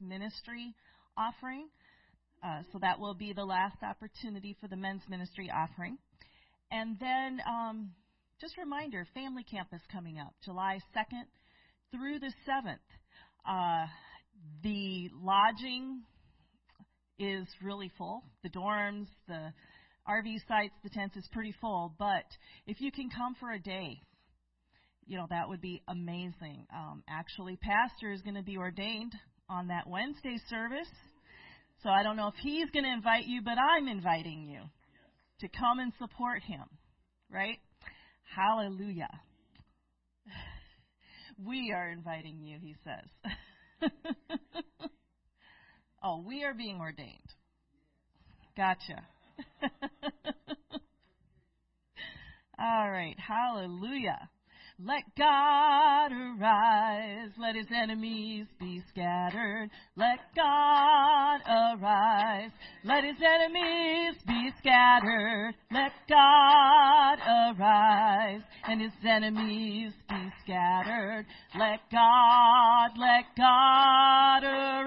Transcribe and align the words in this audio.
ministry 0.00 0.74
offering. 1.16 1.68
Uh, 2.42 2.62
so 2.72 2.78
that 2.80 2.98
will 2.98 3.14
be 3.14 3.32
the 3.32 3.44
last 3.44 3.76
opportunity 3.82 4.56
for 4.60 4.68
the 4.68 4.76
men's 4.76 5.02
ministry 5.08 5.50
offering. 5.54 5.98
And 6.70 6.98
then, 6.98 7.40
um, 7.46 7.90
just 8.40 8.54
a 8.56 8.62
reminder, 8.62 9.06
Family 9.12 9.44
Camp 9.44 9.68
is 9.74 9.82
coming 9.92 10.18
up 10.18 10.34
July 10.44 10.78
2nd 10.96 11.24
through 11.90 12.18
the 12.20 12.32
7th. 12.48 12.78
Uh, 13.46 13.86
the 14.62 15.10
lodging 15.12 16.02
is 17.18 17.46
really 17.62 17.90
full. 17.98 18.22
The 18.42 18.48
dorms, 18.48 19.08
the 19.28 19.52
RV 20.08 20.36
sites, 20.48 20.74
the 20.82 20.90
tents 20.90 21.16
is 21.16 21.28
pretty 21.32 21.54
full. 21.60 21.94
But 21.98 22.24
if 22.66 22.80
you 22.80 22.90
can 22.90 23.10
come 23.10 23.34
for 23.38 23.50
a 23.50 23.58
day, 23.58 24.00
you 25.06 25.18
know, 25.18 25.26
that 25.28 25.48
would 25.48 25.60
be 25.60 25.82
amazing. 25.88 26.66
Um, 26.74 27.02
actually, 27.08 27.56
Pastor 27.56 28.12
is 28.12 28.22
going 28.22 28.36
to 28.36 28.42
be 28.42 28.56
ordained 28.56 29.12
on 29.50 29.66
that 29.68 29.86
Wednesday 29.88 30.38
service. 30.48 30.88
So 31.82 31.90
I 31.90 32.02
don't 32.02 32.16
know 32.16 32.28
if 32.28 32.34
he's 32.40 32.70
going 32.70 32.84
to 32.84 32.92
invite 32.92 33.26
you, 33.26 33.42
but 33.42 33.58
I'm 33.58 33.88
inviting 33.88 34.46
you 34.46 34.60
to 35.40 35.48
come 35.48 35.80
and 35.80 35.92
support 35.98 36.42
him. 36.42 36.64
Right? 37.30 37.58
Hallelujah. 38.34 39.10
We 41.42 41.72
are 41.74 41.88
inviting 41.88 42.42
you, 42.42 42.58
he 42.60 42.74
says. 42.84 43.90
oh, 46.04 46.22
we 46.26 46.44
are 46.44 46.52
being 46.52 46.78
ordained. 46.80 47.16
Gotcha. 48.54 49.06
All 52.58 52.90
right. 52.90 53.16
Hallelujah. 53.18 54.28
Let 54.82 55.02
God 55.14 56.10
arise, 56.10 57.32
let 57.38 57.54
his 57.54 57.66
enemies 57.70 58.46
be 58.58 58.80
scattered. 58.88 59.68
Let 59.94 60.20
God 60.34 61.40
arise, 61.46 62.50
let 62.84 63.04
his 63.04 63.16
enemies 63.22 64.14
be 64.26 64.50
scattered. 64.58 65.54
Let 65.70 65.92
God 66.08 67.18
arise, 67.28 68.40
and 68.68 68.80
his 68.80 68.94
enemies 69.06 69.92
be 70.08 70.30
scattered. 70.42 71.26
Let 71.58 71.80
God, 71.92 72.96
let 72.96 73.24
God 73.36 74.44
arise. 74.44 74.80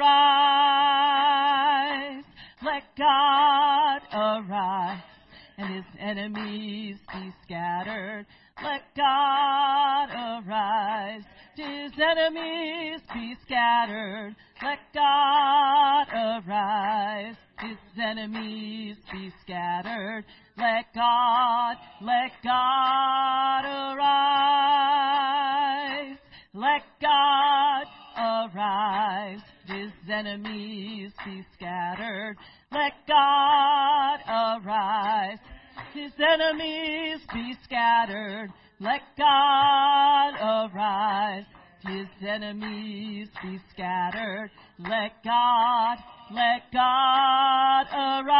Let 2.63 2.95
God 2.97 4.01
arise, 4.11 5.03
and 5.59 5.75
his 5.75 5.85
enemies 5.99 6.97
be 7.13 7.31
scattered. 7.43 8.25
Let 8.63 8.81
God 8.95 10.09
arise. 10.09 11.23
His 11.55 11.91
enemies 11.99 13.01
be 13.13 13.35
scattered. 13.45 14.35
Let 14.61 14.79
God 14.93 16.07
arise. 16.13 17.35
His 17.59 17.77
enemies 18.01 18.95
be 19.11 19.31
scattered. 19.41 20.23
Let 20.57 20.93
God, 20.95 21.75
let 22.01 22.31
God 22.41 23.65
arise. 23.65 24.17
Let 26.53 26.83
God 27.01 27.85
arise. 28.17 29.41
His 29.65 29.91
enemies 30.09 31.11
be 31.25 31.43
scattered. 31.53 32.37
Let 32.71 32.93
God 33.07 34.19
arise 34.25 35.39
his 35.93 36.11
enemies 36.19 37.19
be 37.33 37.53
scattered. 37.63 38.51
Let 38.79 39.01
God 39.17 40.33
arise. 40.41 41.45
His 41.85 42.07
enemies 42.27 43.29
be 43.41 43.59
scattered. 43.71 44.49
Let 44.79 45.23
God, 45.23 45.97
let 46.31 46.71
God 46.71 47.85
arise. 47.93 48.33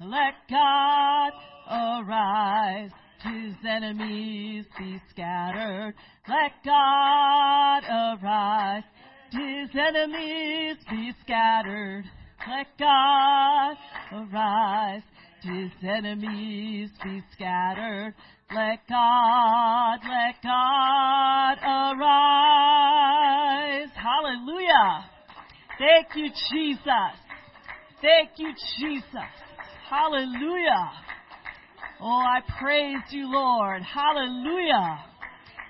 Let 0.00 0.34
God 0.48 1.32
arise. 1.70 2.90
His 3.22 3.54
enemies 3.68 4.66
be 4.78 5.00
scattered. 5.10 5.94
Let 6.28 6.52
God 6.64 7.82
arise. 7.84 8.84
His 9.30 9.70
enemies 9.74 10.76
be 10.90 11.12
scattered. 11.22 12.04
Let 12.48 12.66
God 12.78 13.76
arise. 14.12 15.02
His 15.42 15.70
enemies 15.82 16.90
be 17.02 17.22
scattered. 17.32 18.14
Let 18.54 18.86
God, 18.88 19.98
let 20.02 20.42
God 20.42 21.58
arise. 21.92 22.80
Hallelujah. 23.94 25.04
Thank 25.78 26.14
you, 26.16 26.30
Jesus. 26.52 27.14
Thank 28.02 28.30
you, 28.38 28.52
Jesus. 28.78 29.32
Hallelujah. 29.88 30.90
Oh, 32.00 32.24
I 32.24 32.40
praise 32.58 33.02
you, 33.10 33.30
Lord. 33.30 33.82
Hallelujah. 33.82 35.04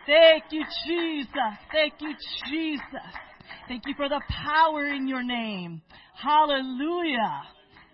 Thank 0.07 0.45
you, 0.51 0.65
Jesus. 0.87 1.59
Thank 1.73 1.95
you, 2.01 2.15
Jesus. 2.49 3.30
Thank 3.71 3.87
you 3.87 3.95
for 3.97 4.09
the 4.09 4.21
power 4.29 4.85
in 4.85 5.07
your 5.07 5.23
name. 5.23 5.81
Hallelujah. 6.21 7.43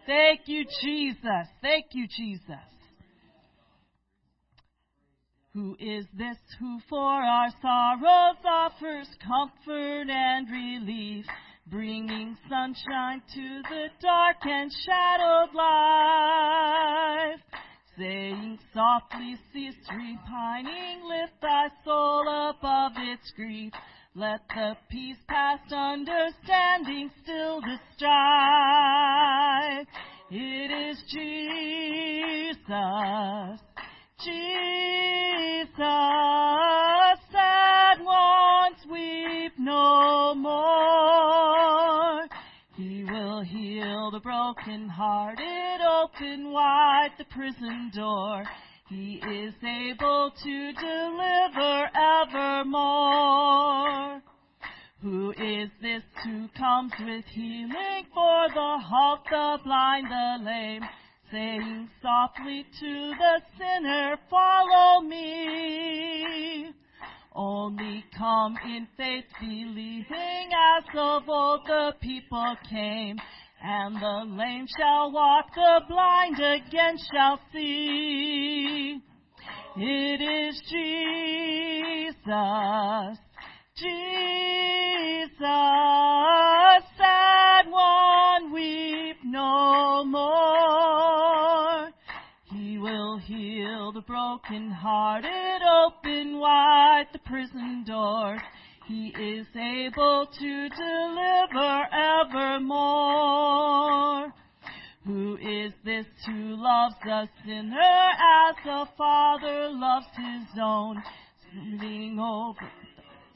Thank 0.07 0.41
you, 0.47 0.65
Jesus. 0.83 1.49
Thank 1.61 1.89
you, 1.93 2.07
Jesus. 2.09 2.65
Who 5.53 5.77
is 5.79 6.07
this 6.17 6.39
who 6.59 6.79
for 6.89 6.99
our 6.99 7.51
sorrows 7.61 8.39
offers 8.43 9.07
comfort 9.23 10.09
and 10.09 10.51
relief, 10.51 11.27
bringing 11.67 12.39
sunshine 12.49 13.21
to 13.35 13.63
the 13.69 13.89
dark 14.01 14.37
and 14.45 14.73
shadowed 14.87 15.55
life? 15.55 17.41
Saying 17.99 18.59
softly, 18.73 19.37
cease 19.53 19.75
repining, 19.91 21.05
lift 21.07 21.39
thy 21.43 21.69
soul 21.85 22.49
above 22.49 22.93
its 22.97 23.31
grief. 23.37 23.75
Let 24.19 24.41
the 24.49 24.75
peace 24.89 25.19
past 25.29 25.71
understanding 25.71 27.11
still 27.23 27.61
the 27.61 27.79
strife. 27.95 29.87
It 30.31 30.71
is 30.71 30.97
Jesus, 31.13 32.65
Jesus, 34.25 35.77
sad 37.31 38.01
ones 38.01 38.87
weep 38.91 39.53
no 39.59 40.35
more. 40.35 42.27
He 42.75 43.05
will 43.05 43.43
heal 43.43 44.11
the 44.13 44.21
broken 44.21 44.89
hearted, 44.89 45.83
open 45.87 46.53
wide 46.53 47.11
the 47.19 47.27
prison 47.27 47.91
door. 47.95 48.45
He 48.89 49.15
is 49.17 49.55
able 49.65 50.31
to 50.31 50.73
deliver 50.73 51.91
evermore. 52.23 53.43
Who 55.03 55.33
is 55.33 55.71
this 55.83 56.05
who 56.25 56.49
comes 56.57 56.93
with 57.01 57.25
healing 57.27 58.07
for 58.15 58.49
the 58.49 58.79
halt, 58.79 59.25
the 59.29 59.59
blind, 59.65 60.07
the 60.07 60.39
lame, 60.45 60.83
saying 61.33 61.91
softly 62.01 62.65
to 62.79 63.15
the 63.19 63.43
sinner, 63.59 64.19
follow 64.31 65.01
me. 65.01 66.73
Only 67.35 68.05
come 68.17 68.57
in 68.67 68.87
faith, 68.97 69.25
believing 69.41 70.53
as 70.55 70.85
of 70.97 71.29
old 71.29 71.67
the 71.67 71.93
people 72.01 72.57
came. 72.71 73.19
And 73.69 73.97
the 73.97 74.23
lame 74.39 74.69
shall 74.79 75.11
walk, 75.11 75.47
the 75.53 75.81
blind 75.89 76.39
again 76.39 76.97
shall 77.13 77.41
see. 77.53 79.01
It 79.77 80.21
is 80.21 80.63
Jesus, 80.71 82.15
Jesus, 83.77 85.41
sad 86.97 87.69
one, 87.69 88.53
weep 88.53 89.17
no 89.25 90.05
more. 90.05 91.91
He 92.53 92.79
will 92.79 93.19
heal 93.19 93.91
the 93.91 94.03
broken 94.03 94.71
hearted, 94.71 95.63
open 95.85 96.39
wide 96.39 97.07
the 97.13 97.19
prison 97.19 97.83
doors. 97.85 98.41
He 98.87 99.09
is 99.09 99.47
able 99.57 100.27
to 100.27 100.69
deliver 100.69 101.89
evermore. 102.23 103.53
Who 105.05 105.37
is 105.39 105.73
this 105.85 106.07
who 106.25 106.55
loves 106.57 106.95
a 107.05 107.29
sinner 107.45 107.81
as 107.81 108.55
a 108.65 108.87
father 108.97 109.71
loves 109.71 110.07
his 110.17 110.59
own, 110.63 111.03
leaning 111.81 112.21
over 112.21 112.71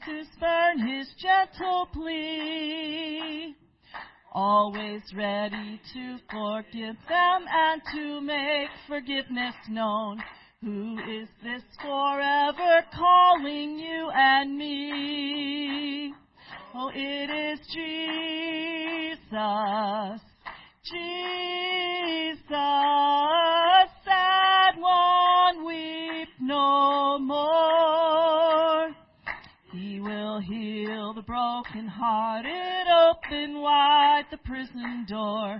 to 0.05 0.23
spurn 0.35 0.79
his 0.87 1.13
gentle 1.21 1.87
plea? 1.93 3.53
Always 4.31 5.01
ready 5.13 5.81
to 5.93 6.17
forgive 6.31 6.95
them 7.09 7.45
and 7.49 7.81
to 7.93 8.21
make 8.21 8.69
forgiveness 8.87 9.55
known. 9.67 10.23
Who 10.63 10.99
is 10.99 11.27
this 11.43 11.63
forever 11.81 12.85
calling 12.93 13.79
you 13.79 14.11
and 14.13 14.55
me? 14.55 16.13
Oh, 16.75 16.91
it 16.93 17.31
is 17.31 17.59
Jesus, 17.73 19.27
Jesus, 20.83 22.45
sad 24.05 24.77
one, 24.77 25.65
weep 25.65 26.29
no 26.39 27.17
more. 27.17 28.91
He 29.73 29.99
will 29.99 30.41
heal 30.41 31.15
the 31.15 31.23
broken-hearted, 31.23 32.87
open 33.09 33.61
wide 33.61 34.25
the 34.29 34.37
prison 34.37 35.07
door. 35.09 35.59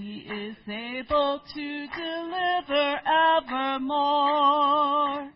He 0.00 0.18
is 0.20 0.56
able 0.68 1.40
to 1.54 1.86
deliver 1.88 3.00
evermore. 3.34 5.32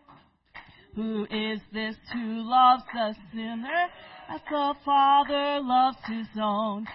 Who 0.95 1.25
is 1.25 1.61
this 1.73 1.97
who 2.13 2.49
loves 2.49 2.85
the 2.95 3.17
sinner 3.33 3.89
as 4.29 4.41
the 4.49 4.75
Father 4.85 5.61
loves 5.63 5.99
his 6.07 6.29
own? 6.41 6.87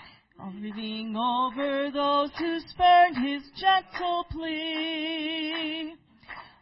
Grieving 0.61 1.17
over 1.17 1.91
those 1.91 2.31
who 2.37 2.59
spurned 2.61 3.17
his 3.17 3.43
gentle 3.59 4.23
plea. 4.31 5.93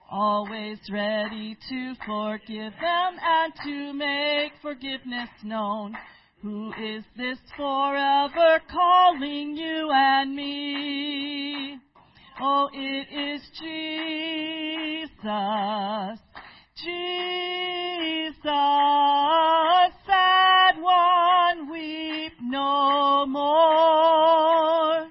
Always 0.09 0.79
ready 0.91 1.55
to 1.69 1.93
forgive 2.03 2.73
them 2.81 3.19
and 3.21 3.53
to 3.63 3.93
make 3.93 4.53
forgiveness 4.59 5.29
known. 5.43 5.95
Who 6.45 6.69
is 6.73 7.03
this 7.17 7.39
forever 7.57 8.61
calling 8.71 9.57
you 9.57 9.89
and 9.91 10.35
me? 10.35 11.79
Oh, 12.39 12.69
it 12.71 13.07
is 13.11 13.41
Jesus. 13.59 15.09
Jesus, 16.77 18.43
sad 20.05 20.79
one, 20.79 21.71
weep 21.71 22.33
no 22.43 23.25
more. 23.25 25.07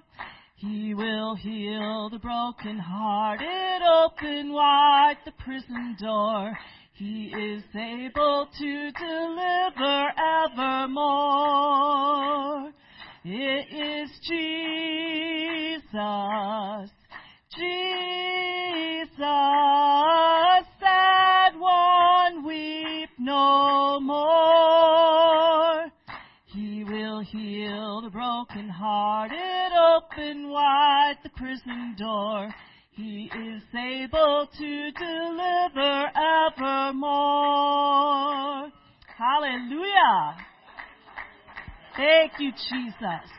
He 0.54 0.94
will 0.94 1.34
heal 1.34 2.10
the 2.12 2.20
broken-hearted, 2.20 3.82
open 3.82 4.52
wide 4.52 5.16
the 5.24 5.32
prison 5.32 5.96
door. 6.00 6.56
He 6.96 7.26
is 7.26 7.64
able 7.74 8.46
to 8.56 8.90
deliver 8.92 10.12
evermore. 10.52 11.42
It 13.24 13.66
is 13.72 14.10
Jesus, 14.28 15.90
Jesus, 17.56 19.18
sad 20.78 21.58
one, 21.58 22.44
weep 22.46 23.10
no 23.18 23.98
more. 23.98 25.90
He 26.46 26.84
will 26.84 27.22
heal 27.22 28.02
the 28.02 28.10
broken-hearted, 28.10 29.72
open 29.96 30.48
wide 30.48 31.18
the 31.24 31.30
prison 31.30 31.96
door. 31.98 32.54
He 33.24 33.38
is 33.38 33.62
able 33.74 34.46
to 34.58 34.90
deliver 34.92 36.10
evermore. 36.52 37.10
Hallelujah. 39.16 40.36
Thank 41.96 42.32
you, 42.38 42.52
Jesus. 42.52 43.30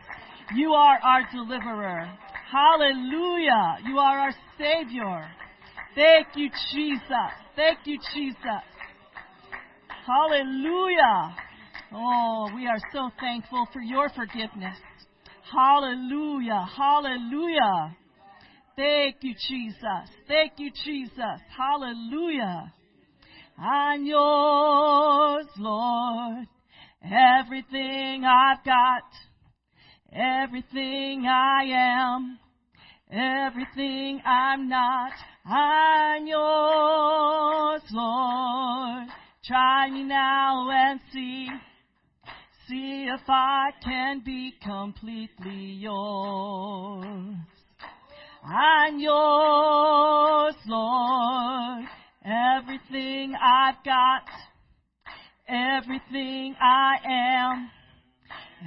You 0.55 0.71
are 0.71 0.97
our 1.03 1.21
deliverer. 1.31 2.09
Hallelujah. 2.51 3.77
You 3.85 3.99
are 3.99 4.19
our 4.21 4.33
Savior. 4.57 5.29
Thank 5.93 6.27
you, 6.35 6.49
Jesus. 6.73 7.31
Thank 7.55 7.79
you, 7.85 7.99
Jesus. 8.15 8.63
Hallelujah. 10.07 11.35
Oh, 11.93 12.49
we 12.55 12.65
are 12.65 12.79
so 12.91 13.11
thankful 13.19 13.67
for 13.71 13.81
your 13.81 14.09
forgiveness. 14.09 14.77
Hallelujah. 15.51 16.65
Hallelujah. 16.75 17.95
Thank 18.75 19.17
you, 19.21 19.33
Jesus. 19.47 20.09
Thank 20.27 20.53
you, 20.57 20.69
Jesus. 20.83 21.41
Hallelujah. 21.55 22.73
I'm 23.57 24.05
yours, 24.05 25.45
Lord. 25.57 26.47
Everything 27.01 28.25
I've 28.25 28.63
got, 28.65 29.03
everything 30.11 31.25
I 31.25 31.63
am, 31.69 32.39
everything 33.09 34.21
I'm 34.25 34.67
not, 34.67 35.11
I'm 35.45 36.27
yours, 36.27 37.81
Lord. 37.91 39.07
Try 39.45 39.89
me 39.91 40.03
now 40.03 40.69
and 40.69 40.99
see, 41.13 41.47
see 42.67 43.07
if 43.13 43.21
I 43.29 43.69
can 43.83 44.21
be 44.25 44.53
completely 44.61 45.77
yours. 45.79 47.54
I'm 48.47 48.99
yours, 48.99 50.55
Lord. 50.67 51.85
Everything 52.23 53.33
I've 53.41 53.83
got, 53.83 54.21
everything 55.47 56.55
I 56.61 56.97
am, 57.09 57.71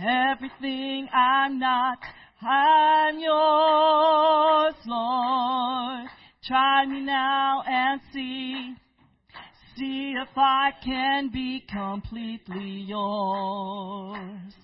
everything 0.05 1.09
I'm 1.15 1.61
not, 1.61 1.99
I'm 2.43 3.21
yours, 3.21 4.75
Lord. 4.85 6.09
Try 6.45 6.87
me 6.87 7.01
now 7.03 7.63
and 7.65 8.01
see, 8.13 8.75
see 9.77 10.15
if 10.21 10.37
I 10.37 10.73
can 10.85 11.31
be 11.33 11.65
completely 11.73 12.85
yours. 12.89 14.55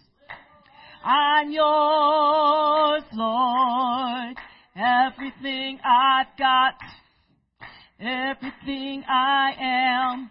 I'm 1.05 1.52
yours, 1.52 3.05
Lord. 3.12 4.37
Everything 4.76 5.78
I've 5.84 6.36
got, 6.36 6.74
everything 8.00 9.04
I 9.08 9.52
am, 9.60 10.30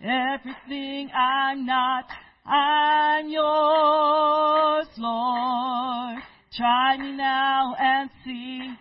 everything 0.00 1.10
I'm 1.10 1.66
not, 1.66 2.04
I'm 2.46 3.28
yours, 3.28 4.86
Lord. 4.96 6.22
Try 6.56 6.98
me 6.98 7.16
now 7.16 7.74
and 7.80 8.08
see, 8.24 8.74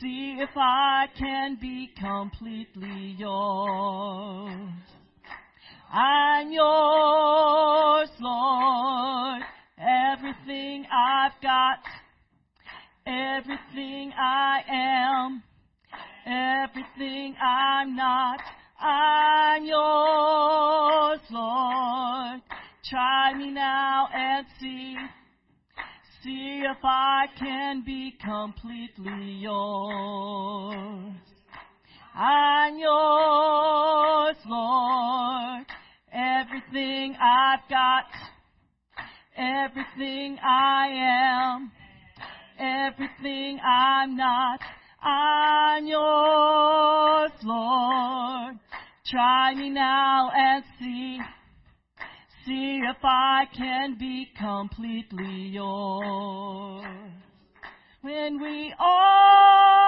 see 0.00 0.36
if 0.38 0.50
I 0.56 1.06
can 1.18 1.58
be 1.60 1.90
completely 2.00 3.16
yours. 3.18 4.70
I'm 5.92 6.52
yours, 6.52 8.08
Lord. 8.20 9.42
Everything 9.78 10.86
I've 10.92 11.40
got, 11.42 11.78
everything 13.06 14.12
I 14.18 14.60
am, 14.68 15.42
everything 16.26 17.34
I'm 17.42 17.96
not, 17.96 18.40
I'm 18.80 19.64
yours, 19.64 21.20
Lord. 21.30 22.42
Try 22.88 23.34
me 23.36 23.50
now 23.50 24.08
and 24.14 24.46
see, 24.60 24.96
see 26.22 26.62
if 26.64 26.78
I 26.82 27.26
can 27.38 27.82
be 27.84 28.12
completely 28.24 29.32
yours. 29.40 31.14
I'm 32.14 32.78
yours, 32.78 34.36
Lord. 34.46 35.66
Everything 36.12 37.16
I've 37.20 37.68
got, 37.68 38.04
everything 39.36 40.38
I 40.44 40.86
am, 40.92 41.72
everything 42.58 43.58
I'm 43.64 44.16
not, 44.16 44.60
I'm 45.02 45.86
yours, 45.86 47.32
Lord. 47.42 48.58
Try 49.06 49.54
me 49.54 49.70
now 49.70 50.30
and 50.34 50.64
see, 50.78 51.20
see 52.46 52.80
if 52.88 52.96
I 53.02 53.44
can 53.56 53.96
be 53.98 54.28
completely 54.38 55.48
yours. 55.52 56.84
When 58.02 58.40
we 58.40 58.74
all 58.78 59.84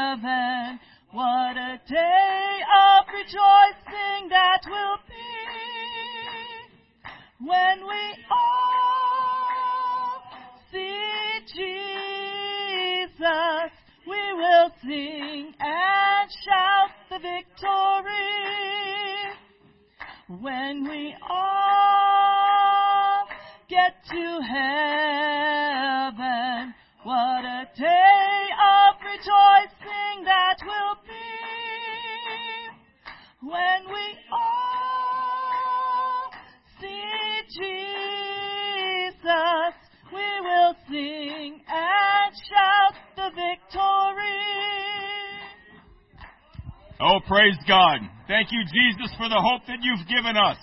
what 1.12 1.58
a 1.58 1.79
day 1.88 2.62
of 2.79 3.05
rejoicing 3.13 4.29
that 4.29 4.62
will 4.65 4.98
be 5.08 5.22
when 7.43 7.88
we 7.88 8.15
all 8.29 8.90
We 14.07 14.33
will 14.33 14.71
sing 14.83 15.53
and 15.59 16.29
shout 16.43 16.89
the 17.09 17.19
victory 17.19 18.11
when 20.41 20.83
we 20.89 21.15
all 21.29 23.27
get 23.69 24.03
to 24.09 24.41
heaven. 24.41 25.30
Oh, 47.11 47.19
praise 47.27 47.59
God. 47.67 47.99
Thank 48.29 48.55
you, 48.55 48.63
Jesus, 48.71 49.11
for 49.19 49.27
the 49.27 49.35
hope 49.35 49.67
that 49.67 49.83
you've 49.83 50.07
given 50.07 50.39
us. 50.39 50.55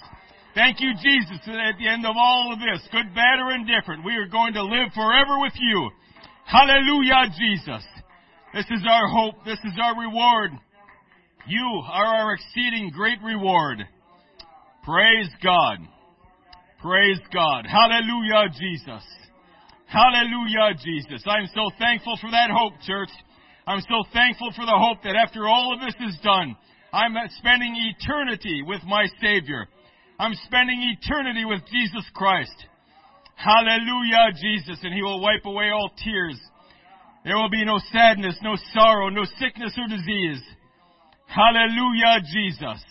Thank 0.54 0.80
you, 0.80 0.96
Jesus, 0.96 1.44
that 1.44 1.60
at 1.60 1.76
the 1.76 1.86
end 1.86 2.06
of 2.06 2.16
all 2.16 2.54
of 2.54 2.58
this, 2.58 2.80
good, 2.88 3.12
bad, 3.14 3.36
or 3.36 3.52
indifferent, 3.52 4.02
we 4.02 4.16
are 4.16 4.24
going 4.24 4.54
to 4.54 4.62
live 4.64 4.88
forever 4.94 5.36
with 5.44 5.52
you. 5.60 5.90
Hallelujah, 6.46 7.28
Jesus. 7.36 7.84
This 8.54 8.64
is 8.64 8.80
our 8.88 9.08
hope. 9.12 9.44
This 9.44 9.58
is 9.60 9.76
our 9.76 10.00
reward. 10.00 10.52
You 11.46 11.82
are 11.84 12.16
our 12.16 12.32
exceeding 12.32 12.92
great 12.96 13.20
reward. 13.22 13.84
Praise 14.84 15.28
God. 15.44 15.84
Praise 16.80 17.20
God. 17.30 17.66
Hallelujah, 17.68 18.48
Jesus. 18.56 19.04
Hallelujah, 19.84 20.80
Jesus. 20.80 21.22
I'm 21.28 21.48
so 21.54 21.68
thankful 21.78 22.16
for 22.22 22.30
that 22.30 22.48
hope, 22.48 22.72
church. 22.86 23.12
I'm 23.68 23.82
so 23.82 24.02
thankful 24.14 24.50
for 24.56 24.64
the 24.64 24.80
hope 24.80 25.02
that 25.04 25.14
after 25.14 25.46
all 25.46 25.74
of 25.74 25.80
this 25.80 25.94
is 26.08 26.18
done, 26.24 26.56
I'm 26.90 27.12
spending 27.36 27.76
eternity 27.76 28.62
with 28.66 28.80
my 28.86 29.04
Savior. 29.20 29.68
I'm 30.18 30.32
spending 30.46 30.96
eternity 30.96 31.44
with 31.44 31.60
Jesus 31.70 32.08
Christ. 32.14 32.64
Hallelujah, 33.36 34.32
Jesus. 34.40 34.78
And 34.82 34.94
He 34.94 35.02
will 35.02 35.20
wipe 35.20 35.44
away 35.44 35.68
all 35.68 35.90
tears. 36.02 36.40
There 37.26 37.36
will 37.36 37.50
be 37.50 37.66
no 37.66 37.78
sadness, 37.92 38.36
no 38.42 38.56
sorrow, 38.72 39.10
no 39.10 39.24
sickness 39.38 39.76
or 39.76 39.86
disease. 39.86 40.42
Hallelujah, 41.26 42.22
Jesus. 42.32 42.82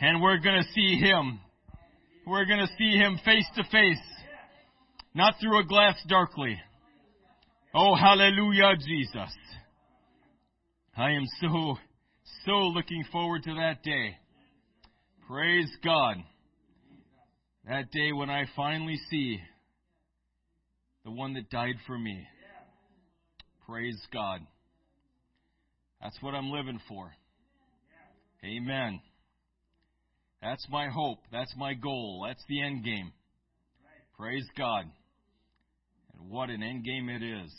And 0.00 0.22
we're 0.22 0.38
to 0.62 0.72
see 0.74 0.94
Him. 0.94 1.40
We're 2.24 2.46
to 2.64 2.72
see 2.78 2.96
Him 2.96 3.18
face 3.24 3.46
to 3.56 3.64
face, 3.64 4.06
not 5.12 5.34
through 5.40 5.58
a 5.58 5.64
glass 5.64 5.96
darkly. 6.06 6.56
Oh, 7.78 7.94
hallelujah, 7.94 8.74
Jesus. 8.78 9.34
I 10.96 11.10
am 11.10 11.26
so, 11.42 11.76
so 12.46 12.52
looking 12.52 13.04
forward 13.12 13.42
to 13.42 13.52
that 13.52 13.82
day. 13.82 14.16
Praise 15.28 15.68
God. 15.84 16.16
That 17.68 17.90
day 17.90 18.12
when 18.12 18.30
I 18.30 18.44
finally 18.56 18.96
see 19.10 19.38
the 21.04 21.10
one 21.10 21.34
that 21.34 21.50
died 21.50 21.74
for 21.86 21.98
me. 21.98 22.26
Praise 23.68 24.00
God. 24.10 24.40
That's 26.00 26.16
what 26.22 26.34
I'm 26.34 26.50
living 26.50 26.80
for. 26.88 27.10
Amen. 28.42 29.02
That's 30.40 30.66
my 30.70 30.88
hope. 30.88 31.18
That's 31.30 31.52
my 31.58 31.74
goal. 31.74 32.24
That's 32.26 32.42
the 32.48 32.62
end 32.62 32.86
game. 32.86 33.12
Praise 34.18 34.46
God. 34.56 34.84
And 36.18 36.30
what 36.30 36.48
an 36.48 36.62
end 36.62 36.82
game 36.82 37.10
it 37.10 37.22
is. 37.22 37.52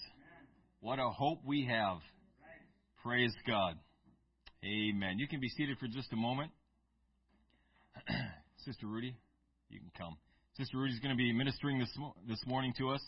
What 0.80 1.00
a 1.00 1.10
hope 1.10 1.40
we 1.44 1.66
have. 1.66 1.98
Praise 3.02 3.34
God. 3.48 3.78
Amen. 4.64 5.18
You 5.18 5.28
can 5.28 5.40
be 5.40 5.50
seated 5.50 5.78
for 5.80 5.88
just 5.88 6.14
a 6.14 6.16
moment. 6.16 6.52
Sister 8.66 8.86
Rudy, 8.86 9.16
you 9.70 9.80
can 9.80 9.90
come. 9.98 10.18
Sister 10.56 10.78
Rudy's 10.78 11.00
going 11.00 11.16
to 11.16 11.18
be 11.18 11.34
ministering 11.34 11.80
this 11.80 11.90
this 12.28 12.44
morning 12.46 12.74
to 12.78 12.90
us. 12.90 13.02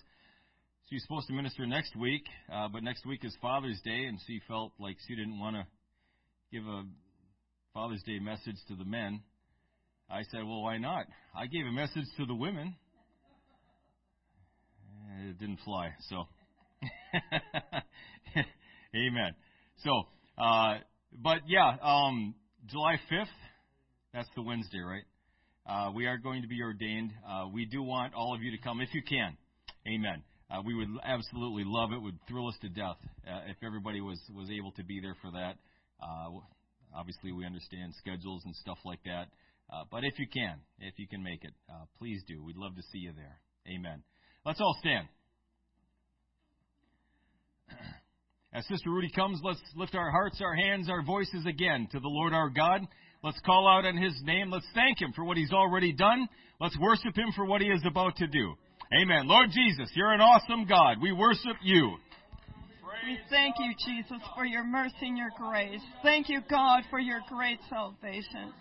She's 0.89 1.03
supposed 1.03 1.27
to 1.27 1.33
minister 1.33 1.67
next 1.67 1.95
week, 1.95 2.23
uh, 2.51 2.69
but 2.69 2.81
next 2.81 3.05
week 3.05 3.23
is 3.23 3.35
Father's 3.39 3.79
Day, 3.85 4.05
and 4.05 4.17
she 4.25 4.41
felt 4.47 4.71
like 4.79 4.97
she 5.07 5.15
didn't 5.15 5.39
want 5.39 5.55
to 5.55 5.67
give 6.51 6.65
a 6.65 6.83
Father's 7.75 8.01
Day 8.01 8.17
message 8.17 8.57
to 8.69 8.75
the 8.75 8.85
men. 8.85 9.21
I 10.09 10.23
said, 10.31 10.39
well, 10.43 10.63
why 10.63 10.79
not? 10.79 11.05
I 11.35 11.45
gave 11.45 11.67
a 11.67 11.71
message 11.71 12.05
to 12.17 12.25
the 12.25 12.33
women. 12.33 12.75
It 15.27 15.37
didn't 15.37 15.59
fly, 15.63 15.93
so. 16.09 16.25
Amen. 18.95 19.35
So, 19.83 20.03
uh, 20.37 20.77
but 21.23 21.41
yeah, 21.47 21.75
um, 21.81 22.35
July 22.67 22.95
5th, 23.11 23.25
that's 24.13 24.29
the 24.35 24.41
Wednesday, 24.41 24.79
right? 24.79 25.03
Uh, 25.65 25.91
we 25.91 26.07
are 26.07 26.17
going 26.17 26.41
to 26.41 26.47
be 26.47 26.61
ordained. 26.61 27.11
Uh, 27.27 27.47
we 27.53 27.65
do 27.65 27.83
want 27.83 28.13
all 28.13 28.33
of 28.33 28.41
you 28.41 28.51
to 28.51 28.57
come 28.57 28.81
if 28.81 28.89
you 28.93 29.01
can. 29.07 29.37
Amen. 29.87 30.23
Uh, 30.49 30.61
we 30.65 30.73
would 30.73 30.87
absolutely 31.03 31.63
love 31.65 31.91
it. 31.91 32.01
Would 32.01 32.17
thrill 32.27 32.47
us 32.47 32.55
to 32.61 32.69
death 32.69 32.97
uh, 33.27 33.41
if 33.47 33.57
everybody 33.63 34.01
was 34.01 34.19
was 34.35 34.49
able 34.49 34.71
to 34.73 34.83
be 34.83 34.99
there 34.99 35.15
for 35.21 35.31
that. 35.31 35.57
Uh, 36.01 36.39
obviously, 36.95 37.31
we 37.31 37.45
understand 37.45 37.93
schedules 37.99 38.41
and 38.45 38.55
stuff 38.55 38.79
like 38.83 39.03
that. 39.05 39.27
Uh, 39.71 39.83
but 39.91 40.03
if 40.03 40.17
you 40.17 40.25
can, 40.27 40.57
if 40.79 40.97
you 40.97 41.07
can 41.07 41.21
make 41.21 41.43
it, 41.43 41.53
uh, 41.69 41.85
please 41.99 42.23
do. 42.27 42.43
We'd 42.43 42.57
love 42.57 42.75
to 42.75 42.81
see 42.91 42.99
you 42.99 43.13
there. 43.15 43.37
Amen. 43.67 44.01
Let's 44.43 44.59
all 44.59 44.75
stand. 44.79 45.07
As 48.51 48.65
Sister 48.67 48.89
Rudy 48.89 49.11
comes, 49.11 49.39
let's 49.43 49.61
lift 49.75 49.93
our 49.93 50.09
hearts, 50.09 50.41
our 50.41 50.55
hands, 50.55 50.89
our 50.89 51.03
voices 51.03 51.45
again 51.45 51.87
to 51.91 51.99
the 51.99 52.07
Lord 52.07 52.33
our 52.33 52.49
God. 52.49 52.81
Let's 53.23 53.39
call 53.45 53.67
out 53.67 53.85
on 53.85 53.97
His 53.97 54.19
name. 54.23 54.49
Let's 54.49 54.65
thank 54.73 54.99
Him 55.01 55.13
for 55.15 55.23
what 55.23 55.37
He's 55.37 55.53
already 55.53 55.93
done. 55.93 56.27
Let's 56.59 56.77
worship 56.79 57.15
Him 57.15 57.31
for 57.35 57.45
what 57.45 57.61
He 57.61 57.67
is 57.67 57.83
about 57.85 58.15
to 58.17 58.27
do. 58.27 58.55
Amen. 58.99 59.27
Lord 59.27 59.49
Jesus, 59.51 59.91
you're 59.93 60.13
an 60.13 60.21
awesome 60.21 60.65
God. 60.65 60.97
We 61.01 61.11
worship 61.11 61.57
you. 61.61 61.97
We 63.05 63.17
thank 63.29 63.55
you, 63.59 63.73
Jesus, 63.85 64.21
for 64.35 64.45
your 64.45 64.63
mercy 64.63 64.95
and 65.01 65.17
your 65.17 65.29
grace. 65.37 65.81
Thank 66.01 66.27
you, 66.27 66.41
God, 66.49 66.83
for 66.89 66.99
your 66.99 67.21
great 67.29 67.59
salvation. 67.69 68.51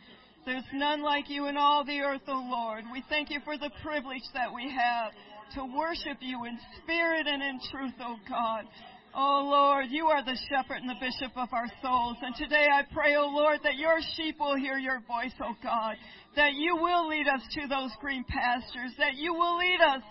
There's 0.45 0.65
none 0.73 1.03
like 1.03 1.29
you 1.29 1.47
in 1.47 1.57
all 1.57 1.85
the 1.85 2.00
earth, 2.00 2.23
O 2.29 2.47
Lord. 2.50 2.85
We 2.93 3.03
thank 3.09 3.31
you 3.31 3.41
for 3.45 3.57
the 3.57 3.71
privilege 3.83 4.23
that 4.35 4.55
we 4.55 4.71
have 4.71 5.12
to 5.55 5.77
worship 5.77 6.19
you 6.21 6.45
in 6.45 6.59
spirit 6.83 7.27
and 7.27 7.43
in 7.43 7.59
truth, 7.71 7.95
O 8.00 8.17
God. 8.29 8.65
Oh 9.15 9.49
Lord, 9.50 9.87
you 9.91 10.07
are 10.07 10.23
the 10.25 10.38
shepherd 10.49 10.83
and 10.83 10.88
the 10.88 11.00
bishop 11.00 11.37
of 11.37 11.49
our 11.53 11.69
souls. 11.83 12.17
And 12.23 12.35
today 12.37 12.69
I 12.73 12.83
pray, 12.93 13.17
oh 13.17 13.31
Lord, 13.33 13.61
that 13.65 13.77
your 13.77 13.99
sheep 14.17 14.37
will 14.38 14.57
hear 14.57 14.79
your 14.79 15.00
voice, 15.00 15.33
oh 15.43 15.55
God. 15.62 15.97
That 16.37 16.53
you 16.55 16.77
will 16.77 17.09
lead 17.09 17.27
us 17.27 17.43
to 17.55 17.69
those 17.69 17.91
green 18.00 18.25
pastures. 18.29 18.93
That 18.99 19.17
you 19.17 19.33
will 19.35 19.59
lead 19.59 19.81
us 19.81 20.03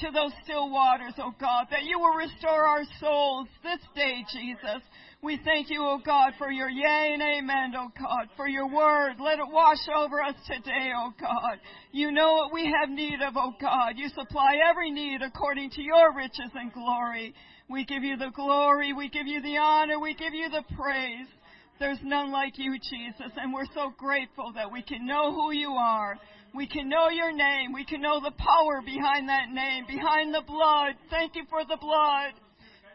to 0.00 0.10
those 0.10 0.32
still 0.42 0.70
waters, 0.70 1.14
oh 1.18 1.32
God. 1.38 1.66
That 1.70 1.84
you 1.84 1.98
will 1.98 2.16
restore 2.16 2.66
our 2.66 2.82
souls 3.00 3.48
this 3.62 3.80
day, 3.94 4.24
Jesus. 4.32 4.82
We 5.22 5.40
thank 5.44 5.70
you, 5.70 5.82
O 5.82 5.98
God, 6.04 6.34
for 6.38 6.52
your 6.52 6.68
yea 6.68 7.14
and 7.14 7.22
amen, 7.22 7.72
O 7.74 7.88
God, 7.98 8.28
for 8.36 8.46
your 8.46 8.68
word. 8.68 9.14
Let 9.18 9.38
it 9.38 9.48
wash 9.48 9.80
over 9.96 10.22
us 10.22 10.34
today, 10.46 10.92
O 10.94 11.10
God. 11.18 11.58
You 11.90 12.12
know 12.12 12.34
what 12.34 12.52
we 12.52 12.72
have 12.80 12.90
need 12.90 13.22
of, 13.26 13.34
O 13.36 13.52
God. 13.58 13.94
You 13.96 14.08
supply 14.10 14.58
every 14.70 14.90
need 14.90 15.22
according 15.22 15.70
to 15.70 15.82
your 15.82 16.14
riches 16.14 16.50
and 16.54 16.72
glory. 16.72 17.34
We 17.68 17.84
give 17.84 18.02
you 18.04 18.16
the 18.16 18.30
glory, 18.34 18.92
we 18.92 19.08
give 19.08 19.26
you 19.26 19.42
the 19.42 19.56
honor, 19.56 19.98
we 19.98 20.14
give 20.14 20.34
you 20.34 20.48
the 20.48 20.62
praise. 20.76 21.26
There's 21.78 21.98
none 22.02 22.32
like 22.32 22.54
you, 22.56 22.78
Jesus, 22.78 23.32
and 23.36 23.52
we're 23.52 23.66
so 23.74 23.92
grateful 23.98 24.52
that 24.54 24.70
we 24.70 24.82
can 24.82 25.06
know 25.06 25.34
who 25.34 25.52
you 25.52 25.72
are. 25.72 26.16
We 26.54 26.66
can 26.66 26.88
know 26.88 27.10
your 27.10 27.32
name. 27.32 27.72
We 27.74 27.84
can 27.84 28.00
know 28.00 28.18
the 28.18 28.32
power 28.32 28.80
behind 28.82 29.28
that 29.28 29.50
name, 29.50 29.84
behind 29.86 30.32
the 30.32 30.42
blood. 30.46 30.94
Thank 31.10 31.36
you 31.36 31.42
for 31.50 31.64
the 31.64 31.76
blood. 31.76 32.32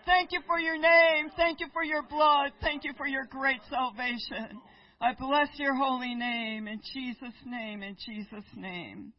Thank 0.05 0.31
you 0.31 0.39
for 0.47 0.59
your 0.59 0.79
name. 0.79 1.29
Thank 1.37 1.59
you 1.59 1.67
for 1.71 1.83
your 1.83 2.01
blood. 2.01 2.53
Thank 2.61 2.83
you 2.83 2.93
for 2.97 3.05
your 3.05 3.25
great 3.25 3.61
salvation. 3.69 4.59
I 4.99 5.13
bless 5.13 5.49
your 5.57 5.75
holy 5.75 6.15
name 6.15 6.67
in 6.67 6.81
Jesus' 6.93 7.37
name, 7.45 7.83
in 7.83 7.95
Jesus' 8.03 8.49
name. 8.55 9.13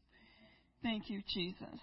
Thank 0.83 1.09
you, 1.09 1.23
Jesus. 1.33 1.79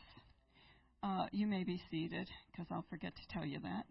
Uh, 1.02 1.28
you 1.32 1.48
may 1.48 1.64
be 1.64 1.82
seated 1.90 2.28
because 2.52 2.68
I'll 2.72 2.86
forget 2.90 3.14
to 3.16 3.34
tell 3.34 3.46
you 3.46 3.60
that. 3.60 3.86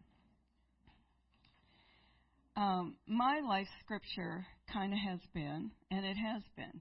Um, 2.61 2.97
my 3.07 3.41
life 3.41 3.69
scripture 3.85 4.45
kind 4.73 4.93
of 4.93 4.99
has 4.99 5.21
been, 5.33 5.71
and 5.91 6.05
it 6.05 6.17
has 6.17 6.43
been. 6.57 6.81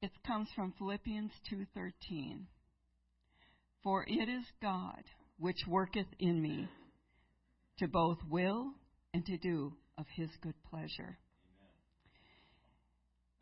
It 0.00 0.12
comes 0.26 0.48
from 0.54 0.72
Philippians 0.78 1.32
2:13. 1.50 2.46
For 3.82 4.04
it 4.06 4.28
is 4.28 4.44
God 4.62 5.02
which 5.38 5.66
worketh 5.66 6.06
in 6.18 6.40
me 6.40 6.68
to 7.78 7.88
both 7.88 8.18
will 8.30 8.72
and 9.12 9.26
to 9.26 9.36
do 9.38 9.74
of 9.98 10.06
his 10.14 10.30
good 10.42 10.54
pleasure. 10.70 11.18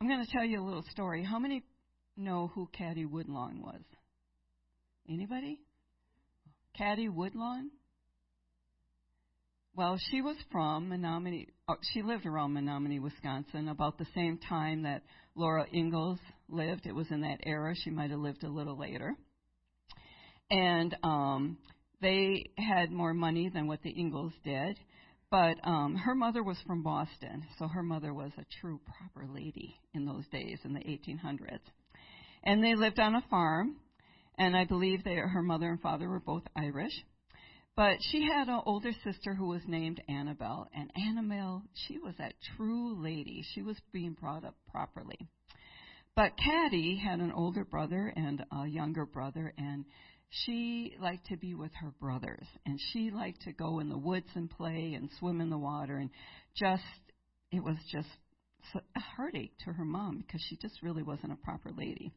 I'm 0.01 0.07
going 0.07 0.25
to 0.25 0.31
tell 0.31 0.43
you 0.43 0.61
a 0.61 0.65
little 0.65 0.83
story. 0.91 1.23
How 1.23 1.39
many 1.39 1.63
know 2.17 2.51
who 2.53 2.67
Caddie 2.73 3.05
Woodlawn 3.05 3.61
was? 3.61 3.81
Anybody? 5.09 5.59
Caddie 6.77 7.09
Woodlawn? 7.09 7.71
Well, 9.75 9.99
she 10.11 10.21
was 10.21 10.37
from 10.51 10.89
Menomonie. 10.89 11.47
Oh, 11.67 11.75
she 11.93 12.03
lived 12.03 12.25
around 12.25 12.53
Menomonie, 12.53 13.01
Wisconsin, 13.01 13.69
about 13.69 13.97
the 13.97 14.05
same 14.13 14.37
time 14.37 14.83
that 14.83 15.01
Laura 15.35 15.65
Ingalls 15.73 16.19
lived. 16.47 16.85
It 16.85 16.93
was 16.93 17.07
in 17.09 17.21
that 17.21 17.39
era. 17.43 17.73
She 17.75 17.89
might 17.89 18.11
have 18.11 18.19
lived 18.19 18.43
a 18.43 18.49
little 18.49 18.77
later. 18.77 19.15
And 20.51 20.95
um, 21.03 21.57
they 22.01 22.51
had 22.57 22.91
more 22.91 23.13
money 23.13 23.49
than 23.49 23.67
what 23.67 23.81
the 23.81 23.97
Ingalls 23.97 24.33
did. 24.43 24.77
But 25.31 25.55
um, 25.63 25.95
her 25.95 26.13
mother 26.13 26.43
was 26.43 26.57
from 26.67 26.83
Boston, 26.83 27.43
so 27.57 27.67
her 27.67 27.81
mother 27.81 28.13
was 28.13 28.31
a 28.37 28.45
true 28.61 28.79
proper 28.85 29.27
lady 29.27 29.75
in 29.95 30.05
those 30.05 30.27
days, 30.27 30.59
in 30.63 30.73
the 30.73 30.81
1800s. 30.81 31.59
And 32.43 32.63
they 32.63 32.75
lived 32.75 32.99
on 32.99 33.15
a 33.15 33.23
farm, 33.31 33.77
and 34.37 34.55
I 34.55 34.65
believe 34.65 35.03
they, 35.03 35.15
her 35.15 35.41
mother 35.41 35.69
and 35.69 35.81
father 35.81 36.09
were 36.09 36.19
both 36.19 36.43
Irish. 36.55 36.93
But 37.75 37.97
she 38.11 38.23
had 38.23 38.49
an 38.49 38.61
older 38.65 38.91
sister 39.03 39.33
who 39.33 39.47
was 39.47 39.61
named 39.67 40.01
Annabelle, 40.07 40.69
and 40.75 40.91
Annabelle, 40.95 41.63
she 41.87 41.97
was 41.97 42.13
that 42.19 42.33
true 42.55 43.01
lady. 43.01 43.43
She 43.53 43.63
was 43.63 43.77
being 43.91 44.13
brought 44.13 44.45
up 44.45 44.55
properly. 44.71 45.17
But 46.15 46.37
Caddie 46.37 46.95
had 47.03 47.19
an 47.19 47.31
older 47.31 47.65
brother 47.65 48.13
and 48.15 48.45
a 48.51 48.67
younger 48.67 49.07
brother, 49.07 49.53
and 49.57 49.85
she 50.29 50.95
liked 51.01 51.27
to 51.27 51.37
be 51.37 51.55
with 51.55 51.71
her 51.81 51.91
brothers, 51.99 52.45
and 52.65 52.79
she 52.91 53.09
liked 53.09 53.41
to 53.43 53.53
go 53.53 53.79
in 53.79 53.89
the 53.89 53.97
woods 53.97 54.29
and 54.35 54.49
play 54.49 54.93
and 54.95 55.09
swim 55.17 55.41
in 55.41 55.49
the 55.49 55.57
water, 55.57 55.97
and 55.97 56.11
just 56.55 56.83
it 57.51 57.63
was 57.63 57.77
just 57.91 58.07
a 58.95 58.99
heartache 58.99 59.53
to 59.65 59.73
her 59.73 59.85
mom 59.85 60.19
because 60.19 60.41
she 60.47 60.57
just 60.57 60.81
really 60.81 61.03
wasn't 61.03 61.31
a 61.33 61.37
proper 61.37 61.71
lady. 61.71 62.13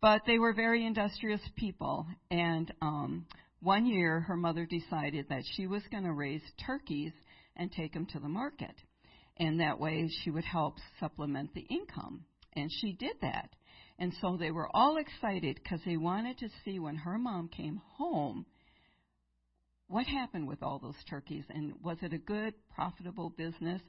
But 0.00 0.22
they 0.26 0.38
were 0.38 0.52
very 0.52 0.84
industrious 0.84 1.40
people, 1.56 2.06
and 2.30 2.72
um, 2.82 3.26
one 3.60 3.86
year 3.86 4.20
her 4.20 4.36
mother 4.36 4.66
decided 4.66 5.26
that 5.28 5.44
she 5.54 5.66
was 5.66 5.82
going 5.90 6.04
to 6.04 6.12
raise 6.12 6.42
turkeys 6.66 7.12
and 7.56 7.72
take 7.72 7.94
them 7.94 8.06
to 8.12 8.18
the 8.18 8.28
market, 8.28 8.74
and 9.38 9.60
that 9.60 9.80
way 9.80 10.08
she 10.22 10.30
would 10.30 10.44
help 10.44 10.76
supplement 11.00 11.54
the 11.54 11.62
income. 11.62 12.24
And 12.54 12.70
she 12.80 12.92
did 12.92 13.16
that. 13.22 13.50
And 13.98 14.12
so 14.20 14.36
they 14.36 14.50
were 14.50 14.68
all 14.74 14.98
excited 14.98 15.58
because 15.62 15.80
they 15.86 15.96
wanted 15.96 16.38
to 16.38 16.48
see 16.64 16.78
when 16.78 16.96
her 16.96 17.18
mom 17.18 17.48
came 17.48 17.80
home 17.94 18.46
what 19.88 20.06
happened 20.06 20.48
with 20.48 20.62
all 20.62 20.78
those 20.78 20.96
turkeys 21.08 21.44
and 21.48 21.74
was 21.82 21.96
it 22.02 22.12
a 22.12 22.18
good, 22.18 22.54
profitable 22.74 23.30
business? 23.30 23.80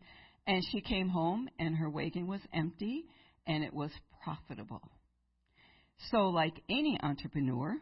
And 0.46 0.64
she 0.72 0.82
came 0.82 1.10
home 1.10 1.50
and 1.60 1.76
her 1.76 1.90
wagon 1.90 2.28
was 2.28 2.40
empty 2.54 3.06
and 3.48 3.64
it 3.64 3.74
was 3.74 3.92
profitable. 4.24 4.82
So, 6.12 6.30
like 6.30 6.62
any 6.70 7.00
entrepreneur, 7.01 7.75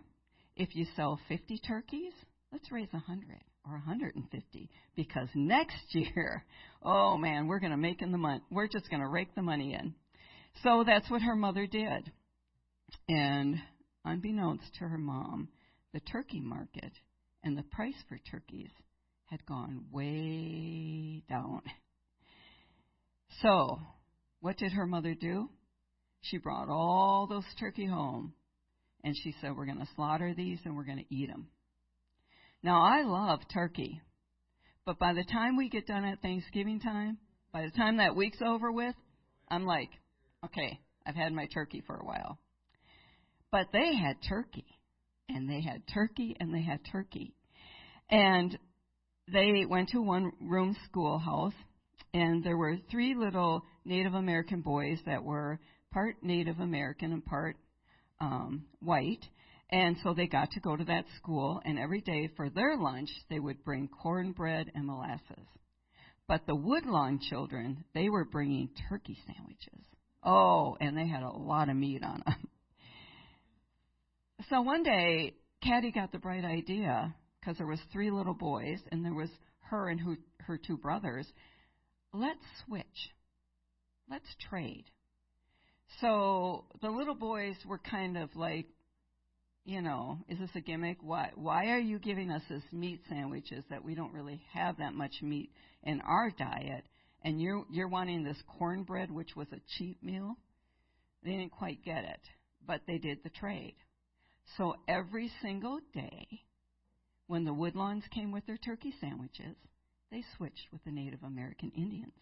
if 0.55 0.75
you 0.75 0.85
sell 0.95 1.19
50 1.27 1.59
turkeys, 1.67 2.13
let's 2.51 2.71
raise 2.71 2.91
100 2.91 3.25
or 3.65 3.73
150 3.73 4.69
because 4.95 5.27
next 5.35 5.83
year, 5.93 6.43
oh 6.83 7.17
man, 7.17 7.47
we're 7.47 7.59
going 7.59 7.71
to 7.71 7.77
make 7.77 8.01
in 8.01 8.11
the 8.11 8.17
money. 8.17 8.41
We're 8.49 8.67
just 8.67 8.89
going 8.89 9.01
to 9.01 9.07
rake 9.07 9.35
the 9.35 9.41
money 9.41 9.73
in. 9.73 9.93
So 10.63 10.83
that's 10.85 11.09
what 11.09 11.21
her 11.21 11.35
mother 11.35 11.67
did. 11.67 12.11
And 13.09 13.57
unbeknownst 14.05 14.73
to 14.79 14.87
her 14.87 14.97
mom, 14.97 15.49
the 15.93 15.99
turkey 15.99 16.39
market 16.39 16.91
and 17.43 17.57
the 17.57 17.63
price 17.63 17.95
for 18.07 18.17
turkeys 18.31 18.69
had 19.25 19.45
gone 19.45 19.85
way 19.91 21.23
down. 21.29 21.61
So, 23.41 23.79
what 24.39 24.57
did 24.57 24.71
her 24.73 24.85
mother 24.85 25.13
do? 25.13 25.49
She 26.29 26.37
brought 26.37 26.69
all 26.69 27.27
those 27.27 27.45
turkey 27.59 27.85
home 27.85 28.33
and 29.03 29.15
she 29.23 29.35
said, 29.39 29.55
We're 29.55 29.65
going 29.65 29.79
to 29.79 29.87
slaughter 29.95 30.33
these 30.35 30.59
and 30.65 30.75
we're 30.75 30.85
going 30.85 31.05
to 31.05 31.15
eat 31.15 31.29
them. 31.29 31.47
Now, 32.63 32.81
I 32.81 33.03
love 33.03 33.41
turkey, 33.53 34.01
but 34.85 34.97
by 34.97 35.13
the 35.13 35.23
time 35.23 35.55
we 35.55 35.69
get 35.69 35.85
done 35.85 36.03
at 36.03 36.21
Thanksgiving 36.21 36.79
time, 36.79 37.19
by 37.53 37.63
the 37.63 37.71
time 37.71 37.97
that 37.97 38.15
week's 38.15 38.41
over 38.41 38.71
with, 38.71 38.95
I'm 39.49 39.65
like, 39.65 39.89
Okay, 40.43 40.79
I've 41.05 41.15
had 41.15 41.33
my 41.33 41.47
turkey 41.53 41.83
for 41.85 41.95
a 41.95 42.05
while. 42.05 42.39
But 43.51 43.67
they 43.71 43.95
had 43.95 44.17
turkey, 44.27 44.65
and 45.29 45.49
they 45.49 45.61
had 45.61 45.83
turkey, 45.93 46.35
and 46.39 46.53
they 46.53 46.61
had 46.61 46.79
turkey. 46.91 47.33
And 48.09 48.57
they 49.31 49.65
went 49.67 49.89
to 49.89 50.01
one 50.01 50.31
room 50.41 50.75
schoolhouse, 50.85 51.53
and 52.13 52.43
there 52.43 52.57
were 52.57 52.77
three 52.91 53.15
little 53.15 53.63
Native 53.85 54.13
American 54.13 54.61
boys 54.61 54.99
that 55.05 55.23
were 55.23 55.59
part 55.95 56.17
Native 56.21 56.59
American 56.59 57.13
and 57.13 57.25
part 57.25 57.55
um, 58.19 58.65
white. 58.81 59.25
And 59.69 59.95
so 60.03 60.13
they 60.13 60.27
got 60.27 60.51
to 60.51 60.59
go 60.59 60.75
to 60.75 60.83
that 60.83 61.05
school, 61.17 61.61
and 61.63 61.79
every 61.79 62.01
day 62.01 62.29
for 62.35 62.49
their 62.49 62.77
lunch, 62.77 63.09
they 63.29 63.39
would 63.39 63.63
bring 63.63 63.87
cornbread 63.87 64.71
and 64.75 64.85
molasses. 64.85 65.47
But 66.27 66.45
the 66.45 66.55
Woodlawn 66.55 67.19
children, 67.29 67.85
they 67.93 68.09
were 68.09 68.25
bringing 68.25 68.69
turkey 68.89 69.17
sandwiches. 69.25 69.85
Oh, 70.21 70.75
and 70.81 70.97
they 70.97 71.07
had 71.07 71.23
a 71.23 71.29
lot 71.29 71.69
of 71.69 71.77
meat 71.77 72.03
on 72.03 72.21
them. 72.25 72.35
So 74.49 74.61
one 74.61 74.83
day, 74.83 75.33
Caddie 75.63 75.93
got 75.93 76.11
the 76.11 76.19
bright 76.19 76.43
idea 76.43 77.15
because 77.39 77.57
there 77.57 77.65
was 77.65 77.79
three 77.93 78.11
little 78.11 78.33
boys 78.33 78.79
and 78.91 79.03
there 79.03 79.13
was 79.13 79.29
her 79.69 79.87
and 79.87 79.99
her, 80.01 80.17
her 80.41 80.57
two 80.57 80.77
brothers. 80.77 81.25
Let's 82.13 82.43
switch. 82.65 82.83
Let's 84.09 84.27
trade. 84.49 84.83
So 86.01 86.65
the 86.81 86.89
little 86.89 87.15
boys 87.15 87.55
were 87.65 87.79
kind 87.79 88.17
of 88.17 88.35
like, 88.35 88.67
you 89.63 89.81
know, 89.81 90.19
is 90.29 90.39
this 90.39 90.49
a 90.55 90.61
gimmick? 90.61 90.97
Why 91.01 91.31
why 91.35 91.67
are 91.67 91.79
you 91.79 91.99
giving 91.99 92.31
us 92.31 92.41
this 92.49 92.63
meat 92.71 93.01
sandwiches 93.09 93.63
that 93.69 93.83
we 93.83 93.95
don't 93.95 94.13
really 94.13 94.41
have 94.53 94.77
that 94.77 94.93
much 94.93 95.21
meat 95.21 95.51
in 95.83 96.01
our 96.01 96.31
diet? 96.31 96.83
and 97.25 97.41
you're 97.41 97.65
you're 97.71 97.87
wanting 97.87 98.23
this 98.23 98.37
cornbread, 98.57 99.11
which 99.11 99.35
was 99.35 99.47
a 99.51 99.59
cheap 99.77 100.01
meal. 100.01 100.37
They 101.23 101.31
didn't 101.31 101.51
quite 101.51 101.83
get 101.83 102.03
it, 102.03 102.21
but 102.65 102.81
they 102.87 102.99
did 102.99 103.23
the 103.23 103.31
trade. 103.31 103.73
So 104.57 104.75
every 104.87 105.31
single 105.41 105.79
day, 105.93 106.27
when 107.25 107.43
the 107.43 107.53
Woodlawns 107.53 108.07
came 108.11 108.31
with 108.31 108.45
their 108.45 108.57
turkey 108.57 108.93
sandwiches, 109.01 109.57
they 110.11 110.23
switched 110.37 110.67
with 110.71 110.83
the 110.85 110.91
Native 110.91 111.23
American 111.23 111.71
Indians, 111.75 112.13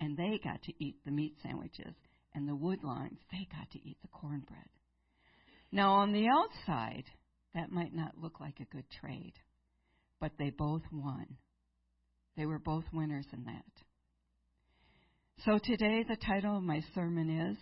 and 0.00 0.16
they 0.16 0.40
got 0.42 0.62
to 0.62 0.72
eat 0.82 0.96
the 1.04 1.12
meat 1.12 1.34
sandwiches, 1.42 1.94
and 2.34 2.48
the 2.48 2.56
Woodlawns 2.56 3.18
they 3.30 3.46
got 3.50 3.70
to 3.72 3.88
eat 3.88 3.98
the 4.02 4.08
cornbread. 4.08 4.68
Now 5.72 5.94
on 5.94 6.12
the 6.12 6.26
outside, 6.28 7.04
that 7.54 7.70
might 7.70 7.94
not 7.94 8.18
look 8.20 8.40
like 8.40 8.60
a 8.60 8.74
good 8.74 8.84
trade, 9.00 9.34
but 10.20 10.32
they 10.38 10.50
both 10.50 10.82
won. 10.92 11.26
They 12.36 12.46
were 12.46 12.58
both 12.58 12.84
winners 12.92 13.26
in 13.32 13.44
that. 13.44 13.64
So 15.44 15.58
today 15.62 16.04
the 16.08 16.16
title 16.16 16.56
of 16.56 16.62
my 16.62 16.82
sermon 16.94 17.50
is, 17.50 17.56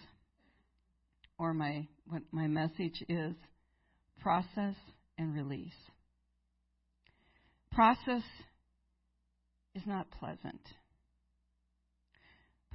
or 1.38 1.52
my 1.52 1.86
what 2.06 2.22
my 2.32 2.46
message 2.46 3.02
is, 3.08 3.34
process 4.20 4.74
and 5.18 5.34
release. 5.34 5.72
Process 7.72 8.22
is 9.74 9.82
not 9.86 10.10
pleasant. 10.10 10.60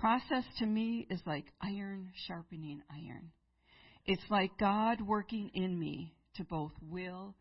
Process 0.01 0.45
to 0.57 0.65
me 0.65 1.05
is 1.11 1.21
like 1.27 1.45
iron 1.61 2.09
sharpening 2.27 2.81
iron. 2.89 3.29
It's 4.07 4.23
like 4.31 4.49
God 4.59 4.99
working 4.99 5.51
in 5.53 5.77
me 5.77 6.15
to 6.37 6.43
both 6.43 6.71
will 6.81 7.35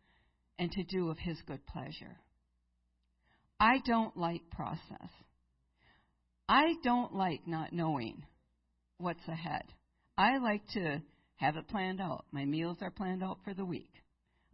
and 0.59 0.71
to 0.71 0.83
do 0.83 1.09
of 1.09 1.17
His 1.17 1.37
good 1.47 1.65
pleasure. 1.65 2.17
I 3.59 3.79
don't 3.83 4.15
like 4.15 4.43
process. 4.51 5.09
I 6.47 6.75
don't 6.83 7.15
like 7.15 7.47
not 7.47 7.73
knowing 7.73 8.21
what's 8.99 9.27
ahead. 9.27 9.63
I 10.15 10.37
like 10.37 10.61
to 10.75 11.01
have 11.37 11.55
it 11.55 11.67
planned 11.67 11.99
out. 11.99 12.25
My 12.31 12.45
meals 12.45 12.77
are 12.81 12.91
planned 12.91 13.23
out 13.23 13.39
for 13.43 13.55
the 13.55 13.65
week. 13.65 13.89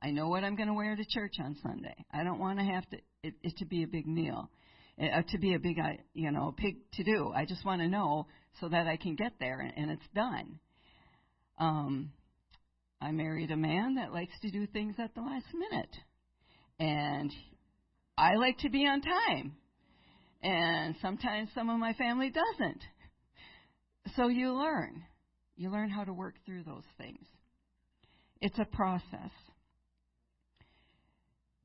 I 0.01 0.11
know 0.11 0.29
what 0.29 0.45
I'm 0.45 0.55
going 0.55 0.69
to 0.69 0.73
wear 0.73 0.95
to 0.95 1.05
church 1.09 1.33
on 1.43 1.57
Sunday. 1.61 2.05
I 2.13 2.23
don't 2.23 2.39
want 2.39 2.59
to 2.59 2.65
have 2.65 2.89
to 2.91 2.97
it, 3.23 3.33
it 3.43 3.57
to 3.57 3.65
be 3.65 3.83
a 3.83 3.87
big 3.87 4.07
meal, 4.07 4.49
uh, 5.01 5.21
to 5.29 5.38
be 5.38 5.53
a 5.53 5.60
big 5.60 5.79
uh, 5.79 5.93
you 6.13 6.31
know 6.31 6.53
big 6.57 6.77
to 6.93 7.03
do. 7.03 7.31
I 7.36 7.45
just 7.45 7.65
want 7.65 7.81
to 7.81 7.88
know 7.88 8.27
so 8.60 8.69
that 8.69 8.88
I 8.88 8.97
can 8.97 9.15
get 9.15 9.33
there 9.39 9.60
and, 9.60 9.73
and 9.75 9.91
it's 9.91 10.07
done. 10.15 10.60
Um, 11.60 12.12
I 13.01 13.12
married 13.12 13.51
a 13.51 13.57
man 13.57 13.95
that 13.95 14.12
likes 14.12 14.33
to 14.41 14.51
do 14.51 14.65
things 14.67 14.95
at 14.97 15.13
the 15.13 15.21
last 15.21 15.45
minute, 15.53 15.95
and 16.79 17.31
I 18.17 18.36
like 18.36 18.57
to 18.60 18.69
be 18.69 18.86
on 18.86 19.01
time. 19.01 19.53
And 20.43 20.95
sometimes 21.01 21.49
some 21.55 21.69
of 21.69 21.79
my 21.79 21.93
family 21.93 22.31
doesn't. 22.31 22.81
So 24.15 24.27
you 24.27 24.53
learn. 24.53 25.03
You 25.55 25.71
learn 25.71 25.89
how 25.89 26.03
to 26.03 26.13
work 26.13 26.36
through 26.45 26.63
those 26.63 26.83
things. 26.97 27.25
It's 28.41 28.57
a 28.60 28.65
process. 28.65 29.31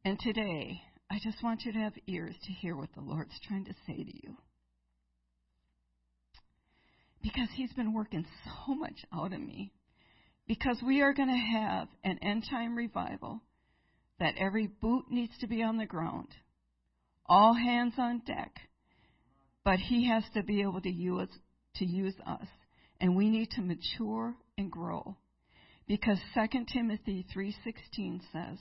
And 0.04 0.18
today, 0.18 0.80
I 1.12 1.18
just 1.22 1.42
want 1.42 1.66
you 1.66 1.72
to 1.72 1.78
have 1.78 1.92
ears 2.06 2.34
to 2.46 2.52
hear 2.52 2.74
what 2.74 2.88
the 2.94 3.02
Lord's 3.02 3.38
trying 3.46 3.66
to 3.66 3.74
say 3.86 4.02
to 4.02 4.16
you. 4.22 4.34
Because 7.22 7.48
He's 7.54 7.72
been 7.74 7.92
working 7.92 8.24
so 8.66 8.74
much 8.74 9.04
out 9.14 9.34
of 9.34 9.40
me. 9.40 9.72
Because 10.48 10.78
we 10.82 11.02
are 11.02 11.12
going 11.12 11.28
to 11.28 11.58
have 11.58 11.88
an 12.02 12.18
end 12.22 12.44
time 12.50 12.74
revival 12.74 13.42
that 14.20 14.38
every 14.38 14.66
boot 14.66 15.04
needs 15.10 15.36
to 15.40 15.46
be 15.46 15.62
on 15.62 15.76
the 15.76 15.84
ground 15.84 16.28
all 17.26 17.54
hands 17.54 17.94
on 17.98 18.22
deck. 18.26 18.52
But 19.64 19.78
he 19.78 20.08
has 20.08 20.24
to 20.34 20.42
be 20.42 20.62
able 20.62 20.80
to 20.80 20.90
use, 20.90 21.28
to 21.76 21.84
use 21.84 22.14
us. 22.26 22.46
And 23.00 23.16
we 23.16 23.28
need 23.28 23.50
to 23.52 23.60
mature 23.60 24.34
and 24.56 24.70
grow. 24.70 25.16
Because 25.86 26.18
2 26.34 26.66
Timothy 26.72 27.26
3:16 27.34 28.22
says, 28.32 28.58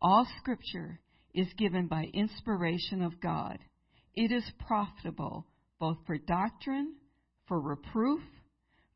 "All 0.00 0.26
scripture 0.38 1.00
is 1.34 1.48
given 1.56 1.86
by 1.86 2.04
inspiration 2.12 3.02
of 3.02 3.20
God. 3.20 3.58
It 4.14 4.32
is 4.32 4.44
profitable 4.66 5.46
both 5.78 5.98
for 6.06 6.16
doctrine, 6.18 6.94
for 7.48 7.60
reproof, 7.60 8.20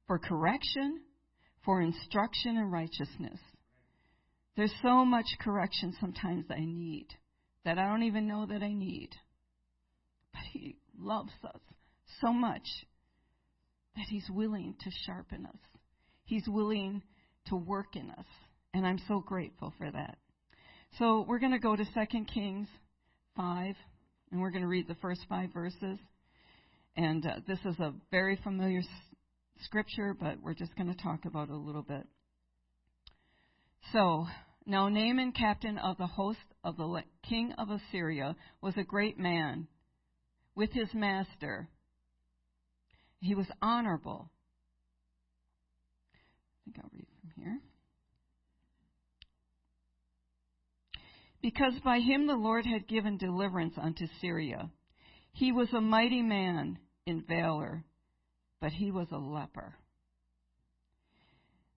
for 0.06 0.18
correction, 0.18 1.00
for 1.64 1.80
instruction 1.82 2.56
in 2.56 2.70
righteousness, 2.70 3.40
There's 4.56 4.72
so 4.82 5.04
much 5.04 5.26
correction 5.40 5.94
sometimes 6.00 6.46
I 6.50 6.60
need 6.60 7.08
that 7.64 7.78
I 7.78 7.88
don't 7.88 8.04
even 8.04 8.26
know 8.26 8.46
that 8.46 8.62
I 8.62 8.72
need. 8.72 9.10
But 10.32 10.42
He 10.52 10.76
loves 10.98 11.32
us 11.44 11.60
so 12.22 12.32
much 12.32 12.66
that 13.96 14.06
He's 14.08 14.28
willing 14.30 14.76
to 14.80 14.90
sharpen 15.04 15.44
us. 15.46 15.60
He's 16.24 16.48
willing 16.48 17.02
to 17.46 17.56
work 17.56 17.96
in 17.96 18.10
us. 18.10 18.26
And 18.72 18.86
I'm 18.86 19.00
so 19.08 19.20
grateful 19.20 19.74
for 19.76 19.90
that. 19.90 20.18
So 20.98 21.26
we're 21.28 21.38
going 21.38 21.52
to 21.52 21.58
go 21.58 21.76
to 21.76 21.84
2 21.84 22.24
Kings 22.32 22.68
5, 23.36 23.74
and 24.32 24.40
we're 24.40 24.50
going 24.50 24.62
to 24.62 24.68
read 24.68 24.88
the 24.88 24.94
first 24.96 25.20
five 25.28 25.52
verses. 25.52 25.98
And 26.96 27.26
uh, 27.26 27.40
this 27.46 27.58
is 27.66 27.78
a 27.78 27.92
very 28.10 28.36
familiar 28.42 28.78
s- 28.78 28.86
scripture, 29.64 30.16
but 30.18 30.42
we're 30.42 30.54
just 30.54 30.74
going 30.74 30.92
to 30.92 31.02
talk 31.02 31.26
about 31.26 31.48
it 31.48 31.54
a 31.54 31.56
little 31.56 31.82
bit. 31.82 32.06
So, 33.92 34.26
now 34.64 34.88
Naaman, 34.88 35.32
captain 35.32 35.76
of 35.76 35.98
the 35.98 36.06
host 36.06 36.38
of 36.64 36.78
the 36.78 37.02
king 37.28 37.52
of 37.58 37.68
Assyria, 37.70 38.34
was 38.62 38.74
a 38.78 38.82
great 38.82 39.18
man 39.18 39.68
with 40.54 40.72
his 40.72 40.88
master. 40.94 41.68
He 43.20 43.34
was 43.34 43.46
honorable. 43.60 44.30
I 46.14 46.64
think 46.64 46.78
I'll 46.82 46.90
read 46.92 47.06
from 47.20 47.42
here. 47.42 47.60
Because 51.46 51.74
by 51.84 52.00
him 52.00 52.26
the 52.26 52.34
Lord 52.34 52.66
had 52.66 52.88
given 52.88 53.18
deliverance 53.18 53.74
unto 53.80 54.08
Syria. 54.20 54.68
He 55.32 55.52
was 55.52 55.72
a 55.72 55.80
mighty 55.80 56.20
man 56.20 56.76
in 57.06 57.22
valor, 57.22 57.84
but 58.60 58.72
he 58.72 58.90
was 58.90 59.06
a 59.12 59.16
leper. 59.16 59.72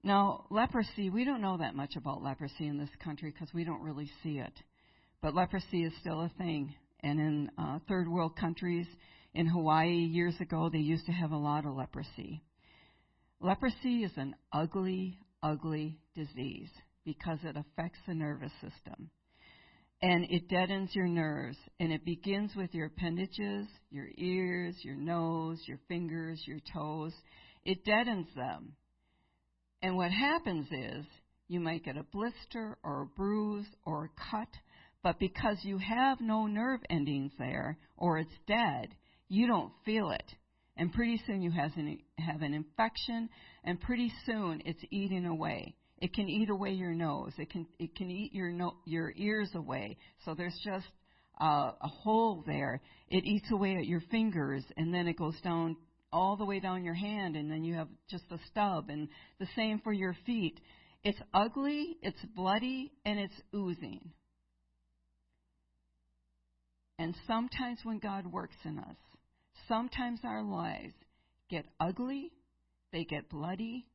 Now, 0.03 0.47
leprosy, 0.49 1.11
we 1.11 1.23
don't 1.23 1.43
know 1.43 1.57
that 1.57 1.75
much 1.75 1.95
about 1.95 2.23
leprosy 2.23 2.65
in 2.65 2.79
this 2.79 2.89
country 3.03 3.29
because 3.29 3.53
we 3.53 3.63
don't 3.63 3.83
really 3.83 4.09
see 4.23 4.39
it. 4.39 4.53
But 5.21 5.35
leprosy 5.35 5.83
is 5.83 5.93
still 6.01 6.21
a 6.21 6.31
thing. 6.39 6.73
And 7.01 7.19
in 7.19 7.51
uh, 7.55 7.77
third 7.87 8.07
world 8.07 8.35
countries, 8.35 8.87
in 9.35 9.45
Hawaii 9.45 9.91
years 9.91 10.33
ago, 10.41 10.71
they 10.73 10.79
used 10.79 11.05
to 11.05 11.11
have 11.11 11.29
a 11.29 11.37
lot 11.37 11.67
of 11.67 11.75
leprosy. 11.75 12.41
Leprosy 13.39 14.03
is 14.03 14.13
an 14.15 14.33
ugly, 14.51 15.19
ugly 15.43 15.99
disease 16.15 16.71
because 17.05 17.37
it 17.43 17.55
affects 17.55 17.99
the 18.07 18.15
nervous 18.15 18.51
system. 18.53 19.11
And 20.01 20.25
it 20.29 20.47
deadens 20.47 20.91
your 20.93 21.07
nerves. 21.07 21.57
And 21.79 21.91
it 21.91 22.05
begins 22.05 22.55
with 22.55 22.73
your 22.73 22.87
appendages, 22.87 23.67
your 23.89 24.07
ears, 24.17 24.75
your 24.83 24.95
nose, 24.95 25.59
your 25.67 25.79
fingers, 25.87 26.41
your 26.45 26.59
toes. 26.73 27.13
It 27.65 27.83
deadens 27.83 28.27
them. 28.35 28.73
And 29.81 29.95
what 29.95 30.11
happens 30.11 30.67
is 30.71 31.05
you 31.47 31.59
might 31.59 31.83
get 31.83 31.97
a 31.97 32.03
blister 32.03 32.77
or 32.83 33.01
a 33.01 33.05
bruise 33.05 33.67
or 33.85 34.05
a 34.05 34.29
cut, 34.31 34.49
but 35.03 35.19
because 35.19 35.57
you 35.63 35.77
have 35.77 36.19
no 36.21 36.47
nerve 36.47 36.81
endings 36.89 37.31
there 37.39 37.77
or 37.97 38.19
it's 38.19 38.29
dead, 38.47 38.89
you 39.29 39.47
don't 39.47 39.71
feel 39.85 40.11
it. 40.11 40.35
And 40.75 40.93
pretty 40.93 41.21
soon 41.25 41.41
you 41.41 41.51
have 41.51 41.71
an, 41.75 41.99
have 42.17 42.41
an 42.41 42.53
infection, 42.53 43.29
and 43.63 43.79
pretty 43.81 44.11
soon 44.25 44.61
it's 44.65 44.83
eating 44.91 45.25
away. 45.25 45.75
It 45.99 46.13
can 46.13 46.29
eat 46.29 46.49
away 46.49 46.71
your 46.71 46.93
nose. 46.93 47.33
It 47.37 47.49
can 47.49 47.67
it 47.77 47.95
can 47.95 48.09
eat 48.09 48.33
your 48.33 48.49
no, 48.51 48.75
your 48.85 49.13
ears 49.15 49.49
away. 49.53 49.97
So 50.25 50.33
there's 50.33 50.57
just 50.63 50.87
uh, 51.39 51.71
a 51.81 51.87
hole 51.87 52.43
there. 52.47 52.81
It 53.09 53.25
eats 53.25 53.51
away 53.51 53.75
at 53.75 53.85
your 53.85 54.01
fingers, 54.09 54.63
and 54.77 54.93
then 54.93 55.07
it 55.07 55.17
goes 55.17 55.39
down 55.41 55.75
all 56.11 56.37
the 56.37 56.45
way 56.45 56.59
down 56.59 56.83
your 56.83 56.93
hand, 56.93 57.35
and 57.35 57.51
then 57.51 57.63
you 57.63 57.75
have 57.75 57.89
just 58.09 58.23
a 58.31 58.37
stub. 58.49 58.89
And 58.89 59.09
the 59.39 59.47
same 59.55 59.79
for 59.79 59.91
your 59.93 60.15
feet. 60.25 60.59
It's 61.03 61.19
ugly, 61.33 61.97
it's 62.01 62.19
bloody, 62.35 62.91
and 63.05 63.19
it's 63.19 63.41
oozing. 63.55 64.11
And 66.97 67.15
sometimes 67.27 67.79
when 67.83 67.99
God 67.99 68.27
works 68.27 68.57
in 68.65 68.77
us, 68.79 68.97
sometimes 69.69 70.19
our 70.25 70.43
lives 70.43 70.93
get 71.49 71.65
ugly, 71.79 72.33
they 72.91 73.05
get 73.05 73.29
bloody, 73.29 73.85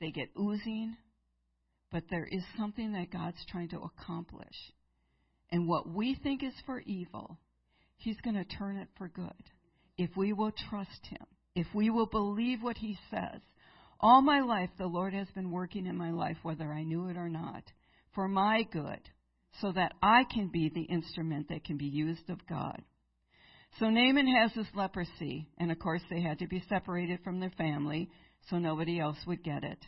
they 0.00 0.10
get 0.10 0.30
oozing, 0.38 0.96
but 1.92 2.04
there 2.10 2.26
is 2.30 2.42
something 2.56 2.92
that 2.92 3.12
God's 3.12 3.44
trying 3.50 3.68
to 3.68 3.80
accomplish. 3.80 4.56
And 5.50 5.68
what 5.68 5.88
we 5.88 6.14
think 6.22 6.42
is 6.42 6.54
for 6.64 6.80
evil, 6.80 7.38
He's 7.96 8.20
going 8.22 8.36
to 8.36 8.44
turn 8.44 8.76
it 8.76 8.88
for 8.96 9.08
good 9.08 9.30
if 9.98 10.10
we 10.16 10.32
will 10.32 10.52
trust 10.70 11.06
Him, 11.08 11.26
if 11.54 11.66
we 11.74 11.90
will 11.90 12.06
believe 12.06 12.62
what 12.62 12.78
He 12.78 12.98
says. 13.10 13.40
All 14.00 14.22
my 14.22 14.40
life, 14.40 14.70
the 14.78 14.86
Lord 14.86 15.12
has 15.12 15.28
been 15.34 15.50
working 15.50 15.86
in 15.86 15.96
my 15.96 16.10
life, 16.10 16.38
whether 16.42 16.72
I 16.72 16.84
knew 16.84 17.08
it 17.08 17.18
or 17.18 17.28
not, 17.28 17.64
for 18.14 18.26
my 18.26 18.62
good, 18.72 19.00
so 19.60 19.72
that 19.72 19.92
I 20.02 20.24
can 20.32 20.48
be 20.48 20.70
the 20.70 20.82
instrument 20.82 21.48
that 21.50 21.64
can 21.64 21.76
be 21.76 21.86
used 21.86 22.30
of 22.30 22.46
God. 22.48 22.80
So 23.78 23.90
Naaman 23.90 24.26
has 24.26 24.52
this 24.54 24.66
leprosy, 24.74 25.48
and 25.58 25.70
of 25.70 25.78
course 25.78 26.02
they 26.08 26.22
had 26.22 26.38
to 26.38 26.48
be 26.48 26.64
separated 26.68 27.20
from 27.22 27.40
their 27.40 27.52
family 27.58 28.08
so 28.48 28.58
nobody 28.58 28.98
else 28.98 29.18
would 29.26 29.42
get 29.42 29.64
it. 29.64 29.78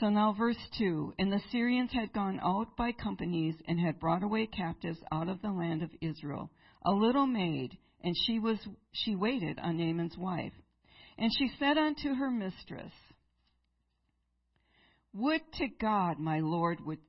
So 0.00 0.08
now, 0.08 0.32
verse 0.32 0.56
2 0.78 1.14
And 1.18 1.30
the 1.30 1.42
Syrians 1.52 1.92
had 1.92 2.12
gone 2.12 2.40
out 2.42 2.76
by 2.76 2.92
companies 2.92 3.54
and 3.68 3.78
had 3.78 4.00
brought 4.00 4.22
away 4.22 4.46
captives 4.46 4.98
out 5.12 5.28
of 5.28 5.42
the 5.42 5.50
land 5.50 5.82
of 5.82 5.90
Israel, 6.00 6.50
a 6.84 6.92
little 6.92 7.26
maid, 7.26 7.76
and 8.02 8.14
she 8.26 8.38
was 8.38 8.58
she 8.92 9.14
waited 9.14 9.58
on 9.58 9.76
Naaman's 9.76 10.16
wife. 10.16 10.54
And 11.18 11.30
she 11.36 11.50
said 11.58 11.76
unto 11.76 12.14
her 12.14 12.30
mistress, 12.30 12.92
Would 15.12 15.42
to 15.58 15.68
God 15.68 16.18
my 16.18 16.40
Lord 16.40 16.78
would, 16.86 17.00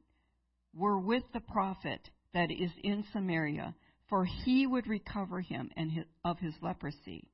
were 0.76 1.00
with 1.00 1.24
the 1.34 1.40
prophet 1.40 2.02
that 2.34 2.52
is 2.52 2.72
in 2.84 3.06
Samaria, 3.14 3.74
for 4.10 4.26
he 4.26 4.68
would 4.68 4.88
recover 4.88 5.40
him 5.40 5.72
and 5.78 5.90
his, 5.92 6.06
of 6.26 6.40
his 6.40 6.54
leprosy. 6.62 7.31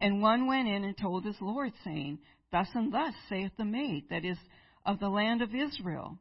And 0.00 0.20
one 0.20 0.46
went 0.46 0.68
in 0.68 0.84
and 0.84 0.96
told 0.96 1.24
his 1.24 1.40
Lord, 1.40 1.72
saying, 1.84 2.18
Thus 2.52 2.68
and 2.74 2.92
thus 2.92 3.14
saith 3.28 3.52
the 3.56 3.64
maid 3.64 4.04
that 4.10 4.24
is 4.24 4.38
of 4.84 5.00
the 5.00 5.08
land 5.08 5.42
of 5.42 5.54
Israel. 5.54 6.18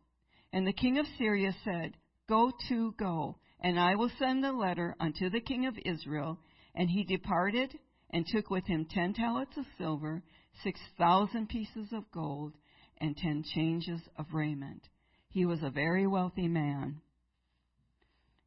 And 0.54 0.66
the 0.66 0.74
king 0.74 0.98
of 0.98 1.06
Syria 1.18 1.54
said, 1.64 1.98
Go 2.28 2.52
to, 2.70 2.94
go, 2.94 3.38
and 3.60 3.80
I 3.80 3.96
will 3.96 4.12
send 4.18 4.44
the 4.44 4.52
letter 4.52 4.96
unto 5.00 5.30
the 5.30 5.42
king 5.42 5.66
of 5.66 5.78
Israel. 5.86 6.40
And 6.74 6.90
he 6.90 7.04
departed 7.04 7.78
and 8.10 8.26
took 8.26 8.50
with 8.50 8.66
him 8.66 8.86
ten 8.86 9.14
talents 9.14 9.58
of 9.58 9.66
silver, 9.78 10.24
six 10.64 10.80
thousand 10.98 11.50
pieces 11.50 11.88
of 11.92 12.12
gold, 12.12 12.54
and 13.00 13.16
ten 13.16 13.44
changes 13.44 14.02
of 14.18 14.34
raiment. 14.34 14.88
He 15.30 15.46
was 15.46 15.62
a 15.64 15.70
very 15.70 16.08
wealthy 16.08 16.48
man. 16.48 17.02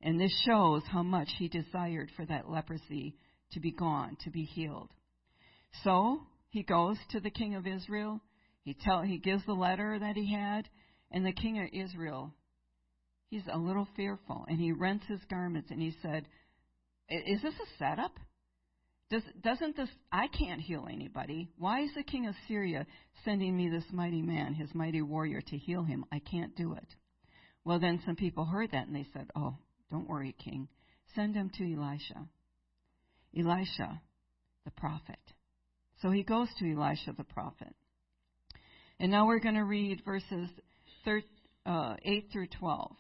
And 0.01 0.19
this 0.19 0.33
shows 0.47 0.83
how 0.91 1.03
much 1.03 1.29
he 1.39 1.49
desired 1.49 2.11
for 2.17 2.25
that 2.27 2.49
leprosy 2.49 3.17
to 3.53 3.61
be 3.61 3.73
gone, 3.73 4.17
to 4.25 4.31
be 4.31 4.45
healed. 4.45 4.91
So 5.85 6.27
he 6.51 6.63
goes 6.63 6.97
to 7.11 7.21
the 7.21 7.31
king 7.31 7.55
of 7.55 7.67
Israel. 7.67 8.21
He 8.65 8.75
tell 8.75 9.03
he 9.03 9.19
gives 9.19 9.45
the 9.47 9.55
letter 9.55 9.99
that 9.99 10.17
he 10.17 10.33
had, 10.33 10.69
and 11.11 11.25
the 11.25 11.33
king 11.33 11.59
of 11.59 11.69
Israel, 11.73 12.35
he's 13.31 13.47
a 13.51 13.59
little 13.59 13.89
fearful, 13.97 14.45
and 14.49 14.61
he 14.61 14.73
rents 14.73 15.07
his 15.07 15.25
garments, 15.31 15.71
and 15.71 15.81
he 15.81 15.95
said, 16.03 16.29
"Is 17.09 17.41
this 17.43 17.55
a 17.55 17.79
setup? 17.79 18.19
Does, 19.11 19.23
doesn't 19.41 19.77
this? 19.77 19.89
I 20.13 20.27
can't 20.29 20.61
heal 20.61 20.87
anybody. 20.91 21.49
Why 21.57 21.81
is 21.81 21.95
the 21.95 22.03
king 22.03 22.27
of 22.27 22.35
Syria 22.47 22.87
sending 23.25 23.57
me 23.57 23.71
this 23.71 23.91
mighty 23.91 24.21
man, 24.21 24.53
his 24.53 24.75
mighty 24.75 25.01
warrior, 25.01 25.41
to 25.41 25.57
heal 25.57 25.83
him? 25.83 26.05
I 26.13 26.19
can't 26.19 26.55
do 26.57 26.75
it." 26.75 26.95
Well, 27.65 27.79
then 27.79 28.03
some 28.05 28.17
people 28.17 28.45
heard 28.45 28.73
that, 28.73 28.87
and 28.87 28.95
they 28.95 29.07
said, 29.15 29.31
"Oh, 29.35 29.57
don't 29.91 30.09
worry, 30.09 30.33
king. 30.33 30.69
Send 31.15 31.35
him 31.35 31.51
to 31.51 31.73
Elisha." 31.73 32.29
Elisha, 33.35 34.03
the 34.65 34.71
prophet. 34.73 35.21
So 36.03 36.11
he 36.11 36.23
goes 36.23 36.49
to 36.59 36.73
Elisha 36.73 37.15
the 37.17 37.25
prophet. 37.25 37.75
And 39.01 39.11
now 39.11 39.27
we're 39.27 39.41
going 39.41 39.55
to 39.55 39.65
read 39.65 40.03
verses 40.05 40.49
uh, 41.67 41.95
8 42.05 42.29
through 42.33 42.49
12. 42.59 42.93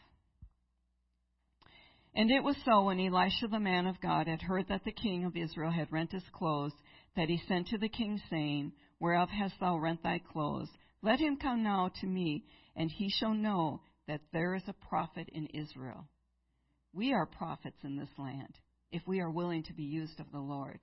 And 2.15 2.31
it 2.31 2.43
was 2.43 2.57
so 2.65 2.85
when 2.85 2.99
Elisha 3.01 3.49
the 3.49 3.61
man 3.61 3.87
of 3.87 4.01
God 4.01 4.27
had 4.27 4.43
heard 4.43 4.67
that 4.69 4.85
the 4.85 4.93
king 4.93 5.25
of 5.25 5.37
Israel 5.37 5.71
had 5.71 5.93
rent 5.93 6.13
his 6.13 6.25
clothes, 6.33 6.73
that 7.17 7.29
he 7.29 7.41
sent 7.47 7.69
to 7.69 7.79
the 7.79 7.89
king, 7.89 8.21
saying, 8.31 8.73
Whereof 8.99 9.29
hast 9.29 9.55
thou 9.61 9.77
rent 9.77 10.03
thy 10.03 10.21
clothes? 10.33 10.69
Let 11.03 11.21
him 11.21 11.37
come 11.37 11.63
now 11.63 11.91
to 12.01 12.07
me, 12.07 12.45
and 12.75 12.91
he 12.91 13.09
shall 13.09 13.35
know 13.35 13.83
that 14.09 14.21
there 14.33 14.55
is 14.55 14.63
a 14.67 14.89
prophet 14.89 15.29
in 15.33 15.47
Israel. 15.49 16.07
We 16.93 17.13
are 17.13 17.27
prophets 17.27 17.79
in 17.85 17.97
this 17.97 18.09
land, 18.19 18.59
if 18.91 19.03
we 19.07 19.21
are 19.21 19.31
willing 19.31 19.63
to 19.65 19.75
be 19.75 19.85
used 19.85 20.19
of 20.19 20.33
the 20.33 20.41
Lord. 20.41 20.81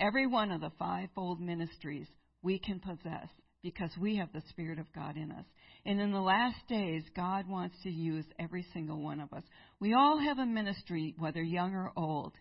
Every 0.00 0.26
one 0.26 0.50
of 0.50 0.60
the 0.60 0.72
fivefold 0.78 1.40
ministries 1.40 2.06
we 2.42 2.58
can 2.58 2.80
possess 2.80 3.28
because 3.62 3.90
we 4.00 4.16
have 4.16 4.32
the 4.32 4.42
Spirit 4.48 4.78
of 4.78 4.92
God 4.94 5.16
in 5.16 5.30
us. 5.30 5.44
And 5.84 6.00
in 6.00 6.12
the 6.12 6.20
last 6.20 6.56
days, 6.68 7.02
God 7.14 7.48
wants 7.48 7.76
to 7.82 7.90
use 7.90 8.24
every 8.38 8.66
single 8.72 9.02
one 9.02 9.20
of 9.20 9.32
us. 9.32 9.42
We 9.78 9.94
all 9.94 10.18
have 10.18 10.38
a 10.38 10.46
ministry, 10.46 11.14
whether 11.18 11.42
young 11.42 11.74
or 11.74 11.92
old. 11.96 12.32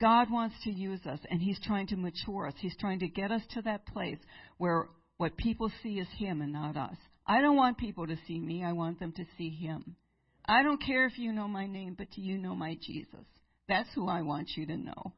God 0.00 0.30
wants 0.30 0.56
to 0.64 0.70
use 0.70 1.00
us, 1.06 1.20
and 1.30 1.40
He's 1.40 1.60
trying 1.64 1.86
to 1.88 1.96
mature 1.96 2.46
us. 2.48 2.54
He's 2.58 2.76
trying 2.80 3.00
to 3.00 3.08
get 3.08 3.30
us 3.30 3.42
to 3.50 3.62
that 3.62 3.86
place 3.86 4.18
where 4.56 4.88
what 5.18 5.36
people 5.36 5.70
see 5.82 5.98
is 5.98 6.08
Him 6.18 6.40
and 6.40 6.52
not 6.52 6.76
us. 6.76 6.96
I 7.26 7.40
don't 7.40 7.56
want 7.56 7.78
people 7.78 8.06
to 8.06 8.16
see 8.26 8.38
me. 8.38 8.64
I 8.64 8.72
want 8.72 9.00
them 9.00 9.12
to 9.12 9.24
see 9.38 9.48
him. 9.48 9.96
I 10.46 10.62
don't 10.62 10.82
care 10.82 11.06
if 11.06 11.18
you 11.18 11.32
know 11.32 11.48
my 11.48 11.66
name, 11.66 11.94
but 11.96 12.10
do 12.10 12.20
you 12.20 12.36
know 12.36 12.54
my 12.54 12.76
Jesus? 12.82 13.24
That's 13.66 13.88
who 13.94 14.08
I 14.08 14.22
want 14.22 14.50
you 14.56 14.66
to 14.66 14.76
know. 14.76 15.14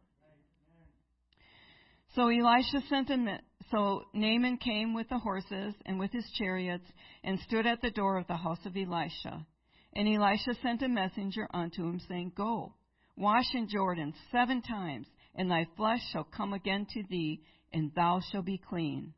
So 2.16 2.28
Elisha 2.28 2.80
sent 2.88 3.10
a 3.10 3.40
so 3.70 4.04
Naaman 4.14 4.56
came 4.56 4.94
with 4.94 5.06
the 5.10 5.18
horses 5.18 5.74
and 5.84 5.98
with 5.98 6.10
his 6.12 6.24
chariots 6.38 6.86
and 7.22 7.38
stood 7.40 7.66
at 7.66 7.82
the 7.82 7.90
door 7.90 8.16
of 8.16 8.26
the 8.26 8.38
house 8.38 8.64
of 8.64 8.74
Elisha. 8.74 9.46
And 9.92 10.08
Elisha 10.08 10.54
sent 10.62 10.82
a 10.82 10.88
messenger 10.88 11.46
unto 11.52 11.84
him, 11.86 12.00
saying, 12.08 12.32
Go, 12.34 12.72
wash 13.16 13.54
in 13.54 13.68
Jordan 13.68 14.14
seven 14.32 14.62
times, 14.62 15.06
and 15.34 15.50
thy 15.50 15.66
flesh 15.76 16.00
shall 16.10 16.24
come 16.24 16.54
again 16.54 16.86
to 16.94 17.02
thee, 17.10 17.42
and 17.70 17.92
thou 17.94 18.20
shalt 18.32 18.46
be 18.46 18.62
clean. 18.66 19.12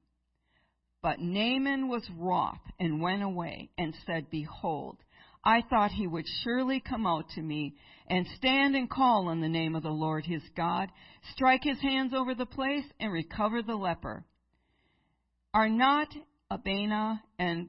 But 1.00 1.20
Naaman 1.20 1.86
was 1.88 2.08
wroth 2.18 2.58
and 2.80 3.00
went 3.00 3.22
away 3.22 3.70
and 3.78 3.94
said, 4.06 4.28
Behold, 4.28 4.96
I 5.44 5.62
thought 5.62 5.90
he 5.92 6.06
would 6.06 6.26
surely 6.42 6.80
come 6.80 7.06
out 7.06 7.28
to 7.30 7.42
me 7.42 7.74
and 8.08 8.26
stand 8.36 8.74
and 8.74 8.90
call 8.90 9.28
on 9.28 9.40
the 9.40 9.48
name 9.48 9.76
of 9.76 9.82
the 9.82 9.90
Lord 9.90 10.26
his 10.26 10.42
God, 10.56 10.90
strike 11.32 11.62
his 11.62 11.80
hands 11.80 12.12
over 12.14 12.34
the 12.34 12.46
place, 12.46 12.84
and 12.98 13.12
recover 13.12 13.62
the 13.62 13.76
leper. 13.76 14.24
Are 15.54 15.68
not 15.68 16.08
Abana 16.50 17.22
and 17.38 17.68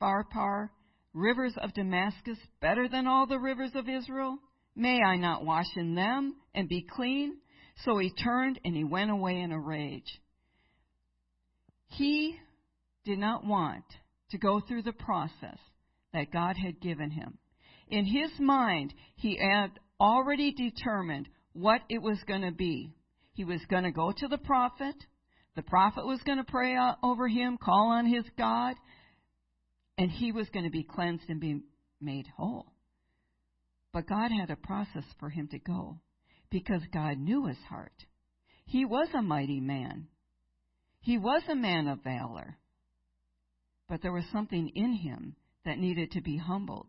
Pharpar, 0.00 0.70
rivers 1.14 1.54
of 1.56 1.74
Damascus, 1.74 2.38
better 2.60 2.88
than 2.88 3.06
all 3.06 3.26
the 3.26 3.38
rivers 3.38 3.72
of 3.74 3.88
Israel? 3.88 4.38
May 4.74 5.00
I 5.02 5.16
not 5.16 5.44
wash 5.44 5.76
in 5.76 5.94
them 5.94 6.36
and 6.54 6.68
be 6.68 6.82
clean? 6.82 7.38
So 7.84 7.98
he 7.98 8.10
turned 8.10 8.60
and 8.64 8.74
he 8.74 8.84
went 8.84 9.10
away 9.10 9.40
in 9.40 9.52
a 9.52 9.60
rage. 9.60 10.20
He 11.88 12.36
did 13.04 13.18
not 13.18 13.44
want 13.44 13.84
to 14.30 14.38
go 14.38 14.60
through 14.60 14.82
the 14.82 14.92
process 14.92 15.58
that 16.16 16.32
God 16.32 16.56
had 16.56 16.80
given 16.80 17.10
him. 17.10 17.36
In 17.88 18.06
his 18.06 18.30
mind, 18.40 18.94
he 19.16 19.38
had 19.38 19.70
already 20.00 20.50
determined 20.50 21.28
what 21.52 21.82
it 21.90 22.00
was 22.00 22.18
going 22.26 22.40
to 22.40 22.52
be. 22.52 22.94
He 23.34 23.44
was 23.44 23.60
going 23.68 23.84
to 23.84 23.92
go 23.92 24.12
to 24.16 24.26
the 24.26 24.38
prophet. 24.38 24.94
The 25.56 25.62
prophet 25.62 26.06
was 26.06 26.20
going 26.24 26.38
to 26.38 26.44
pray 26.44 26.74
over 27.02 27.28
him, 27.28 27.58
call 27.62 27.90
on 27.90 28.06
his 28.06 28.24
God, 28.38 28.76
and 29.98 30.10
he 30.10 30.32
was 30.32 30.48
going 30.48 30.64
to 30.64 30.70
be 30.70 30.84
cleansed 30.84 31.24
and 31.28 31.38
be 31.38 31.60
made 32.00 32.26
whole. 32.34 32.72
But 33.92 34.08
God 34.08 34.30
had 34.30 34.50
a 34.50 34.56
process 34.56 35.04
for 35.20 35.28
him 35.28 35.48
to 35.48 35.58
go 35.58 35.98
because 36.50 36.82
God 36.92 37.18
knew 37.18 37.46
his 37.46 37.58
heart. 37.68 38.04
He 38.64 38.86
was 38.86 39.08
a 39.14 39.22
mighty 39.22 39.60
man. 39.60 40.08
He 41.00 41.18
was 41.18 41.42
a 41.48 41.54
man 41.54 41.88
of 41.88 42.02
valor. 42.02 42.56
But 43.86 44.00
there 44.02 44.12
was 44.12 44.24
something 44.32 44.70
in 44.74 44.92
him 44.94 45.36
that 45.66 45.78
needed 45.78 46.12
to 46.12 46.20
be 46.20 46.38
humbled, 46.38 46.86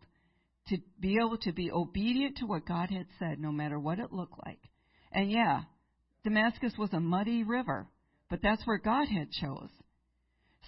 to 0.69 0.77
be 0.99 1.17
able 1.17 1.37
to 1.39 1.51
be 1.51 1.71
obedient 1.71 2.37
to 2.37 2.45
what 2.45 2.65
God 2.65 2.89
had 2.89 3.07
said, 3.19 3.39
no 3.39 3.51
matter 3.51 3.77
what 3.79 3.99
it 3.99 4.13
looked 4.13 4.39
like. 4.45 4.59
And 5.11 5.31
yeah, 5.31 5.63
Damascus 6.23 6.73
was 6.77 6.93
a 6.93 6.99
muddy 6.99 7.43
river, 7.43 7.87
but 8.29 8.39
that's 8.41 8.65
where 8.65 8.77
God 8.77 9.07
had 9.07 9.31
chose. 9.31 9.69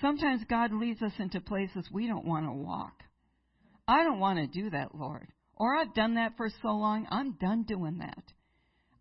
Sometimes 0.02 0.44
God 0.50 0.72
leads 0.74 1.02
us 1.02 1.12
into 1.20 1.42
places 1.42 1.86
we 1.92 2.08
don't 2.08 2.26
want 2.26 2.46
to 2.46 2.52
walk. 2.52 3.04
I 3.88 4.04
don't 4.04 4.20
want 4.20 4.40
to 4.40 4.62
do 4.62 4.70
that, 4.70 4.96
Lord. 4.96 5.28
Or 5.56 5.76
I've 5.76 5.94
done 5.94 6.16
that 6.16 6.38
for 6.38 6.50
so 6.62 6.70
long, 6.70 7.06
I'm 7.10 7.34
done 7.34 7.64
doing 7.64 7.98
that. 7.98 8.24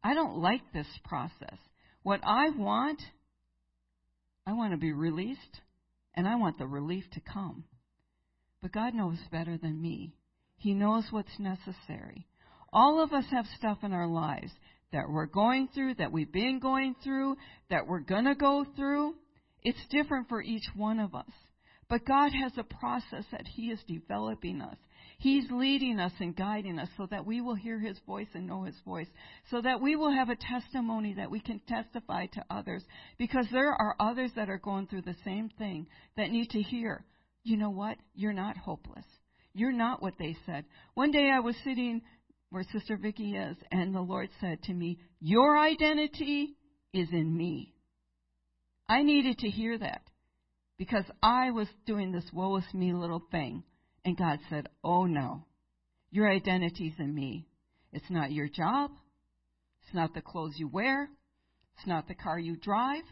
I 0.03 0.15
don't 0.15 0.39
like 0.39 0.73
this 0.73 0.89
process. 1.05 1.59
What 2.03 2.21
I 2.25 2.51
want, 2.51 3.01
I 4.47 4.55
want 4.55 4.73
to 4.73 4.79
be 4.79 4.93
released, 4.93 5.61
and 6.15 6.27
I 6.27 6.37
want 6.37 6.59
the 6.59 6.67
relief 6.67 7.05
to 7.13 7.21
come. 7.21 7.65
But 8.61 8.73
God 8.73 8.95
knows 8.95 9.19
better 9.31 9.57
than 9.57 9.81
me. 9.81 10.15
He 10.57 10.75
knows 10.75 11.05
what's 11.11 11.39
necessary. 11.39 12.27
All 12.73 13.03
of 13.03 13.13
us 13.13 13.25
have 13.31 13.47
stuff 13.57 13.79
in 13.83 13.93
our 13.93 14.09
lives 14.09 14.53
that 14.93 15.09
we're 15.09 15.27
going 15.27 15.69
through, 15.75 15.95
that 15.95 16.13
we've 16.13 16.33
been 16.33 16.59
going 16.59 16.95
through, 17.05 17.37
that 17.71 17.87
we're 17.87 18.01
going 18.01 18.25
to 18.25 18.35
go 18.35 18.65
through. 18.77 19.15
It's 19.63 19.87
different 19.91 20.29
for 20.29 20.43
each 20.43 20.65
one 20.75 20.99
of 20.99 21.15
us. 21.15 21.31
But 21.89 22.05
God 22.05 22.33
has 22.33 22.53
a 22.59 22.65
process 22.65 23.25
that 23.33 23.47
He 23.47 23.71
is 23.71 23.79
developing 23.87 24.61
us. 24.61 24.77
He's 25.19 25.51
leading 25.51 25.99
us 25.99 26.13
and 26.21 26.37
guiding 26.37 26.79
us 26.79 26.89
so 26.97 27.07
that 27.11 27.27
we 27.27 27.41
will 27.41 27.55
hear 27.55 27.81
His 27.81 27.99
voice 28.07 28.29
and 28.35 28.47
know 28.47 28.65
His 28.65 28.79
voice, 28.85 29.09
so 29.51 29.61
that 29.63 29.81
we 29.81 29.97
will 29.97 30.13
have 30.13 30.29
a 30.29 30.37
testimony 30.37 31.15
that 31.15 31.31
we 31.31 31.41
can 31.41 31.61
testify 31.67 32.27
to 32.27 32.45
others. 32.51 32.83
Because 33.19 33.47
there 33.51 33.73
are 33.73 33.97
others 33.99 34.31
that 34.37 34.51
are 34.51 34.59
going 34.59 34.87
through 34.87 35.03
the 35.03 35.17
same 35.25 35.49
thing 35.59 35.87
that 36.17 36.31
need 36.31 36.51
to 36.51 36.61
hear 36.61 37.05
you 37.49 37.57
know 37.57 37.71
what? 37.71 37.97
You're 38.15 38.33
not 38.33 38.57
hopeless. 38.57 39.05
You're 39.55 39.73
not 39.73 40.03
what 40.03 40.15
they 40.19 40.37
said. 40.47 40.65
One 40.95 41.11
day 41.11 41.31
I 41.31 41.41
was 41.41 41.57
sitting 41.65 42.03
where 42.51 42.65
Sister 42.73 42.97
Vicky 42.97 43.37
is, 43.37 43.57
and 43.71 43.95
the 43.95 44.01
Lord 44.01 44.29
said 44.41 44.63
to 44.65 44.73
me, 44.73 44.99
Your 45.21 45.59
identity 45.59 46.57
is 46.93 47.09
in 47.13 47.37
me. 47.37 47.75
I 48.89 49.03
needed 49.03 49.39
to 49.39 49.49
hear 49.49 49.77
that 49.79 50.03
because 50.79 51.05
I 51.23 51.51
was 51.51 51.69
doing 51.87 52.13
this 52.13 52.31
woe 52.33 52.57
is 52.57 52.65
me 52.73 52.93
little 52.93 53.23
thing. 53.31 53.65
And 54.05 54.17
God 54.17 54.39
said, 54.49 54.69
Oh 54.83 55.05
no, 55.05 55.45
your 56.11 56.31
identity's 56.31 56.95
in 56.99 57.15
me. 57.15 57.47
It's 57.93 58.11
not 58.11 58.33
your 58.33 58.49
job. 58.49 58.91
It's 59.83 59.95
not 59.95 60.15
the 60.15 60.21
clothes 60.21 60.55
you 60.57 60.69
wear. 60.69 61.09
It's 61.77 61.87
not 61.87 62.09
the 62.09 62.15
car 62.15 62.39
you 62.39 62.57
drive. 62.57 63.05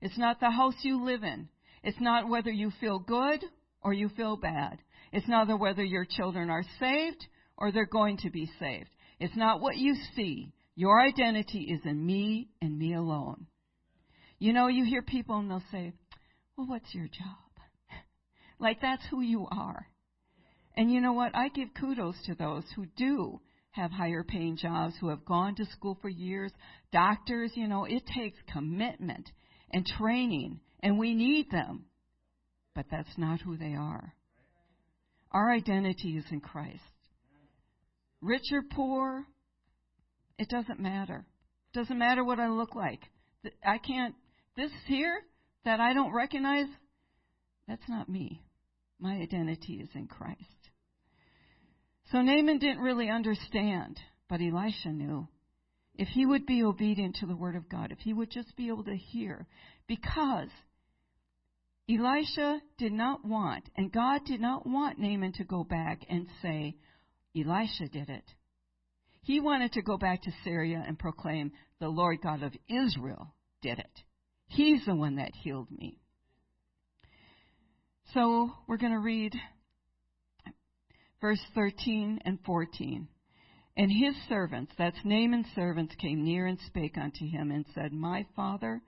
It's 0.00 0.18
not 0.18 0.40
the 0.40 0.50
house 0.50 0.74
you 0.82 1.04
live 1.04 1.22
in. 1.22 1.48
It's 1.82 2.00
not 2.00 2.28
whether 2.28 2.50
you 2.50 2.72
feel 2.80 2.98
good 2.98 3.44
or 3.84 3.92
you 3.92 4.08
feel 4.08 4.36
bad. 4.36 4.78
It's 5.12 5.28
not 5.28 5.46
whether 5.60 5.84
your 5.84 6.06
children 6.06 6.50
are 6.50 6.64
saved 6.80 7.24
or 7.56 7.70
they're 7.70 7.86
going 7.86 8.16
to 8.18 8.30
be 8.30 8.50
saved. 8.58 8.88
It's 9.20 9.36
not 9.36 9.60
what 9.60 9.76
you 9.76 9.94
see. 10.16 10.52
Your 10.74 11.00
identity 11.00 11.68
is 11.70 11.80
in 11.84 12.04
me 12.04 12.48
and 12.60 12.76
me 12.76 12.94
alone. 12.94 13.46
You 14.38 14.52
know, 14.52 14.66
you 14.66 14.84
hear 14.84 15.02
people 15.02 15.38
and 15.38 15.48
they'll 15.50 15.62
say, 15.70 15.92
Well, 16.56 16.66
what's 16.66 16.92
your 16.92 17.06
job? 17.06 17.52
like 18.58 18.80
that's 18.80 19.04
who 19.10 19.20
you 19.20 19.46
are. 19.50 19.86
And 20.76 20.90
you 20.90 21.00
know 21.00 21.12
what? 21.12 21.36
I 21.36 21.48
give 21.48 21.68
kudos 21.78 22.16
to 22.26 22.34
those 22.34 22.64
who 22.74 22.86
do 22.96 23.40
have 23.70 23.92
higher 23.92 24.24
paying 24.24 24.56
jobs, 24.56 24.94
who 25.00 25.08
have 25.08 25.24
gone 25.24 25.54
to 25.56 25.66
school 25.66 25.98
for 26.00 26.08
years. 26.08 26.50
Doctors, 26.92 27.52
you 27.54 27.68
know, 27.68 27.84
it 27.84 28.02
takes 28.06 28.38
commitment 28.52 29.30
and 29.72 29.86
training, 29.86 30.60
and 30.80 30.98
we 30.98 31.14
need 31.14 31.50
them 31.50 31.84
but 32.74 32.86
that's 32.90 33.16
not 33.16 33.40
who 33.40 33.56
they 33.56 33.74
are. 33.74 34.12
Our 35.30 35.52
identity 35.52 36.16
is 36.16 36.24
in 36.30 36.40
Christ. 36.40 36.80
Rich 38.20 38.52
or 38.52 38.62
poor, 38.62 39.24
it 40.38 40.48
doesn't 40.48 40.80
matter. 40.80 41.24
It 41.72 41.78
doesn't 41.78 41.98
matter 41.98 42.24
what 42.24 42.40
I 42.40 42.48
look 42.48 42.74
like. 42.74 43.00
I 43.64 43.78
can't, 43.78 44.14
this 44.56 44.70
here 44.86 45.20
that 45.64 45.80
I 45.80 45.92
don't 45.92 46.14
recognize, 46.14 46.66
that's 47.68 47.88
not 47.88 48.08
me. 48.08 48.42
My 48.98 49.14
identity 49.14 49.74
is 49.74 49.88
in 49.94 50.06
Christ. 50.06 50.40
So 52.12 52.20
Naaman 52.20 52.58
didn't 52.58 52.82
really 52.82 53.10
understand, 53.10 53.98
but 54.28 54.40
Elisha 54.40 54.90
knew. 54.90 55.28
If 55.96 56.08
he 56.08 56.26
would 56.26 56.46
be 56.46 56.62
obedient 56.62 57.16
to 57.16 57.26
the 57.26 57.36
Word 57.36 57.56
of 57.56 57.68
God, 57.68 57.92
if 57.92 57.98
he 57.98 58.12
would 58.12 58.30
just 58.30 58.56
be 58.56 58.68
able 58.68 58.84
to 58.84 58.96
hear, 58.96 59.46
because 59.86 60.48
Elisha 61.88 62.60
did 62.78 62.92
not 62.92 63.24
want, 63.24 63.68
and 63.76 63.92
God 63.92 64.22
did 64.24 64.40
not 64.40 64.66
want 64.66 64.98
Naaman 64.98 65.32
to 65.34 65.44
go 65.44 65.64
back 65.64 66.00
and 66.08 66.26
say, 66.40 66.76
Elisha 67.36 67.88
did 67.92 68.08
it. 68.08 68.24
He 69.22 69.40
wanted 69.40 69.72
to 69.72 69.82
go 69.82 69.98
back 69.98 70.22
to 70.22 70.32
Syria 70.44 70.82
and 70.86 70.98
proclaim, 70.98 71.52
the 71.80 71.88
Lord 71.88 72.20
God 72.22 72.42
of 72.42 72.52
Israel 72.68 73.34
did 73.60 73.78
it. 73.78 74.00
He's 74.48 74.84
the 74.86 74.94
one 74.94 75.16
that 75.16 75.34
healed 75.34 75.70
me. 75.70 75.98
So 78.12 78.50
we're 78.66 78.76
going 78.76 78.92
to 78.92 78.98
read 78.98 79.34
verse 81.20 81.40
13 81.54 82.20
and 82.24 82.38
14. 82.46 83.08
And 83.76 83.90
his 83.90 84.14
servants, 84.28 84.72
that's 84.78 84.96
Naaman's 85.04 85.48
servants, 85.54 85.94
came 85.96 86.22
near 86.22 86.46
and 86.46 86.58
spake 86.66 86.96
unto 86.96 87.26
him 87.26 87.50
and 87.50 87.64
said, 87.74 87.92
My 87.92 88.24
father, 88.36 88.80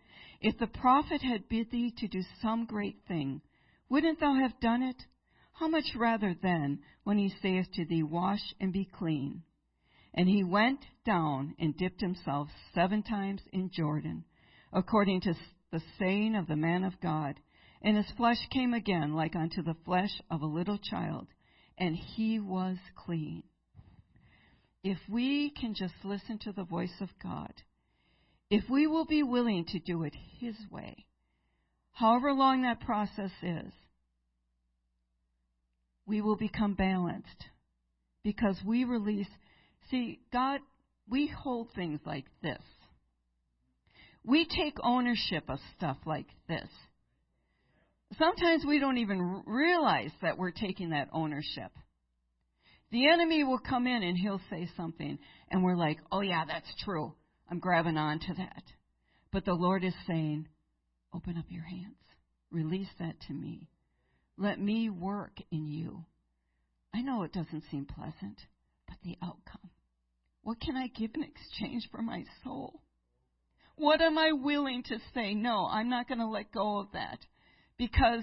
if 0.46 0.56
the 0.59 0.66
prophet 0.68 1.20
had 1.22 1.48
bid 1.48 1.72
thee 1.72 1.92
to 1.98 2.06
do 2.06 2.22
some 2.40 2.66
great 2.66 2.96
thing, 3.09 3.40
wouldn't 3.88 4.20
thou 4.20 4.32
have 4.35 4.61
done 4.61 4.80
it? 4.80 5.02
How 5.54 5.66
much 5.66 5.96
rather 5.96 6.37
then, 6.40 6.78
when 7.02 7.18
he 7.18 7.35
saith 7.42 7.66
to 7.72 7.85
thee, 7.85 8.04
Wash 8.04 8.54
and 8.61 8.72
be 8.72 8.85
clean? 8.85 9.42
And 10.14 10.28
he 10.28 10.44
went 10.44 10.85
down 11.04 11.56
and 11.59 11.76
dipped 11.76 12.00
himself 12.00 12.46
seven 12.72 13.02
times 13.02 13.42
in 13.52 13.70
Jordan, 13.72 14.24
according 14.72 15.22
to 15.22 15.35
the 15.72 15.82
saying 15.98 16.37
of 16.37 16.46
the 16.46 16.54
man 16.54 16.85
of 16.85 17.00
God. 17.00 17.40
And 17.82 17.96
his 17.96 18.12
flesh 18.16 18.38
came 18.52 18.72
again 18.72 19.14
like 19.14 19.35
unto 19.35 19.64
the 19.64 19.76
flesh 19.85 20.12
of 20.30 20.42
a 20.42 20.46
little 20.46 20.78
child, 20.78 21.26
and 21.76 21.96
he 21.96 22.38
was 22.38 22.76
clean. 22.94 23.42
If 24.85 24.98
we 25.09 25.50
can 25.50 25.74
just 25.74 26.04
listen 26.04 26.38
to 26.44 26.52
the 26.52 26.62
voice 26.62 27.00
of 27.00 27.09
God, 27.20 27.52
if 28.50 28.64
we 28.70 28.87
will 28.87 29.06
be 29.06 29.22
willing 29.22 29.64
to 29.66 29.78
do 29.78 30.02
it 30.04 30.14
His 30.38 30.56
way, 30.70 31.04
however 31.92 32.32
long 32.32 32.62
that 32.62 32.80
process 32.80 33.30
is, 33.42 33.72
we 36.06 36.20
will 36.20 36.37
become 36.37 36.74
balanced 36.74 37.46
because 38.22 38.56
we 38.64 38.85
release. 38.85 39.28
See, 39.90 40.20
God, 40.32 40.61
we 41.09 41.26
hold 41.26 41.68
things 41.74 42.00
like 42.04 42.26
this. 42.42 42.62
We 44.24 44.46
take 44.46 44.74
ownership 44.82 45.44
of 45.48 45.59
stuff 45.76 45.98
like 46.04 46.26
this. 46.48 46.68
Sometimes 48.18 48.64
we 48.66 48.78
don't 48.78 48.98
even 48.98 49.42
realize 49.46 50.11
that 50.22 50.38
we're 50.38 50.52
taking 50.52 50.90
that 50.90 51.09
ownership. 51.12 51.72
The 52.92 53.09
enemy 53.09 53.42
will 53.42 53.59
come 53.59 53.87
in 53.87 54.02
and 54.02 54.16
he'll 54.16 54.40
say 54.48 54.68
something, 54.76 55.18
and 55.50 55.64
we're 55.64 55.76
like, 55.76 55.98
oh, 56.12 56.20
yeah, 56.20 56.44
that's 56.46 56.72
true. 56.85 57.14
I'm 57.50 57.59
grabbing 57.59 57.96
on 57.96 58.18
to 58.20 58.35
that. 58.35 58.62
But 59.32 59.44
the 59.44 59.54
Lord 59.54 59.85
is 59.85 59.94
saying, 60.06 60.48
open 61.14 61.37
up 61.37 61.46
your 61.48 61.64
hands, 61.64 61.96
release 62.50 62.88
that 62.98 63.20
to 63.28 63.32
me. 63.32 63.68
Let 64.38 64.61
me 64.61 64.90
work 64.90 65.38
in 65.50 65.66
you. 65.66 66.04
I 66.94 67.02
know 67.02 67.22
it 67.22 67.32
doesn't 67.32 67.64
seem 67.70 67.87
pleasant, 67.87 68.40
but 68.87 68.96
the 69.02 69.16
outcome. 69.22 69.70
What 70.42 70.61
can 70.61 70.76
I 70.76 70.88
give 70.88 71.11
in 71.14 71.22
exchange 71.24 71.88
for 71.90 72.02
my 72.02 72.24
soul? 72.44 72.80
What 73.76 74.00
am 74.00 74.16
I 74.16 74.32
willing 74.32 74.82
to 74.85 74.98
say? 75.14 75.35
No, 75.35 75.66
I'm 75.70 75.90
not 75.90 76.09
going 76.09 76.20
to 76.20 76.26
let 76.26 76.52
go 76.52 76.78
of 76.78 76.92
that 76.92 77.18
because 77.76 78.22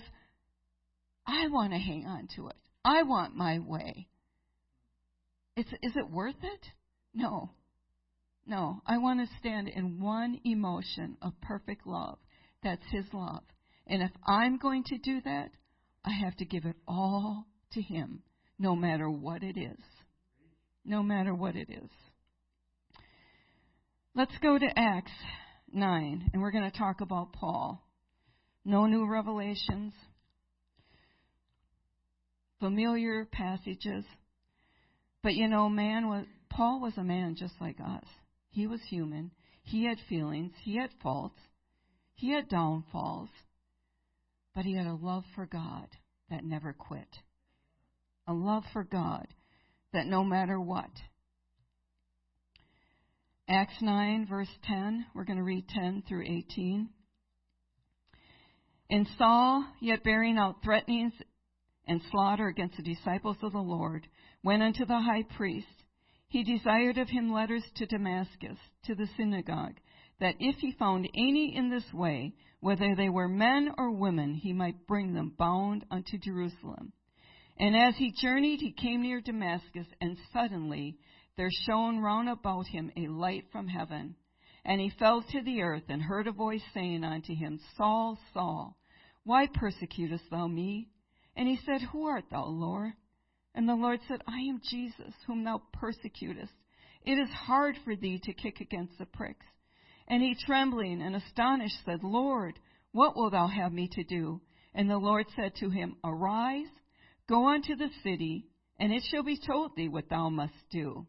I 1.28 1.48
want 1.50 1.74
to 1.74 1.80
hang 1.80 2.06
on 2.08 2.28
to 2.36 2.48
it. 2.48 2.56
I 2.84 3.04
want 3.04 3.36
my 3.36 3.60
way. 3.60 4.08
Is, 5.56 5.66
is 5.82 5.96
it 5.96 6.10
worth 6.10 6.42
it? 6.42 6.66
No. 7.14 7.52
No. 8.46 8.82
I 8.86 8.98
want 8.98 9.20
to 9.20 9.36
stand 9.40 9.68
in 9.68 10.02
one 10.02 10.40
emotion 10.44 11.18
of 11.22 11.40
perfect 11.42 11.88
love. 11.88 12.18
That's 12.64 12.84
His 12.92 13.06
love. 13.14 13.44
And 13.88 14.02
if 14.02 14.12
I'm 14.26 14.58
going 14.58 14.84
to 14.86 14.98
do 14.98 15.22
that, 15.22 15.50
I 16.06 16.12
have 16.12 16.36
to 16.38 16.46
give 16.46 16.66
it 16.66 16.76
all 16.88 17.46
to 17.74 17.82
Him, 17.82 18.24
no 18.60 18.76
matter 18.76 19.10
what 19.10 19.44
it 19.44 19.58
is. 19.58 19.80
No 20.86 21.02
matter 21.02 21.34
what 21.34 21.56
it 21.56 21.70
is. 21.70 21.90
Let's 24.16 24.38
go 24.42 24.60
to 24.60 24.80
Acts 24.80 25.12
9, 25.72 26.30
and 26.34 26.42
we're 26.42 26.52
going 26.52 26.70
to 26.70 26.78
talk 26.78 27.02
about 27.02 27.34
Paul. 27.34 27.84
No 28.64 28.86
new 28.86 29.10
revelations, 29.10 29.94
familiar 32.60 33.28
passages. 33.30 34.06
But 35.22 35.34
you 35.34 35.48
know, 35.48 35.68
man 35.68 36.08
was 36.08 36.26
Paul 36.50 36.80
was 36.80 36.94
a 36.98 37.04
man 37.04 37.36
just 37.36 37.56
like 37.60 37.78
us. 37.80 38.06
He 38.54 38.68
was 38.68 38.82
human. 38.88 39.32
He 39.64 39.86
had 39.86 39.98
feelings. 40.08 40.54
He 40.64 40.78
had 40.78 40.92
faults. 41.02 41.40
He 42.14 42.32
had 42.32 42.48
downfalls. 42.48 43.30
But 44.54 44.64
he 44.64 44.76
had 44.76 44.86
a 44.86 44.94
love 44.94 45.24
for 45.34 45.48
God 45.48 45.88
that 46.30 46.44
never 46.44 46.72
quit. 46.72 47.08
A 48.28 48.34
love 48.34 48.64
for 48.72 48.84
God 48.84 49.28
that 49.92 50.06
no 50.06 50.24
matter 50.24 50.60
what. 50.60 50.92
Acts 53.50 53.82
9, 53.82 54.28
verse 54.30 54.50
10, 54.66 55.08
we're 55.16 55.26
going 55.26 55.38
to 55.38 55.44
read 55.44 55.68
10 55.68 56.04
through 56.08 56.24
18. 56.24 56.90
And 58.92 59.08
Saul, 59.18 59.66
yet 59.82 60.04
bearing 60.04 60.38
out 60.38 60.64
threatenings 60.64 61.14
and 61.88 62.02
slaughter 62.12 62.48
against 62.48 62.78
the 62.78 62.84
disciples 62.84 63.38
of 63.42 63.52
the 63.52 63.58
Lord, 63.58 64.08
went 64.44 64.62
unto 64.62 64.86
the 64.86 65.00
high 65.00 65.24
priest. 65.36 65.83
He 66.34 66.44
desired 66.44 66.98
of 66.98 67.10
him 67.10 67.32
letters 67.32 67.64
to 67.76 67.86
Damascus, 67.86 68.58
to 68.86 68.96
the 68.96 69.06
synagogue, 69.18 69.76
that 70.20 70.34
if 70.40 70.56
he 70.56 70.72
found 70.72 71.08
any 71.14 71.56
in 71.56 71.70
this 71.70 71.94
way, 71.94 72.34
whether 72.60 72.96
they 72.96 73.08
were 73.08 73.28
men 73.28 73.70
or 73.78 73.92
women, 73.92 74.34
he 74.34 74.52
might 74.52 74.88
bring 74.88 75.14
them 75.14 75.36
bound 75.38 75.86
unto 75.92 76.18
Jerusalem. 76.18 76.92
And 77.60 77.78
as 77.78 77.96
he 77.98 78.16
journeyed, 78.20 78.62
he 78.62 78.72
came 78.72 79.04
near 79.04 79.22
Damascus, 79.22 79.86
and 80.02 80.18
suddenly 80.34 80.98
there 81.38 81.52
shone 81.68 82.00
round 82.00 82.30
about 82.30 82.66
him 82.66 82.92
a 82.98 83.06
light 83.10 83.46
from 83.52 83.68
heaven. 83.68 84.16
And 84.66 84.82
he 84.82 84.90
fell 84.98 85.22
to 85.22 85.44
the 85.44 85.62
earth, 85.62 85.84
and 85.88 86.02
heard 86.02 86.26
a 86.26 86.32
voice 86.32 86.64
saying 86.74 87.04
unto 87.04 87.36
him, 87.36 87.60
Saul, 87.78 88.18
Saul, 88.34 88.76
why 89.24 89.46
persecutest 89.54 90.24
thou 90.32 90.48
me? 90.48 90.88
And 91.36 91.48
he 91.48 91.60
said, 91.64 91.84
Who 91.92 92.08
art 92.08 92.26
thou, 92.32 92.46
Lord? 92.46 92.94
And 93.56 93.70
the 93.70 93.76
Lord 93.76 94.00
said, 94.08 94.22
I 94.28 94.40
am 94.40 94.62
Jesus, 94.64 95.14
whom 95.28 95.44
thou 95.44 95.62
persecutest. 95.74 96.54
It 97.06 97.14
is 97.20 97.30
hard 97.30 97.76
for 97.84 97.96
thee 97.96 98.20
to 98.24 98.34
kick 98.34 98.62
against 98.62 98.98
the 98.98 99.06
pricks. 99.06 99.46
And 100.08 100.22
he, 100.22 100.36
trembling 100.36 101.02
and 101.02 101.16
astonished, 101.16 101.78
said, 101.86 102.04
Lord, 102.04 102.60
what 102.92 103.16
wilt 103.16 103.34
thou 103.34 103.48
have 103.48 103.72
me 103.72 103.88
to 103.94 104.04
do? 104.04 104.42
And 104.74 104.90
the 104.90 104.98
Lord 104.98 105.26
said 105.36 105.56
to 105.56 105.70
him, 105.70 105.98
Arise, 106.04 106.68
go 107.28 107.48
unto 107.48 107.76
the 107.76 107.90
city, 108.04 108.48
and 108.80 108.92
it 108.92 109.04
shall 109.10 109.24
be 109.24 109.38
told 109.38 109.76
thee 109.76 109.88
what 109.88 110.10
thou 110.10 110.30
must 110.30 110.54
do. 110.72 111.06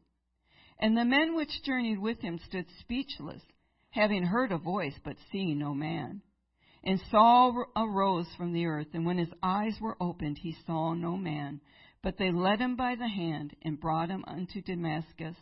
And 0.79 0.97
the 0.97 1.05
men 1.05 1.35
which 1.37 1.63
journeyed 1.65 1.99
with 1.99 2.21
him 2.21 2.39
stood 2.47 2.67
speechless, 2.81 3.43
having 3.91 4.25
heard 4.25 4.53
a 4.53 4.59
voice, 4.59 4.95
but 5.05 5.17
seeing 5.31 5.59
no 5.59 5.73
man. 5.73 6.21
And 6.83 7.01
Saul 7.11 7.65
arose 7.75 8.29
from 8.37 8.53
the 8.53 8.67
earth, 8.67 8.89
and 8.93 9.07
when 9.07 9.17
his 9.17 9.33
eyes 9.43 9.79
were 9.81 9.97
opened, 10.01 10.39
he 10.39 10.57
saw 10.67 10.93
no 10.93 11.17
man. 11.17 11.61
But 12.05 12.19
they 12.19 12.31
led 12.31 12.61
him 12.61 12.77
by 12.77 12.97
the 12.97 13.09
hand 13.09 13.57
and 13.63 13.81
brought 13.81 14.11
him 14.11 14.25
unto 14.27 14.61
Damascus. 14.61 15.37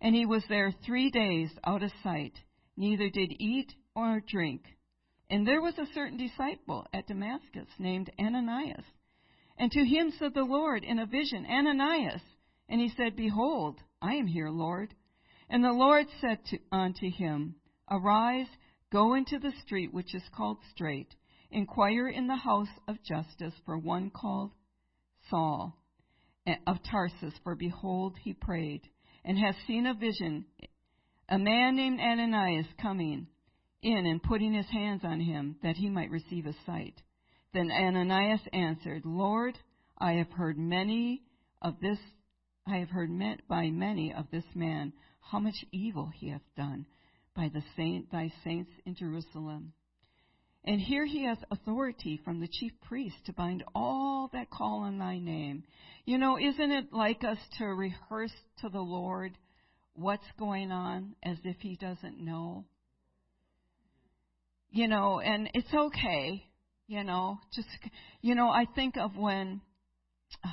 And 0.00 0.12
he 0.12 0.26
was 0.26 0.44
there 0.48 0.72
three 0.84 1.08
days 1.08 1.50
out 1.64 1.84
of 1.84 1.92
sight, 2.02 2.32
neither 2.76 3.08
did 3.08 3.32
eat 3.38 3.72
or 3.94 4.20
drink. 4.26 4.64
And 5.30 5.46
there 5.46 5.62
was 5.62 5.78
a 5.78 5.86
certain 5.94 6.18
disciple 6.18 6.84
at 6.92 7.06
Damascus 7.06 7.68
named 7.78 8.10
Ananias. 8.18 8.84
And 9.56 9.70
to 9.70 9.84
him 9.84 10.12
said 10.18 10.34
the 10.34 10.42
Lord 10.42 10.82
in 10.82 10.98
a 10.98 11.06
vision, 11.06 11.46
Ananias. 11.46 12.22
And 12.68 12.80
he 12.80 12.88
said, 12.96 13.14
Behold, 13.14 13.78
I 14.02 14.14
am 14.14 14.26
here, 14.26 14.50
Lord. 14.50 14.92
And 15.48 15.62
the 15.62 15.70
Lord 15.70 16.06
said 16.20 16.44
to, 16.46 16.58
unto 16.72 17.08
him, 17.08 17.54
Arise 17.88 18.48
Go 18.90 19.14
into 19.14 19.38
the 19.38 19.52
street 19.62 19.94
which 19.94 20.12
is 20.12 20.28
called 20.36 20.58
Straight, 20.72 21.14
inquire 21.52 22.08
in 22.08 22.26
the 22.26 22.34
house 22.34 22.80
of 22.88 23.00
Judas 23.04 23.54
for 23.64 23.78
one 23.78 24.10
called 24.10 24.50
Saul 25.30 25.78
of 26.66 26.78
Tarsus, 26.90 27.34
for 27.42 27.54
behold, 27.54 28.16
he 28.22 28.32
prayed, 28.32 28.82
and 29.24 29.38
has 29.38 29.54
seen 29.66 29.86
a 29.86 29.94
vision, 29.94 30.44
a 31.28 31.38
man 31.38 31.76
named 31.76 32.00
Ananias 32.00 32.66
coming 32.80 33.26
in 33.82 34.06
and 34.06 34.22
putting 34.22 34.52
his 34.52 34.68
hands 34.68 35.02
on 35.04 35.20
him, 35.20 35.56
that 35.62 35.76
he 35.76 35.88
might 35.88 36.10
receive 36.10 36.46
a 36.46 36.54
sight. 36.66 37.00
Then 37.52 37.70
Ananias 37.70 38.40
answered, 38.52 39.02
Lord, 39.04 39.58
I 39.98 40.12
have 40.12 40.30
heard 40.30 40.58
many 40.58 41.22
of 41.62 41.80
this, 41.80 41.98
I 42.66 42.78
have 42.78 42.90
heard 42.90 43.10
met 43.10 43.46
by 43.48 43.70
many 43.70 44.12
of 44.12 44.26
this 44.30 44.44
man 44.54 44.92
how 45.20 45.38
much 45.38 45.64
evil 45.72 46.10
he 46.14 46.28
hath 46.30 46.42
done 46.56 46.86
by 47.34 47.50
the 47.52 47.62
saint, 47.76 48.10
thy 48.12 48.32
saints 48.44 48.70
in 48.84 48.94
Jerusalem. 48.94 49.72
And 50.66 50.80
here 50.80 51.04
he 51.04 51.24
has 51.24 51.36
authority 51.50 52.18
from 52.24 52.40
the 52.40 52.48
chief 52.48 52.72
priest 52.88 53.16
to 53.26 53.34
bind 53.34 53.62
all 53.74 54.30
that 54.32 54.50
call 54.50 54.80
on 54.80 54.98
thy 54.98 55.18
name. 55.18 55.64
You 56.06 56.16
know, 56.16 56.38
isn't 56.38 56.72
it 56.72 56.92
like 56.92 57.22
us 57.22 57.38
to 57.58 57.66
rehearse 57.66 58.32
to 58.62 58.70
the 58.70 58.80
Lord 58.80 59.36
what's 59.92 60.24
going 60.38 60.72
on 60.72 61.16
as 61.22 61.36
if 61.44 61.56
he 61.60 61.76
doesn't 61.76 62.18
know? 62.18 62.64
You 64.70 64.88
know, 64.88 65.20
and 65.20 65.50
it's 65.52 65.72
okay, 65.72 66.44
you 66.86 67.04
know, 67.04 67.38
just, 67.54 67.68
you 68.22 68.34
know, 68.34 68.48
I 68.48 68.64
think 68.74 68.96
of 68.96 69.16
when 69.16 69.60
uh, 70.42 70.48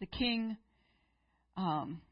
the 0.00 0.06
king, 0.06 0.56
um, 1.56 2.02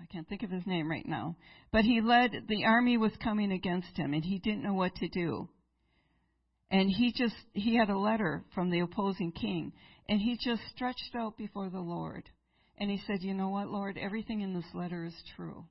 I 0.00 0.04
can't 0.12 0.28
think 0.28 0.42
of 0.42 0.50
his 0.50 0.66
name 0.66 0.90
right 0.90 1.06
now, 1.06 1.36
but 1.72 1.84
he 1.84 2.02
led, 2.02 2.32
the 2.48 2.64
army 2.66 2.98
was 2.98 3.12
coming 3.22 3.50
against 3.50 3.96
him 3.96 4.12
and 4.12 4.24
he 4.24 4.38
didn't 4.38 4.62
know 4.62 4.74
what 4.74 4.94
to 4.96 5.08
do. 5.08 5.48
And 6.70 6.90
he 6.90 7.12
just, 7.12 7.34
he 7.52 7.76
had 7.76 7.90
a 7.90 7.98
letter 7.98 8.44
from 8.54 8.70
the 8.70 8.80
opposing 8.80 9.32
king 9.32 9.72
and 10.08 10.20
he 10.20 10.38
just 10.40 10.62
stretched 10.74 11.14
out 11.16 11.36
before 11.36 11.68
the 11.68 11.80
Lord. 11.80 12.28
And 12.78 12.90
he 12.90 13.00
said, 13.06 13.22
You 13.22 13.34
know 13.34 13.48
what, 13.48 13.68
Lord? 13.68 13.98
Everything 13.98 14.40
in 14.40 14.54
this 14.54 14.66
letter 14.74 15.04
is 15.04 15.14
true. 15.36 15.64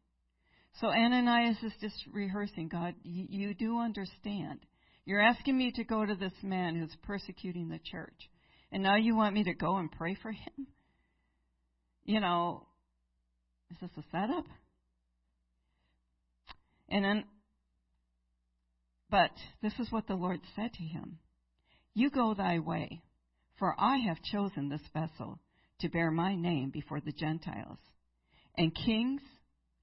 So 0.82 0.88
Ananias 0.88 1.58
is 1.64 1.72
just 1.80 1.96
rehearsing 2.12 2.68
God, 2.68 2.96
you, 3.04 3.26
you 3.30 3.54
do 3.54 3.80
understand. 3.80 4.60
You're 5.06 5.22
asking 5.22 5.58
me 5.58 5.72
to 5.76 5.84
go 5.84 6.06
to 6.06 6.16
this 6.16 6.34
man 6.42 6.76
who's 6.76 6.96
persecuting 7.04 7.70
the 7.70 7.80
church. 7.92 8.30
And 8.72 8.84
now 8.84 8.96
you 8.96 9.16
want 9.16 9.36
me 9.36 9.44
to 9.44 9.54
go 9.54 9.78
and 9.78 9.90
pray 9.92 10.18
for 10.22 10.32
him? 10.32 10.68
You 12.04 12.20
know, 12.20 12.68
is 13.72 13.78
this 13.80 13.92
a 13.98 14.04
setup? 14.12 14.46
And 16.90 17.06
then, 17.06 17.24
but 19.10 19.32
this 19.62 19.74
is 19.80 19.92
what 19.92 20.08
the 20.08 20.16
Lord 20.16 20.40
said 20.56 20.74
to 20.74 20.84
him 20.84 21.20
You 21.94 22.10
go 22.10 22.34
thy 22.34 22.60
way, 22.60 23.02
for 23.58 23.76
I 23.78 23.98
have 23.98 24.22
chosen 24.22 24.70
this 24.70 24.88
vessel 24.94 25.40
to 25.80 25.90
bear 25.90 26.12
my 26.12 26.36
name 26.36 26.70
before 26.70 27.02
the 27.02 27.12
Gentiles, 27.12 27.80
and 28.58 28.74
kings, 28.74 29.22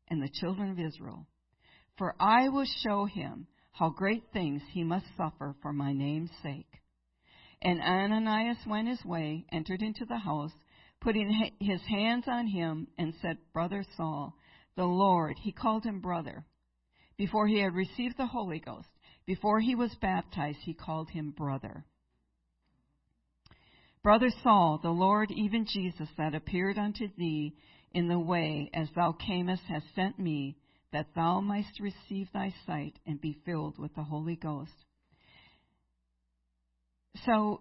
and 0.09 0.23
the 0.23 0.31
children 0.41 0.71
of 0.71 0.79
Israel. 0.79 1.27
For 1.97 2.15
I 2.19 2.49
will 2.49 2.67
show 2.83 3.05
him 3.05 3.47
how 3.73 3.91
great 3.91 4.25
things 4.33 4.63
he 4.73 4.85
must 4.85 5.07
suffer 5.17 5.55
for 5.63 5.73
my 5.73 5.93
name's 5.93 6.31
sake. 6.43 6.81
And 7.63 7.81
Ananias 7.81 8.59
went 8.67 8.89
his 8.89 9.05
way, 9.05 9.47
entered 9.53 9.83
into 9.83 10.05
the 10.05 10.19
house, 10.19 10.53
putting 11.01 11.53
his 11.61 11.81
hands 11.83 12.25
on 12.27 12.47
him, 12.47 12.89
and 12.99 13.15
said, 13.23 13.39
Brother 13.53 13.85
Saul, 13.97 14.35
the 14.77 14.85
Lord, 14.85 15.37
he 15.39 15.53
called 15.53 15.85
him 15.85 16.01
brother. 16.01 16.45
Before 17.17 17.47
he 17.47 17.59
had 17.59 17.75
received 17.75 18.17
the 18.17 18.27
Holy 18.27 18.59
Ghost, 18.59 18.89
before 19.27 19.61
he 19.61 19.75
was 19.75 19.95
baptized, 20.01 20.59
he 20.63 20.75
called 20.75 21.11
him 21.11 21.31
brother. 21.31 21.85
Brother 24.03 24.31
Saul, 24.43 24.81
the 24.83 24.91
Lord, 24.91 25.31
even 25.31 25.65
Jesus, 25.67 26.09
that 26.19 26.35
appeared 26.35 26.77
unto 26.77 27.07
thee 27.17 27.55
in 27.93 28.09
the 28.09 28.19
way 28.19 28.69
as 28.75 28.89
thou 28.97 29.13
camest, 29.13 29.63
has 29.69 29.83
sent 29.95 30.19
me, 30.19 30.57
that 30.93 31.15
thou 31.15 31.41
mightst 31.41 31.79
receive 31.81 32.29
thy 32.33 32.53
sight 32.67 32.99
and 33.07 33.21
be 33.21 33.39
filled 33.45 33.79
with 33.79 33.95
the 33.95 34.03
Holy 34.03 34.37
Ghost. 34.37 34.73
So, 37.25 37.61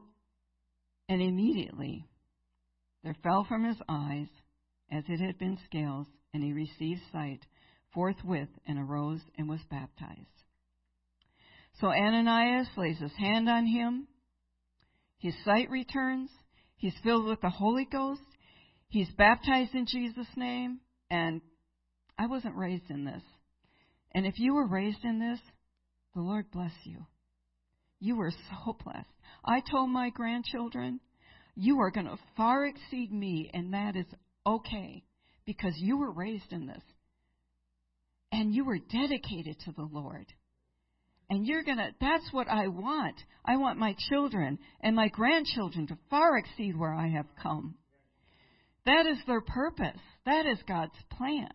and 1.07 1.21
immediately 1.21 2.07
there 3.03 3.15
fell 3.23 3.43
from 3.43 3.65
his 3.65 3.77
eyes, 3.87 4.27
as 4.91 5.03
it 5.07 5.19
had 5.19 5.37
been 5.37 5.59
scales, 5.65 6.07
and 6.33 6.43
he 6.43 6.53
received 6.53 7.01
sight 7.11 7.45
forthwith 7.93 8.49
and 8.65 8.79
arose 8.79 9.21
and 9.37 9.49
was 9.49 9.61
baptized. 9.69 10.40
So 11.79 11.87
Ananias 11.87 12.67
lays 12.77 12.99
his 12.99 13.13
hand 13.17 13.49
on 13.49 13.65
him. 13.65 14.07
His 15.17 15.33
sight 15.45 15.69
returns. 15.69 16.29
He's 16.77 16.95
filled 17.03 17.25
with 17.25 17.41
the 17.41 17.49
Holy 17.49 17.85
Ghost. 17.85 18.21
He's 18.89 19.09
baptized 19.17 19.73
in 19.73 19.85
Jesus' 19.85 20.27
name. 20.35 20.79
And 21.09 21.41
I 22.17 22.27
wasn't 22.27 22.55
raised 22.55 22.89
in 22.89 23.05
this. 23.05 23.23
And 24.13 24.25
if 24.25 24.37
you 24.37 24.53
were 24.53 24.67
raised 24.67 25.03
in 25.03 25.19
this, 25.19 25.39
the 26.13 26.21
Lord 26.21 26.51
bless 26.51 26.73
you. 26.83 27.05
You 27.99 28.15
were 28.15 28.31
so 28.31 28.77
blessed. 28.83 29.07
I 29.45 29.61
told 29.61 29.89
my 29.89 30.09
grandchildren, 30.09 30.99
you 31.55 31.79
are 31.79 31.91
going 31.91 32.07
to 32.07 32.17
far 32.35 32.65
exceed 32.65 33.11
me, 33.11 33.49
and 33.53 33.73
that 33.73 33.95
is 33.95 34.05
okay 34.45 35.03
because 35.45 35.73
you 35.77 35.97
were 35.97 36.11
raised 36.11 36.51
in 36.51 36.67
this. 36.67 36.83
And 38.31 38.53
you 38.53 38.65
were 38.65 38.79
dedicated 38.79 39.59
to 39.65 39.71
the 39.71 39.87
Lord. 39.91 40.25
And 41.31 41.47
you're 41.47 41.63
going 41.63 41.77
to, 41.77 41.91
that's 42.01 42.27
what 42.33 42.49
I 42.49 42.67
want. 42.67 43.15
I 43.45 43.55
want 43.55 43.79
my 43.79 43.95
children 44.09 44.59
and 44.81 44.93
my 44.97 45.07
grandchildren 45.07 45.87
to 45.87 45.97
far 46.09 46.37
exceed 46.37 46.77
where 46.77 46.93
I 46.93 47.07
have 47.07 47.25
come. 47.41 47.75
That 48.85 49.05
is 49.05 49.17
their 49.25 49.39
purpose. 49.39 50.01
That 50.25 50.45
is 50.45 50.57
God's 50.67 50.91
plan. 51.09 51.47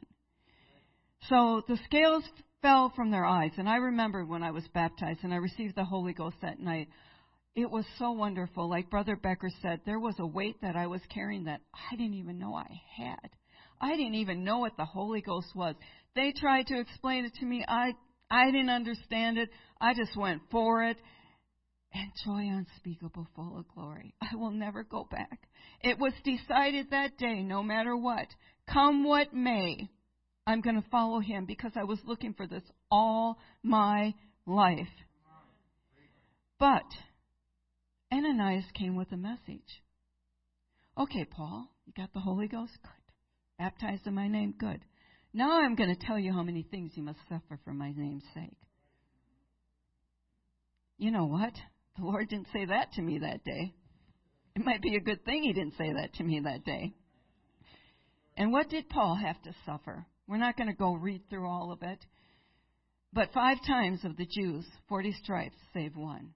So 1.28 1.60
the 1.68 1.78
scales 1.84 2.24
fell 2.62 2.90
from 2.96 3.10
their 3.10 3.26
eyes. 3.26 3.50
And 3.58 3.68
I 3.68 3.76
remember 3.76 4.24
when 4.24 4.42
I 4.42 4.50
was 4.50 4.64
baptized 4.72 5.20
and 5.24 5.34
I 5.34 5.36
received 5.36 5.76
the 5.76 5.84
Holy 5.84 6.14
Ghost 6.14 6.36
that 6.40 6.58
night. 6.58 6.88
It 7.54 7.70
was 7.70 7.84
so 7.98 8.12
wonderful. 8.12 8.70
Like 8.70 8.88
Brother 8.88 9.14
Becker 9.14 9.50
said, 9.60 9.80
there 9.84 10.00
was 10.00 10.14
a 10.18 10.26
weight 10.26 10.56
that 10.62 10.76
I 10.76 10.86
was 10.86 11.02
carrying 11.12 11.44
that 11.44 11.60
I 11.74 11.96
didn't 11.96 12.14
even 12.14 12.38
know 12.38 12.54
I 12.54 12.80
had. 12.96 13.28
I 13.78 13.94
didn't 13.94 14.14
even 14.14 14.42
know 14.42 14.60
what 14.60 14.78
the 14.78 14.86
Holy 14.86 15.20
Ghost 15.20 15.48
was. 15.54 15.74
They 16.14 16.32
tried 16.34 16.68
to 16.68 16.80
explain 16.80 17.26
it 17.26 17.34
to 17.40 17.44
me. 17.44 17.62
I 17.68 17.92
I 18.30 18.46
didn't 18.46 18.70
understand 18.70 19.38
it. 19.38 19.50
I 19.80 19.94
just 19.94 20.16
went 20.16 20.42
for 20.50 20.84
it. 20.84 20.96
And 21.92 22.10
joy 22.24 22.48
unspeakable, 22.52 23.26
full 23.34 23.58
of 23.58 23.68
glory. 23.74 24.14
I 24.20 24.36
will 24.36 24.50
never 24.50 24.82
go 24.84 25.06
back. 25.10 25.48
It 25.80 25.98
was 25.98 26.12
decided 26.24 26.90
that 26.90 27.16
day, 27.16 27.42
no 27.42 27.62
matter 27.62 27.96
what, 27.96 28.26
come 28.70 29.04
what 29.04 29.32
may, 29.32 29.88
I'm 30.46 30.60
going 30.60 30.76
to 30.76 30.88
follow 30.90 31.20
him 31.20 31.46
because 31.46 31.72
I 31.74 31.84
was 31.84 31.98
looking 32.04 32.34
for 32.34 32.46
this 32.46 32.62
all 32.90 33.38
my 33.62 34.14
life. 34.46 34.88
But 36.58 36.84
Ananias 38.12 38.64
came 38.74 38.96
with 38.96 39.12
a 39.12 39.16
message. 39.16 39.82
Okay, 40.98 41.24
Paul, 41.24 41.68
you 41.84 41.92
got 41.96 42.12
the 42.12 42.20
Holy 42.20 42.48
Ghost? 42.48 42.72
Good. 42.82 42.90
Baptized 43.58 44.06
in 44.06 44.14
my 44.14 44.28
name? 44.28 44.54
Good. 44.58 44.80
Now 45.32 45.60
I'm 45.60 45.74
going 45.74 45.94
to 45.94 46.06
tell 46.06 46.18
you 46.18 46.32
how 46.32 46.42
many 46.42 46.62
things 46.62 46.92
you 46.94 47.02
must 47.02 47.18
suffer 47.28 47.58
for 47.64 47.72
my 47.72 47.92
name's 47.94 48.24
sake. 48.34 48.56
You 50.98 51.10
know 51.10 51.26
what? 51.26 51.52
The 51.98 52.04
Lord 52.04 52.28
didn't 52.28 52.48
say 52.52 52.64
that 52.66 52.92
to 52.92 53.02
me 53.02 53.18
that 53.18 53.44
day. 53.44 53.74
It 54.54 54.64
might 54.64 54.82
be 54.82 54.96
a 54.96 55.00
good 55.00 55.24
thing 55.24 55.42
He 55.42 55.52
didn't 55.52 55.76
say 55.76 55.92
that 55.92 56.14
to 56.14 56.24
me 56.24 56.40
that 56.44 56.64
day. 56.64 56.94
And 58.36 58.52
what 58.52 58.68
did 58.68 58.88
Paul 58.88 59.14
have 59.14 59.40
to 59.42 59.54
suffer? 59.64 60.06
We're 60.26 60.36
not 60.36 60.56
going 60.56 60.68
to 60.68 60.76
go 60.76 60.94
read 60.94 61.22
through 61.28 61.48
all 61.48 61.72
of 61.72 61.82
it. 61.82 61.98
But 63.12 63.32
five 63.32 63.58
times 63.66 64.04
of 64.04 64.16
the 64.16 64.26
Jews, 64.26 64.66
40 64.88 65.12
stripes 65.22 65.56
save 65.72 65.96
one. 65.96 66.34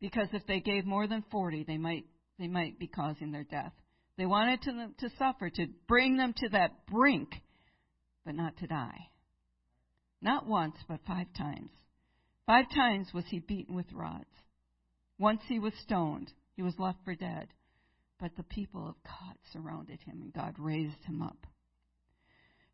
Because 0.00 0.28
if 0.32 0.46
they 0.46 0.60
gave 0.60 0.86
more 0.86 1.06
than 1.06 1.24
40, 1.30 1.64
they 1.64 1.76
might, 1.76 2.04
they 2.38 2.48
might 2.48 2.78
be 2.78 2.86
causing 2.86 3.32
their 3.32 3.44
death. 3.44 3.72
They 4.16 4.26
wanted 4.26 4.62
to, 4.62 4.88
to 4.98 5.16
suffer, 5.18 5.50
to 5.50 5.66
bring 5.88 6.16
them 6.16 6.34
to 6.36 6.48
that 6.50 6.86
brink, 6.86 7.30
but 8.24 8.34
not 8.34 8.56
to 8.58 8.66
die. 8.66 9.08
Not 10.22 10.46
once, 10.46 10.76
but 10.88 11.00
five 11.06 11.26
times. 11.36 11.70
Five 12.46 12.66
times 12.74 13.08
was 13.14 13.24
he 13.28 13.38
beaten 13.38 13.74
with 13.74 13.92
rods. 13.92 14.24
Once 15.18 15.42
he 15.48 15.58
was 15.58 15.72
stoned. 15.82 16.32
He 16.54 16.62
was 16.62 16.78
left 16.78 16.98
for 17.04 17.14
dead. 17.14 17.48
But 18.18 18.36
the 18.36 18.42
people 18.42 18.88
of 18.88 18.96
God 19.04 19.36
surrounded 19.52 20.00
him, 20.02 20.20
and 20.22 20.32
God 20.32 20.54
raised 20.58 21.02
him 21.04 21.22
up. 21.22 21.46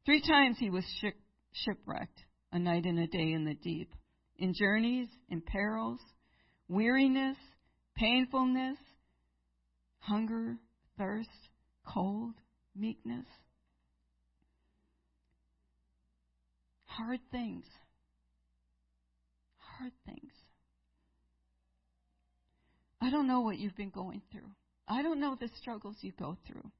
Three 0.04 0.20
times 0.20 0.56
he 0.58 0.70
was 0.70 0.84
shipwrecked, 1.52 2.20
a 2.52 2.58
night 2.58 2.84
and 2.84 2.98
a 2.98 3.06
day 3.06 3.32
in 3.32 3.44
the 3.44 3.54
deep, 3.54 3.92
in 4.38 4.54
journeys, 4.54 5.08
in 5.28 5.40
perils, 5.40 6.00
weariness, 6.68 7.36
painfulness, 7.96 8.78
hunger, 9.98 10.56
thirst, 10.98 11.28
cold, 11.86 12.34
meekness. 12.74 13.26
Hard 16.84 17.20
things. 17.30 17.64
Hard 19.78 19.92
things. 20.04 20.32
I 23.00 23.10
don't 23.10 23.26
know 23.26 23.40
what 23.40 23.58
you've 23.58 23.76
been 23.76 23.90
going 23.90 24.22
through. 24.32 24.50
I 24.88 25.02
don't 25.02 25.20
know 25.20 25.36
the 25.38 25.48
struggles 25.60 25.96
you 26.00 26.12
go 26.18 26.36
through. 26.46 26.70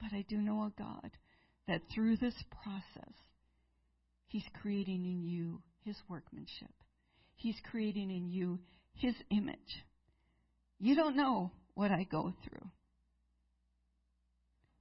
But 0.00 0.16
I 0.16 0.24
do 0.28 0.38
know 0.38 0.62
a 0.62 0.72
God 0.76 1.10
that 1.68 1.82
through 1.94 2.16
this 2.16 2.34
process, 2.62 3.14
He's 4.26 4.44
creating 4.60 5.04
in 5.04 5.24
you 5.24 5.62
His 5.84 5.96
workmanship. 6.08 6.72
He's 7.36 7.56
creating 7.70 8.10
in 8.10 8.28
you 8.28 8.58
His 8.94 9.14
image. 9.30 9.84
You 10.80 10.96
don't 10.96 11.16
know 11.16 11.52
what 11.74 11.92
I 11.92 12.04
go 12.04 12.32
through. 12.44 12.68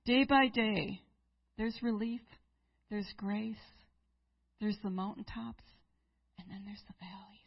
Day 0.06 0.24
by 0.24 0.48
day, 0.48 1.02
there's 1.58 1.78
relief, 1.84 2.22
there's 2.90 3.14
grace, 3.18 3.56
there's 4.60 4.78
the 4.84 4.90
mountaintops, 4.90 5.64
and 6.40 6.50
then 6.50 6.64
there's 6.66 6.84
the 6.88 6.96
valleys. 7.00 7.41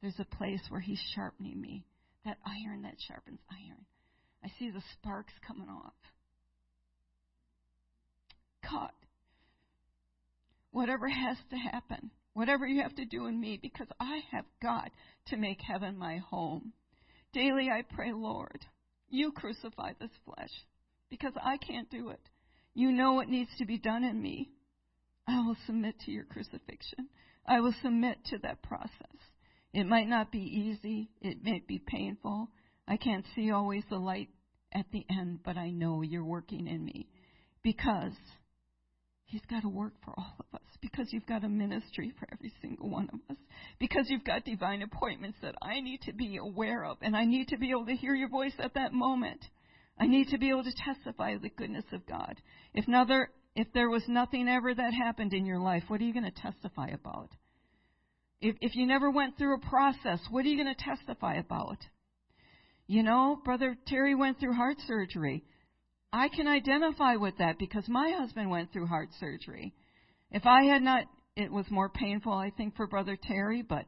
There's 0.00 0.18
a 0.18 0.36
place 0.36 0.60
where 0.68 0.80
He's 0.80 1.00
sharpening 1.14 1.60
me, 1.60 1.84
that 2.24 2.38
iron 2.44 2.82
that 2.82 2.96
sharpens 3.06 3.40
iron. 3.50 3.84
I 4.42 4.48
see 4.58 4.70
the 4.70 4.82
sparks 4.94 5.32
coming 5.46 5.68
off. 5.68 5.92
God, 8.70 8.92
whatever 10.70 11.08
has 11.08 11.36
to 11.50 11.56
happen, 11.56 12.10
whatever 12.34 12.66
you 12.66 12.82
have 12.82 12.94
to 12.96 13.04
do 13.04 13.26
in 13.26 13.40
me, 13.40 13.58
because 13.60 13.88
I 13.98 14.20
have 14.30 14.44
got 14.62 14.90
to 15.26 15.36
make 15.36 15.60
heaven 15.60 15.98
my 15.98 16.18
home. 16.18 16.72
Daily 17.32 17.68
I 17.68 17.82
pray, 17.82 18.12
Lord, 18.12 18.64
you 19.08 19.32
crucify 19.32 19.92
this 20.00 20.10
flesh, 20.24 20.52
because 21.10 21.32
I 21.42 21.56
can't 21.56 21.90
do 21.90 22.10
it. 22.10 22.20
You 22.74 22.92
know 22.92 23.14
what 23.14 23.28
needs 23.28 23.50
to 23.58 23.66
be 23.66 23.78
done 23.78 24.04
in 24.04 24.20
me. 24.22 24.50
I 25.26 25.40
will 25.40 25.56
submit 25.66 25.98
to 26.00 26.12
your 26.12 26.24
crucifixion. 26.24 27.08
I 27.46 27.60
will 27.60 27.74
submit 27.82 28.18
to 28.26 28.38
that 28.38 28.62
process. 28.62 29.16
It 29.72 29.86
might 29.86 30.08
not 30.08 30.32
be 30.32 30.40
easy, 30.40 31.10
it 31.20 31.42
may 31.42 31.62
be 31.66 31.78
painful. 31.78 32.48
I 32.88 32.96
can't 32.96 33.24
see 33.34 33.50
always 33.52 33.84
the 33.88 33.98
light 33.98 34.28
at 34.72 34.86
the 34.92 35.04
end, 35.08 35.40
but 35.44 35.56
I 35.56 35.70
know 35.70 36.02
you're 36.02 36.24
working 36.24 36.66
in 36.66 36.84
me 36.84 37.08
because 37.62 38.12
He's 39.30 39.44
got 39.48 39.62
to 39.62 39.68
work 39.68 39.92
for 40.04 40.12
all 40.18 40.34
of 40.40 40.46
us 40.54 40.66
because 40.80 41.12
you've 41.12 41.26
got 41.26 41.44
a 41.44 41.48
ministry 41.48 42.12
for 42.18 42.26
every 42.32 42.52
single 42.60 42.90
one 42.90 43.08
of 43.12 43.20
us. 43.30 43.40
Because 43.78 44.06
you've 44.08 44.24
got 44.24 44.44
divine 44.44 44.82
appointments 44.82 45.38
that 45.42 45.54
I 45.62 45.80
need 45.80 46.00
to 46.02 46.12
be 46.12 46.38
aware 46.38 46.84
of, 46.84 46.96
and 47.00 47.16
I 47.16 47.24
need 47.24 47.48
to 47.48 47.56
be 47.56 47.70
able 47.70 47.86
to 47.86 47.94
hear 47.94 48.14
your 48.14 48.28
voice 48.28 48.54
at 48.58 48.74
that 48.74 48.92
moment. 48.92 49.44
I 50.00 50.08
need 50.08 50.30
to 50.30 50.38
be 50.38 50.50
able 50.50 50.64
to 50.64 50.72
testify 50.84 51.36
the 51.36 51.48
goodness 51.50 51.84
of 51.92 52.06
God. 52.06 52.40
If 52.74 52.88
another, 52.88 53.30
if 53.54 53.68
there 53.72 53.88
was 53.88 54.02
nothing 54.08 54.48
ever 54.48 54.74
that 54.74 54.94
happened 54.94 55.32
in 55.32 55.46
your 55.46 55.60
life, 55.60 55.84
what 55.86 56.00
are 56.00 56.04
you 56.04 56.12
going 56.12 56.24
to 56.24 56.42
testify 56.42 56.88
about? 56.88 57.30
If, 58.40 58.56
if 58.60 58.74
you 58.74 58.86
never 58.86 59.10
went 59.10 59.36
through 59.36 59.56
a 59.56 59.68
process, 59.68 60.18
what 60.30 60.44
are 60.44 60.48
you 60.48 60.62
going 60.62 60.74
to 60.74 60.84
testify 60.84 61.34
about? 61.36 61.76
You 62.86 63.02
know, 63.02 63.40
Brother 63.44 63.76
Terry 63.86 64.14
went 64.14 64.40
through 64.40 64.54
heart 64.54 64.76
surgery. 64.86 65.44
I 66.12 66.28
can 66.28 66.48
identify 66.48 67.16
with 67.16 67.38
that 67.38 67.58
because 67.58 67.84
my 67.88 68.10
husband 68.18 68.50
went 68.50 68.72
through 68.72 68.86
heart 68.86 69.10
surgery. 69.20 69.74
If 70.30 70.46
I 70.46 70.64
had 70.64 70.82
not, 70.82 71.04
it 71.36 71.52
was 71.52 71.66
more 71.70 71.88
painful, 71.88 72.32
I 72.32 72.50
think, 72.50 72.76
for 72.76 72.86
Brother 72.86 73.16
Terry, 73.22 73.62
but 73.62 73.84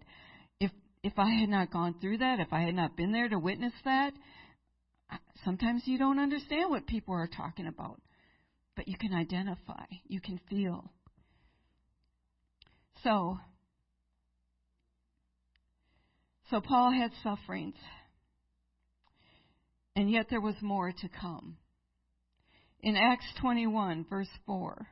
if, 0.61 0.71
if 1.03 1.15
I 1.19 1.31
had 1.31 1.49
not 1.49 1.73
gone 1.73 1.97
through 2.01 2.19
that, 2.19 2.39
if 2.39 2.53
I 2.53 2.61
had 2.61 2.75
not 2.75 2.97
been 2.97 3.13
there 3.13 3.29
to 3.29 3.39
witness 3.39 3.73
that, 3.85 4.13
Sometimes 5.45 5.83
you 5.87 5.99
don't 5.99 6.19
understand 6.19 6.71
what 6.71 6.87
people 6.87 7.15
are 7.15 7.27
talking 7.27 7.67
about, 7.67 8.01
but 8.77 8.87
you 8.87 8.97
can 8.97 9.13
identify, 9.13 9.85
you 10.07 10.21
can 10.21 10.41
feel. 10.49 10.93
So, 13.03 13.39
so 16.53 16.61
Paul 16.61 16.93
had 16.93 17.11
sufferings, 17.23 17.77
and 19.97 20.11
yet 20.11 20.27
there 20.29 20.41
was 20.41 20.55
more 20.61 20.93
to 20.93 21.09
come. 21.09 21.57
In 22.83 22.95
Acts 22.95 23.25
21, 23.41 24.05
verse 24.11 24.29
4, 24.45 24.87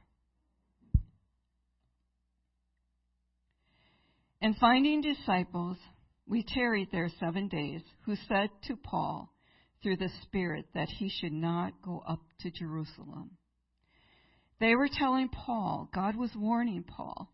and 4.41 4.57
finding 4.57 5.03
disciples, 5.03 5.77
we 6.27 6.43
tarried 6.43 6.89
there 6.93 7.11
seven 7.21 7.49
days, 7.49 7.83
who 8.07 8.15
said 8.27 8.49
to 8.69 8.77
Paul 8.77 9.31
through 9.83 9.99
the 9.99 10.09
Spirit 10.23 10.65
that 10.73 10.89
he 10.89 11.11
should 11.11 11.33
not 11.33 11.83
go 11.83 12.03
up 12.09 12.21
to 12.41 12.51
Jerusalem. 12.51 13.33
They 14.61 14.75
were 14.75 14.89
telling 14.91 15.29
Paul, 15.29 15.91
God 15.95 16.17
was 16.17 16.31
warning 16.35 16.85
Paul, 16.85 17.31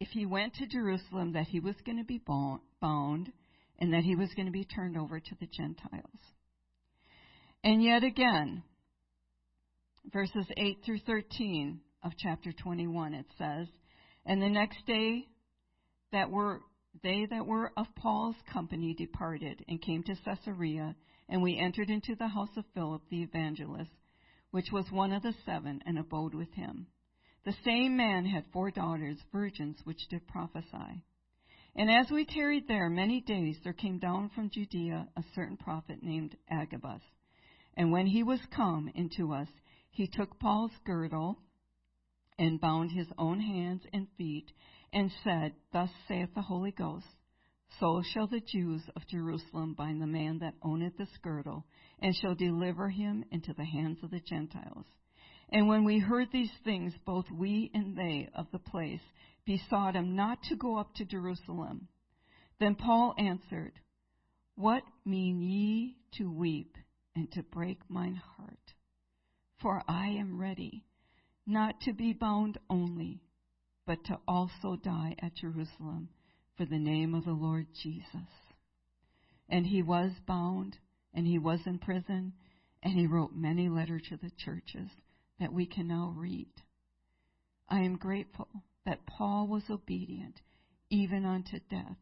if 0.00 0.08
he 0.08 0.24
went 0.24 0.54
to 0.54 0.66
Jerusalem, 0.66 1.34
that 1.34 1.48
he 1.48 1.60
was 1.60 1.74
going 1.84 1.98
to 1.98 2.04
be 2.04 2.18
and 2.84 3.92
that 3.92 4.04
he 4.04 4.14
was 4.14 4.32
going 4.34 4.46
to 4.46 4.52
be 4.52 4.64
turned 4.64 4.96
over 4.96 5.18
to 5.18 5.34
the 5.40 5.46
Gentiles. 5.46 6.20
And 7.62 7.82
yet 7.82 8.04
again, 8.04 8.62
verses 10.12 10.46
8 10.56 10.78
through 10.84 10.98
13 11.06 11.80
of 12.02 12.12
chapter 12.18 12.52
21, 12.52 13.14
it 13.14 13.26
says, 13.38 13.68
And 14.26 14.42
the 14.42 14.50
next 14.50 14.84
day 14.86 15.26
that 16.12 16.30
were 16.30 16.60
they 17.02 17.26
that 17.28 17.46
were 17.46 17.72
of 17.76 17.86
Paul's 17.96 18.36
company 18.52 18.94
departed 18.94 19.64
and 19.68 19.82
came 19.82 20.04
to 20.04 20.14
Caesarea, 20.24 20.94
and 21.28 21.42
we 21.42 21.58
entered 21.58 21.90
into 21.90 22.14
the 22.14 22.28
house 22.28 22.56
of 22.56 22.64
Philip 22.72 23.02
the 23.10 23.22
evangelist, 23.22 23.90
which 24.52 24.70
was 24.70 24.84
one 24.92 25.12
of 25.12 25.22
the 25.22 25.34
seven, 25.44 25.80
and 25.86 25.98
abode 25.98 26.34
with 26.34 26.52
him. 26.52 26.86
The 27.44 27.54
same 27.64 27.96
man 27.96 28.26
had 28.26 28.44
four 28.52 28.70
daughters, 28.70 29.18
virgins, 29.32 29.78
which 29.84 30.06
did 30.08 30.26
prophesy. 30.28 31.02
And 31.76 31.90
as 31.90 32.10
we 32.10 32.24
tarried 32.24 32.68
there 32.68 32.88
many 32.88 33.20
days, 33.20 33.56
there 33.64 33.72
came 33.72 33.98
down 33.98 34.30
from 34.34 34.50
Judea 34.50 35.08
a 35.16 35.24
certain 35.34 35.56
prophet 35.56 36.02
named 36.02 36.36
Agabus. 36.48 37.02
And 37.76 37.90
when 37.90 38.06
he 38.06 38.22
was 38.22 38.40
come 38.54 38.90
into 38.94 39.32
us, 39.32 39.48
he 39.90 40.06
took 40.06 40.38
Paul's 40.38 40.72
girdle 40.84 41.38
and 42.38 42.60
bound 42.60 42.92
his 42.92 43.08
own 43.18 43.40
hands 43.40 43.82
and 43.92 44.08
feet, 44.16 44.50
and 44.92 45.10
said, 45.22 45.52
Thus 45.72 45.90
saith 46.08 46.30
the 46.34 46.42
Holy 46.42 46.72
Ghost, 46.72 47.06
So 47.80 48.02
shall 48.12 48.26
the 48.26 48.40
Jews 48.40 48.82
of 48.96 49.06
Jerusalem 49.08 49.74
bind 49.74 50.00
the 50.02 50.06
man 50.06 50.38
that 50.40 50.54
owneth 50.62 50.96
this 50.96 51.16
girdle, 51.22 51.64
and 52.00 52.14
shall 52.14 52.34
deliver 52.34 52.88
him 52.88 53.24
into 53.30 53.52
the 53.52 53.64
hands 53.64 53.98
of 54.02 54.10
the 54.10 54.20
Gentiles. 54.20 54.86
And 55.50 55.68
when 55.68 55.84
we 55.84 55.98
heard 55.98 56.28
these 56.32 56.52
things, 56.64 56.92
both 57.04 57.26
we 57.30 57.70
and 57.74 57.96
they 57.96 58.28
of 58.34 58.46
the 58.50 58.58
place 58.58 59.00
besought 59.44 59.96
him 59.96 60.16
not 60.16 60.42
to 60.44 60.56
go 60.56 60.76
up 60.78 60.94
to 60.94 61.04
Jerusalem. 61.04 61.88
Then 62.58 62.74
Paul 62.74 63.14
answered, 63.18 63.72
What 64.54 64.82
mean 65.04 65.40
ye 65.42 65.96
to 66.12 66.30
weep 66.30 66.76
and 67.14 67.30
to 67.32 67.42
break 67.42 67.78
mine 67.88 68.20
heart? 68.36 68.74
For 69.60 69.82
I 69.88 70.08
am 70.08 70.40
ready, 70.40 70.84
not 71.46 71.80
to 71.82 71.92
be 71.92 72.12
bound 72.12 72.58
only, 72.70 73.22
but 73.86 74.04
to 74.04 74.18
also 74.26 74.76
die 74.76 75.16
at 75.20 75.36
Jerusalem 75.36 76.08
for 76.56 76.64
the 76.64 76.78
name 76.78 77.14
of 77.14 77.24
the 77.24 77.32
Lord 77.32 77.66
Jesus. 77.82 78.28
And 79.48 79.66
he 79.66 79.82
was 79.82 80.12
bound, 80.26 80.78
and 81.12 81.26
he 81.26 81.38
was 81.38 81.60
in 81.66 81.78
prison, 81.78 82.32
and 82.82 82.94
he 82.94 83.06
wrote 83.06 83.34
many 83.34 83.68
letters 83.68 84.02
to 84.08 84.16
the 84.16 84.30
churches 84.38 84.88
that 85.38 85.52
we 85.52 85.66
can 85.66 85.88
now 85.88 86.14
read. 86.16 86.48
I 87.68 87.80
am 87.80 87.96
grateful 87.96 88.48
that 88.86 89.06
Paul 89.06 89.46
was 89.46 89.62
obedient 89.70 90.40
even 90.90 91.24
unto 91.24 91.58
death. 91.70 91.96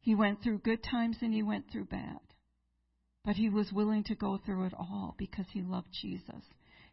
He 0.00 0.14
went 0.14 0.42
through 0.42 0.58
good 0.58 0.82
times 0.82 1.18
and 1.22 1.32
he 1.32 1.42
went 1.42 1.70
through 1.70 1.86
bad. 1.86 2.18
But 3.24 3.36
he 3.36 3.48
was 3.48 3.72
willing 3.72 4.04
to 4.04 4.14
go 4.14 4.38
through 4.44 4.66
it 4.66 4.74
all 4.74 5.14
because 5.16 5.46
he 5.52 5.62
loved 5.62 5.88
Jesus, 6.02 6.44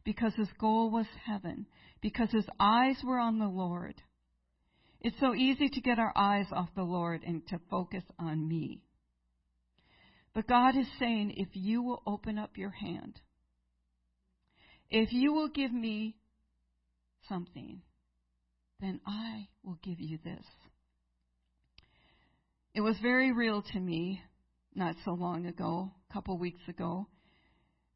because 0.05 0.33
his 0.35 0.47
goal 0.59 0.89
was 0.89 1.07
heaven, 1.25 1.67
because 2.01 2.31
his 2.31 2.45
eyes 2.57 2.95
were 3.03 3.19
on 3.19 3.37
the 3.37 3.49
Lord. 3.49 3.95
It's 5.01 5.19
so 5.19 5.35
easy 5.35 5.67
to 5.67 5.81
get 5.81 5.99
our 5.99 6.13
eyes 6.15 6.45
off 6.51 6.69
the 6.75 6.83
Lord 6.83 7.23
and 7.25 7.45
to 7.47 7.59
focus 7.69 8.03
on 8.17 8.47
me. 8.47 8.81
But 10.33 10.47
God 10.47 10.77
is 10.77 10.87
saying, 10.99 11.33
if 11.35 11.49
you 11.53 11.81
will 11.81 12.01
open 12.07 12.37
up 12.37 12.55
your 12.55 12.69
hand, 12.69 13.19
if 14.89 15.11
you 15.11 15.33
will 15.33 15.49
give 15.49 15.73
me 15.73 16.15
something, 17.27 17.81
then 18.81 18.99
I 19.05 19.47
will 19.63 19.77
give 19.83 19.99
you 19.99 20.17
this. 20.23 20.43
It 22.73 22.81
was 22.81 22.95
very 23.01 23.31
real 23.31 23.61
to 23.73 23.79
me 23.79 24.21
not 24.73 24.95
so 25.05 25.11
long 25.11 25.45
ago, 25.45 25.91
a 26.09 26.13
couple 26.13 26.37
weeks 26.37 26.61
ago. 26.67 27.05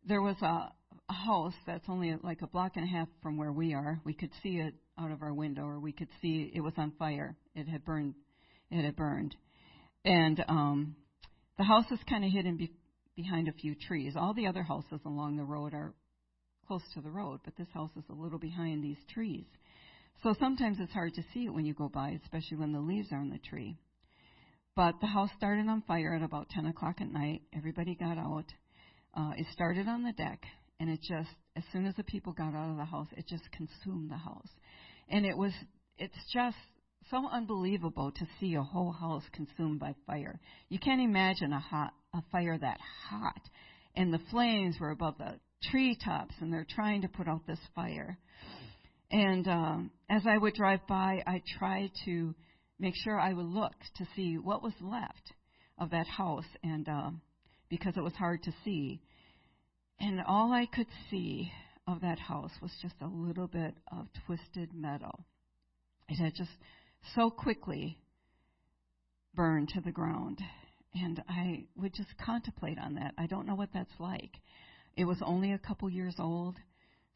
There 0.08 0.22
was 0.22 0.36
a, 0.42 0.72
a 1.10 1.14
house 1.14 1.54
that's 1.66 1.86
only 1.88 2.16
like 2.22 2.42
a 2.42 2.48
block 2.48 2.74
and 2.76 2.86
a 2.86 2.88
half 2.88 3.08
from 3.22 3.38
where 3.38 3.52
we 3.52 3.74
are. 3.74 4.00
We 4.04 4.14
could 4.14 4.32
see 4.44 4.58
it 4.58 4.74
out 5.00 5.12
of 5.12 5.22
our 5.22 5.34
window, 5.34 5.64
or 5.64 5.80
we 5.80 5.92
could 5.92 6.10
see 6.22 6.52
it 6.54 6.62
was 6.62 6.74
on 6.78 6.94
fire. 7.00 7.36
It 7.56 7.68
had 7.68 7.86
burned. 7.86 8.16
It 8.70 8.84
had 8.84 8.96
burned, 8.96 9.36
and 10.04 10.44
um, 10.48 10.96
the 11.58 11.64
house 11.64 11.86
is 11.92 12.00
kind 12.10 12.26
of 12.26 12.32
hidden 12.32 12.58
be- 12.58 12.74
behind 13.16 13.48
a 13.48 13.54
few 13.54 13.76
trees. 13.76 14.14
All 14.18 14.34
the 14.34 14.48
other 14.48 14.64
houses 14.64 15.00
along 15.06 15.38
the 15.38 15.44
road 15.44 15.74
are 15.74 15.94
close 16.68 16.82
to 16.96 17.02
the 17.02 17.12
road, 17.12 17.42
but 17.46 17.56
this 17.56 17.68
house 17.74 17.92
is 17.96 18.04
a 18.10 18.14
little 18.14 18.40
behind 18.40 18.84
these 18.84 18.98
trees. 19.14 19.46
So 20.24 20.36
sometimes 20.40 20.78
it's 20.80 20.92
hard 20.92 21.14
to 21.16 21.24
see 21.34 21.46
it 21.46 21.54
when 21.54 21.66
you 21.66 21.74
go 21.74 21.90
by, 21.90 22.18
especially 22.24 22.58
when 22.58 22.72
the 22.72 22.80
leaves 22.80 23.12
are 23.12 23.20
on 23.20 23.30
the 23.30 23.38
tree. 23.38 23.78
But 24.76 25.00
the 25.00 25.08
house 25.08 25.30
started 25.38 25.68
on 25.68 25.84
fire 25.88 26.14
at 26.16 26.24
about 26.24 26.50
10 26.50 26.66
o'clock 26.66 26.98
at 27.00 27.12
night. 27.12 27.44
Everybody 27.56 27.96
got 27.96 28.18
out. 28.18 28.46
Uh, 29.14 29.32
it 29.38 29.46
started 29.54 29.88
on 29.88 30.04
the 30.04 30.12
deck, 30.12 30.44
and 30.80 30.90
it 30.90 31.00
just, 31.02 31.30
as 31.56 31.64
soon 31.72 31.86
as 31.86 31.96
the 31.96 32.04
people 32.04 32.34
got 32.34 32.54
out 32.54 32.72
of 32.72 32.78
the 32.78 32.86
house, 32.86 33.08
it 33.16 33.26
just 33.28 33.50
consumed 33.52 34.12
the 34.12 34.18
house. 34.18 34.50
And 35.08 35.26
it 35.26 35.38
was, 35.38 35.54
it's 35.98 36.14
just 36.34 36.58
so 37.10 37.28
unbelievable 37.32 38.12
to 38.12 38.28
see 38.40 38.56
a 38.56 38.64
whole 38.64 38.92
house 38.92 39.24
consumed 39.32 39.80
by 39.80 39.96
fire. 40.06 40.40
You 40.70 40.80
can't 40.80 41.02
imagine 41.02 41.54
a 41.54 41.60
hot, 41.60 41.94
a 42.14 42.22
fire 42.32 42.58
that 42.58 42.80
hot. 43.10 43.42
And 43.96 44.14
the 44.14 44.20
flames 44.32 44.76
were 44.80 44.92
above 44.92 45.18
the 45.18 45.40
treetops, 45.72 46.36
and 46.42 46.52
they're 46.52 46.68
trying 46.70 47.04
to 47.04 47.08
put 47.08 47.30
out 47.30 47.48
this 47.48 47.60
fire. 47.74 48.18
And 49.16 49.48
um, 49.48 49.92
as 50.10 50.24
I 50.28 50.38
would 50.38 50.56
drive 50.56 50.86
by, 50.90 51.24
I 51.26 51.42
tried 51.58 51.92
to 52.04 52.36
make 52.78 52.96
sure 53.02 53.18
I 53.18 53.32
would 53.32 53.46
look 53.46 53.72
to 53.96 54.06
see 54.14 54.38
what 54.38 54.62
was 54.62 54.74
left 54.82 55.32
of 55.80 55.92
that 55.92 56.06
house, 56.06 56.44
and 56.66 56.86
um, 56.90 57.22
because 57.70 57.94
it 57.96 58.04
was 58.04 58.12
hard 58.16 58.44
to 58.44 58.52
see. 58.66 59.00
And 60.02 60.20
all 60.28 60.52
I 60.52 60.66
could 60.66 60.90
see 61.10 61.50
of 61.88 62.02
that 62.02 62.20
house 62.20 62.52
was 62.62 62.72
just 62.82 62.96
a 63.00 63.08
little 63.08 63.48
bit 63.48 63.74
of 63.90 64.08
twisted 64.26 64.74
metal. 64.74 65.24
It 66.10 66.16
had 66.16 66.36
just 66.36 66.52
so 67.16 67.30
quickly 67.30 67.98
burned 69.34 69.70
to 69.70 69.80
the 69.80 69.94
ground. 69.94 70.42
And 70.94 71.24
I 71.30 71.68
would 71.78 71.94
just 71.94 72.10
contemplate 72.18 72.80
on 72.80 72.96
that. 72.96 73.14
I 73.18 73.28
don't 73.28 73.48
know 73.48 73.56
what 73.56 73.70
that's 73.74 73.98
like. 73.98 74.42
It 74.98 75.06
was 75.06 75.20
only 75.26 75.54
a 75.54 75.58
couple 75.58 75.90
years 75.90 76.16
old. 76.20 76.58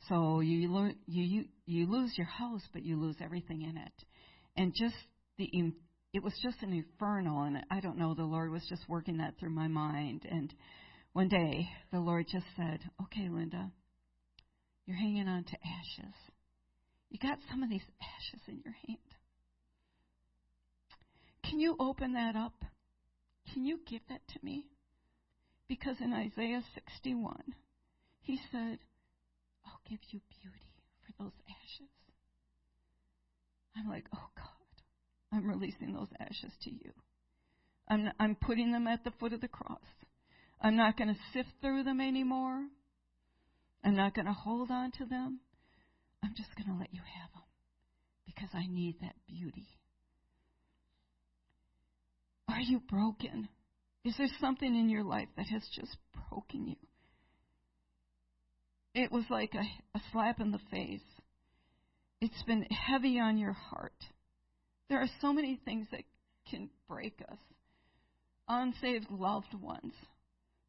So 0.08 0.40
you 0.40 0.72
learn, 0.72 0.96
you, 1.08 1.24
you 1.24 1.46
you 1.70 1.86
lose 1.86 2.18
your 2.18 2.28
house, 2.28 2.64
but 2.74 2.84
you 2.84 3.00
lose 3.00 3.16
everything 3.22 3.62
in 3.62 3.78
it, 3.78 4.06
and 4.58 4.74
just 4.76 4.96
the 5.38 5.50
it 6.12 6.24
was 6.24 6.34
just 6.42 6.64
an 6.64 6.74
inferno, 6.74 7.44
and 7.44 7.64
I 7.70 7.80
don't 7.80 7.98
know. 7.98 8.16
The 8.16 8.24
Lord 8.24 8.52
was 8.52 8.66
just 8.68 8.90
working 8.90 9.18
that 9.18 9.38
through 9.40 9.52
my 9.52 9.68
mind, 9.68 10.26
and 10.30 10.54
one 11.14 11.28
day 11.28 11.70
the 11.92 12.00
Lord 12.00 12.26
just 12.28 12.46
said, 12.58 12.80
"Okay, 13.04 13.30
Linda, 13.30 13.72
you're 14.86 14.98
hanging 14.98 15.28
on 15.28 15.44
to 15.44 15.58
ashes. 15.66 16.16
You 17.10 17.20
got 17.20 17.38
some 17.50 17.62
of 17.62 17.70
these 17.70 17.86
ashes 18.02 18.42
in 18.48 18.62
your 18.66 18.76
hand. 18.88 18.98
Can 21.44 21.60
you 21.60 21.76
open 21.80 22.14
that 22.14 22.36
up? 22.36 22.66
Can 23.54 23.66
you 23.66 23.80
give 23.88 24.02
that 24.10 24.28
to 24.30 24.40
me?" 24.44 24.66
Because 25.68 25.98
in 26.02 26.14
Isaiah 26.14 26.64
61, 26.74 27.54
he 28.22 28.40
said, 28.52 28.80
I'll 29.64 29.82
give 29.88 30.00
you 30.10 30.20
beauty 30.42 30.69
those 31.20 31.32
ashes. 31.50 31.90
I'm 33.76 33.90
like, 33.90 34.06
oh 34.16 34.30
God, 34.36 35.34
I'm 35.34 35.48
releasing 35.48 35.94
those 35.94 36.08
ashes 36.20 36.52
to 36.64 36.72
you. 36.72 36.92
I'm, 37.88 38.10
I'm 38.20 38.36
putting 38.36 38.72
them 38.72 38.88
at 38.88 39.04
the 39.04 39.12
foot 39.20 39.34
of 39.34 39.42
the 39.42 39.48
cross. 39.48 39.80
I'm 40.62 40.76
not 40.76 40.98
going 40.98 41.10
to 41.10 41.20
sift 41.34 41.50
through 41.62 41.84
them 41.84 42.02
anymore. 42.02 42.64
I'm 43.84 43.96
not 43.96 44.14
going 44.14 44.26
to 44.26 44.34
hold 44.34 44.72
on 44.72 44.92
to 44.94 45.06
them. 45.06 45.40
I'm 46.24 46.34
just 46.36 46.50
going 46.56 46.68
to 46.68 46.80
let 46.80 46.94
you 46.94 47.00
have 47.00 47.32
them 47.32 47.44
because 48.26 48.50
I 48.54 48.68
need 48.68 48.96
that 49.02 49.16
beauty. 49.28 49.68
Are 52.50 52.60
you 52.60 52.82
broken? 52.90 53.48
Is 54.04 54.16
there 54.18 54.28
something 54.42 54.76
in 54.76 54.90
your 54.90 55.04
life 55.04 55.30
that 55.38 55.48
has 55.48 55.62
just 55.74 55.96
broken 56.30 56.68
you? 56.68 56.89
It 58.94 59.12
was 59.12 59.24
like 59.30 59.54
a, 59.54 59.98
a 59.98 60.02
slap 60.12 60.40
in 60.40 60.52
the 60.52 60.60
face. 60.72 61.02
It's 62.22 62.44
been 62.44 62.64
heavy 62.64 63.20
on 63.20 63.38
your 63.38 63.54
heart. 63.54 63.94
There 64.90 65.00
are 65.00 65.10
so 65.22 65.32
many 65.32 65.60
things 65.64 65.88
that 65.92 66.04
can 66.50 66.70
break 66.88 67.22
us. 67.32 67.38
Unsaved 68.48 69.12
loved 69.12 69.54
ones, 69.54 69.94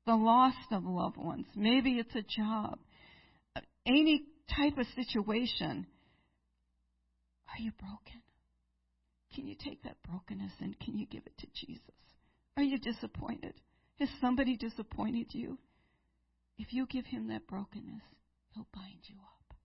the 0.07 0.15
loss 0.15 0.55
of 0.71 0.85
loved 0.85 1.17
ones. 1.17 1.47
Maybe 1.57 1.93
it's 1.93 2.15
a 2.15 2.23
job. 2.23 2.79
Any 3.87 4.25
type 4.55 4.77
of 4.77 4.87
situation. 4.95 5.87
Are 7.49 7.63
you 7.63 7.73
broken? 7.79 8.23
Can 9.35 9.47
you 9.47 9.55
take 9.55 9.83
that 9.85 9.97
brokenness 10.07 10.53
and 10.61 10.79
can 10.79 10.99
you 10.99 11.07
give 11.07 11.23
it 11.25 11.39
to 11.39 11.47
Jesus? 11.55 11.83
Are 12.57 12.63
you 12.63 12.79
disappointed? 12.79 13.55
Has 13.99 14.09
somebody 14.21 14.57
disappointed 14.57 15.29
you? 15.31 15.59
If 16.61 16.75
you 16.75 16.87
give 16.87 17.07
him 17.07 17.29
that 17.29 17.47
brokenness, 17.47 18.03
he'll 18.51 18.67
bind 18.75 19.01
you 19.05 19.17
up. 19.17 19.57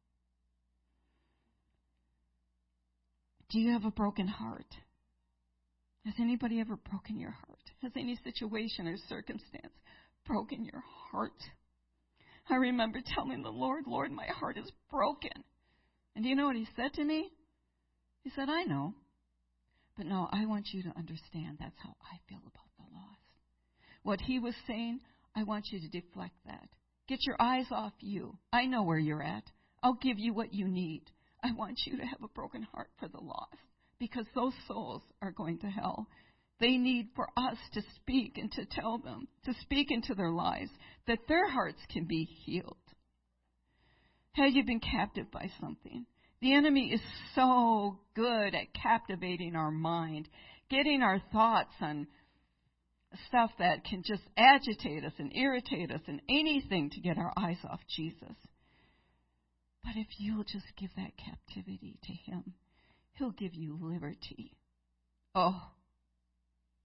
Do 3.50 3.60
you 3.60 3.74
have 3.74 3.84
a 3.84 3.92
broken 3.92 4.30
heart? 4.30 4.74
Has 6.06 6.14
anybody 6.22 6.62
ever 6.62 6.78
broken 6.78 7.20
your 7.20 7.32
heart? 7.32 7.60
Has 7.82 7.92
any 7.98 8.18
situation 8.24 8.88
or 8.88 8.96
circumstance 9.10 9.74
broken 10.26 10.64
your 10.64 10.82
heart? 11.12 11.44
I 12.50 12.56
remember 12.56 13.02
telling 13.14 13.44
the 13.44 13.50
Lord, 13.50 13.84
Lord, 13.88 14.14
my 14.14 14.28
heart 14.28 14.58
is 14.58 14.72
broken. 14.90 15.44
And 16.16 16.24
do 16.24 16.30
you 16.30 16.36
know 16.36 16.46
what 16.46 16.56
he 16.56 16.68
said 16.78 16.94
to 16.94 17.04
me? 17.04 17.30
He 18.24 18.32
said, 18.38 18.50
I 18.50 18.64
know. 18.64 18.94
But 19.98 20.06
no, 20.06 20.30
I 20.32 20.46
want 20.46 20.68
you 20.72 20.82
to 20.84 20.98
understand 20.98 21.58
that's 21.60 21.76
how 21.84 21.96
I 22.02 22.20
feel 22.30 22.40
about 22.40 22.70
the 22.78 22.96
loss. 22.96 23.20
What 24.04 24.22
he 24.22 24.40
was 24.40 24.56
saying, 24.66 25.02
I 25.36 25.44
want 25.44 25.66
you 25.72 25.82
to 25.82 25.90
deflect 25.90 26.36
that. 26.46 26.70
Get 27.08 27.26
your 27.26 27.36
eyes 27.40 27.68
off 27.72 27.94
you. 28.00 28.38
I 28.52 28.66
know 28.66 28.84
where 28.84 28.98
you're 28.98 29.24
at. 29.24 29.44
I'll 29.84 30.00
give 30.02 30.18
you 30.18 30.34
what 30.34 30.54
you 30.54 30.68
need. 30.68 31.04
I 31.44 31.52
want 31.52 31.80
you 31.86 31.98
to 31.98 32.06
have 32.06 32.24
a 32.24 32.28
broken 32.30 32.64
heart 32.64 32.90
for 33.00 33.08
the 33.08 33.20
lost 33.20 33.54
because 34.00 34.26
those 34.34 34.54
souls 34.68 35.04
are 35.22 35.32
going 35.32 35.60
to 35.60 35.68
hell. 35.68 36.08
They 36.60 36.78
need 36.78 37.10
for 37.16 37.28
us 37.38 37.58
to 37.74 37.82
speak 37.96 38.38
and 38.38 38.52
to 38.54 38.66
tell 38.66 38.98
them, 38.98 39.28
to 39.44 39.54
speak 39.62 39.92
into 39.92 40.16
their 40.16 40.32
lives, 40.32 40.72
that 41.06 41.28
their 41.28 41.50
hearts 41.50 41.80
can 41.92 42.06
be 42.06 42.24
healed. 42.24 42.78
Have 44.34 44.54
you 44.54 44.66
been 44.66 44.80
captive 44.80 45.30
by 45.32 45.52
something? 45.60 46.06
The 46.42 46.54
enemy 46.54 46.92
is 46.92 47.02
so 47.36 48.00
good 48.16 48.56
at 48.56 48.74
captivating 48.74 49.56
our 49.56 49.72
mind, 49.72 50.28
getting 50.70 51.02
our 51.02 51.22
thoughts 51.32 51.74
on 51.82 52.08
stuff 53.28 53.52
that 53.60 53.84
can 53.86 54.04
just 54.04 54.24
agitate 54.38 55.04
us 55.04 55.14
and 55.18 55.36
irritate 55.36 55.92
us 55.92 56.02
and 56.08 56.22
anything 56.30 56.90
to 56.92 57.00
get 57.02 57.18
our 57.18 57.34
eyes 57.38 57.58
off 57.70 57.80
Jesus. 57.96 58.36
But 59.84 59.94
if 59.96 60.08
you'll 60.18 60.44
just 60.44 60.66
give 60.78 60.90
that 60.98 61.12
captivity 61.18 62.00
to 62.04 62.14
Him, 62.14 62.54
He'll 63.14 63.32
give 63.32 63.54
you 63.54 63.78
liberty. 63.80 64.54
Oh, 65.34 65.62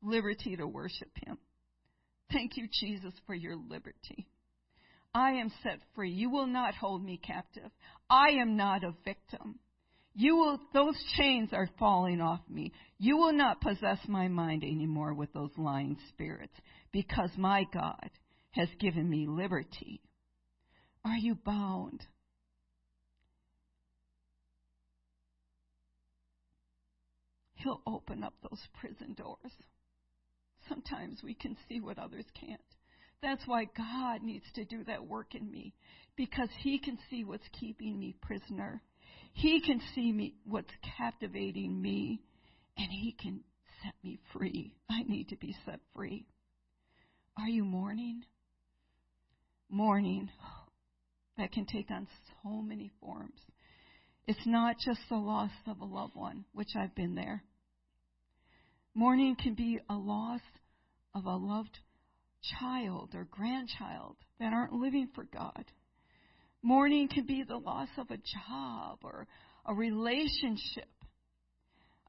liberty 0.02 0.56
to 0.56 0.66
worship 0.66 1.10
Him. 1.24 1.38
Thank 2.32 2.56
you, 2.56 2.68
Jesus, 2.80 3.14
for 3.26 3.34
your 3.34 3.56
liberty. 3.56 4.26
I 5.14 5.32
am 5.32 5.50
set 5.62 5.80
free. 5.94 6.10
You 6.10 6.30
will 6.30 6.46
not 6.46 6.74
hold 6.74 7.04
me 7.04 7.16
captive. 7.16 7.70
I 8.08 8.30
am 8.40 8.56
not 8.56 8.84
a 8.84 8.94
victim. 9.04 9.58
You 10.14 10.36
will, 10.36 10.58
those 10.74 10.96
chains 11.16 11.50
are 11.52 11.68
falling 11.78 12.20
off 12.20 12.40
me. 12.48 12.72
You 12.98 13.16
will 13.16 13.32
not 13.32 13.60
possess 13.60 13.98
my 14.08 14.28
mind 14.28 14.64
anymore 14.64 15.14
with 15.14 15.32
those 15.32 15.52
lying 15.56 15.96
spirits 16.08 16.54
because 16.92 17.30
my 17.36 17.64
God 17.72 18.10
has 18.52 18.68
given 18.80 19.08
me 19.08 19.26
liberty. 19.26 20.00
Are 21.04 21.16
you 21.16 21.36
bound? 21.36 22.04
He'll 27.54 27.82
open 27.86 28.24
up 28.24 28.34
those 28.42 28.60
prison 28.80 29.14
doors. 29.14 29.52
Sometimes 30.68 31.22
we 31.22 31.34
can 31.34 31.56
see 31.68 31.80
what 31.80 31.98
others 31.98 32.24
can't. 32.38 32.60
That's 33.22 33.46
why 33.46 33.66
God 33.76 34.22
needs 34.22 34.46
to 34.54 34.64
do 34.64 34.82
that 34.84 35.06
work 35.06 35.34
in 35.34 35.50
me 35.50 35.74
because 36.16 36.48
He 36.62 36.78
can 36.78 36.98
see 37.10 37.24
what's 37.24 37.46
keeping 37.58 37.98
me 37.98 38.14
prisoner. 38.22 38.82
He 39.32 39.60
can 39.60 39.80
see 39.94 40.12
me 40.12 40.34
what's 40.44 40.72
captivating 40.98 41.80
me 41.80 42.20
and 42.76 42.88
He 42.90 43.12
can 43.12 43.40
set 43.82 43.94
me 44.02 44.18
free. 44.32 44.74
I 44.88 45.02
need 45.02 45.28
to 45.30 45.36
be 45.36 45.56
set 45.64 45.80
free. 45.94 46.26
Are 47.36 47.48
you 47.48 47.64
mourning? 47.64 48.24
Mourning 49.70 50.28
that 51.38 51.52
can 51.52 51.64
take 51.64 51.90
on 51.90 52.06
so 52.42 52.50
many 52.60 52.90
forms. 53.00 53.40
It's 54.26 54.46
not 54.46 54.76
just 54.84 55.00
the 55.08 55.16
loss 55.16 55.50
of 55.66 55.80
a 55.80 55.84
loved 55.84 56.14
one, 56.14 56.44
which 56.52 56.76
I've 56.76 56.94
been 56.94 57.14
there. 57.14 57.42
Mourning 58.94 59.36
can 59.36 59.54
be 59.54 59.78
a 59.88 59.94
loss 59.94 60.40
of 61.14 61.24
a 61.24 61.36
loved 61.36 61.78
child 62.58 63.10
or 63.14 63.24
grandchild 63.24 64.16
that 64.38 64.52
aren't 64.52 64.72
living 64.72 65.08
for 65.14 65.24
God. 65.24 65.64
Mourning 66.62 67.08
can 67.08 67.26
be 67.26 67.42
the 67.42 67.56
loss 67.56 67.88
of 67.96 68.10
a 68.10 68.16
job 68.16 68.98
or 69.02 69.26
a 69.66 69.74
relationship. 69.74 70.88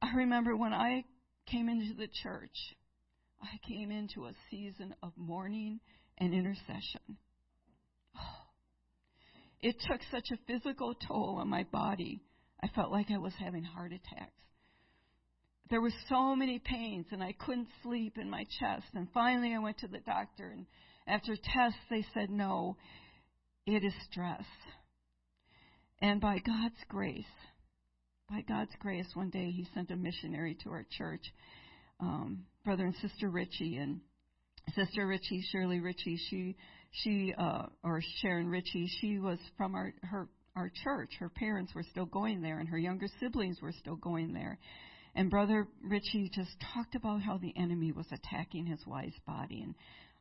I 0.02 0.14
remember 0.16 0.56
when 0.56 0.74
I 0.74 1.04
came 1.50 1.70
into 1.70 1.94
the 1.94 2.10
church, 2.24 2.56
I 3.42 3.58
came 3.68 3.92
into 3.92 4.26
a 4.26 4.34
season 4.50 4.94
of 5.02 5.14
mourning 5.16 5.80
and 6.18 6.34
intercession. 6.34 7.18
It 9.64 9.76
took 9.88 10.02
such 10.10 10.26
a 10.32 10.40
physical 10.48 10.96
toll 11.08 11.38
on 11.40 11.48
my 11.48 11.66
body. 11.72 12.24
I 12.64 12.68
felt 12.70 12.92
like 12.92 13.12
I 13.12 13.20
was 13.20 13.34
having 13.38 13.64
heart 13.64 13.92
attacks 13.92 14.42
there 15.72 15.82
were 15.82 15.94
so 16.10 16.36
many 16.36 16.60
pains 16.60 17.08
and 17.12 17.24
I 17.24 17.32
couldn't 17.32 17.70
sleep 17.82 18.18
in 18.18 18.30
my 18.30 18.44
chest. 18.60 18.88
And 18.94 19.08
finally 19.14 19.56
I 19.56 19.60
went 19.60 19.80
to 19.80 19.88
the 19.88 20.02
doctor 20.02 20.52
and 20.54 20.66
after 21.08 21.36
tests 21.36 21.80
they 21.90 22.06
said 22.14 22.30
no, 22.30 22.76
it 23.66 23.84
is 23.84 23.94
stress. 24.10 24.44
And 26.02 26.20
by 26.20 26.40
God's 26.40 26.84
grace, 26.90 27.26
by 28.30 28.42
God's 28.48 28.72
grace, 28.80 29.08
one 29.14 29.30
day 29.30 29.52
he 29.52 29.68
sent 29.74 29.92
a 29.92 29.96
missionary 29.96 30.58
to 30.64 30.70
our 30.70 30.86
church, 30.98 31.22
um, 32.00 32.46
brother 32.66 32.86
and 32.86 32.96
sister 32.96 33.30
Richie, 33.30 33.78
and 33.78 34.02
sister 34.74 35.06
Richie, 35.06 35.44
Shirley 35.52 35.80
Richie, 35.80 36.20
she, 36.30 36.56
she, 36.92 37.34
uh, 37.38 37.68
or 37.84 38.02
Sharon 38.22 38.48
Richie, 38.48 38.90
she 39.00 39.20
was 39.20 39.38
from 39.58 39.76
our, 39.76 39.94
her, 40.04 40.28
our 40.56 40.72
church. 40.84 41.12
Her 41.20 41.30
parents 41.30 41.74
were 41.76 41.86
still 41.92 42.06
going 42.06 42.42
there, 42.42 42.60
and 42.60 42.70
her 42.70 42.80
younger 42.80 43.08
siblings 43.20 43.62
were 43.62 43.74
still 43.80 43.96
going 43.96 44.34
there. 44.34 44.58
And 45.14 45.30
Brother 45.30 45.68
Richie 45.84 46.32
just 46.34 46.52
talked 46.74 46.96
about 46.96 47.22
how 47.22 47.38
the 47.38 47.54
enemy 47.58 47.92
was 47.92 48.08
attacking 48.12 48.66
his 48.66 48.80
wife's 48.88 49.20
body 49.28 49.62
and 49.62 49.76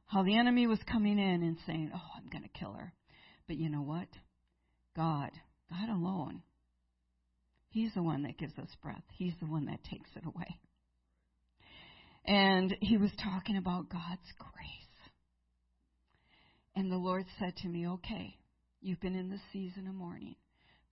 how 0.07 0.25
the 0.25 0.37
enemy 0.37 0.67
was 0.67 0.81
coming 0.91 1.19
in 1.19 1.43
and 1.43 1.57
saying, 1.67 1.93
Oh, 1.95 2.09
I'm 2.17 2.29
going 2.29 2.43
to 2.43 2.59
kill 2.59 2.73
her. 2.73 2.93
But 3.51 3.59
you 3.59 3.69
know 3.69 3.83
what? 3.83 4.07
God, 4.95 5.31
God 5.71 5.89
alone, 5.89 6.43
He's 7.69 7.93
the 7.95 8.03
one 8.03 8.23
that 8.23 8.39
gives 8.39 8.57
us 8.61 8.69
breath, 8.81 9.03
He's 9.19 9.33
the 9.41 9.49
one 9.49 9.67
that 9.67 9.83
takes 9.83 10.09
it 10.15 10.23
away. 10.25 10.61
And 12.25 12.77
he 12.81 12.97
was 12.97 13.11
talking 13.21 13.57
about 13.57 13.89
God's 13.89 14.33
grace. 14.39 15.11
And 16.77 16.93
the 16.93 16.97
Lord 16.97 17.25
said 17.41 17.57
to 17.57 17.69
me, 17.69 17.89
Okay, 17.89 18.37
you've 18.81 19.01
been 19.01 19.17
in 19.17 19.31
the 19.31 19.41
season 19.53 19.89
of 19.89 19.97
mourning, 19.97 20.37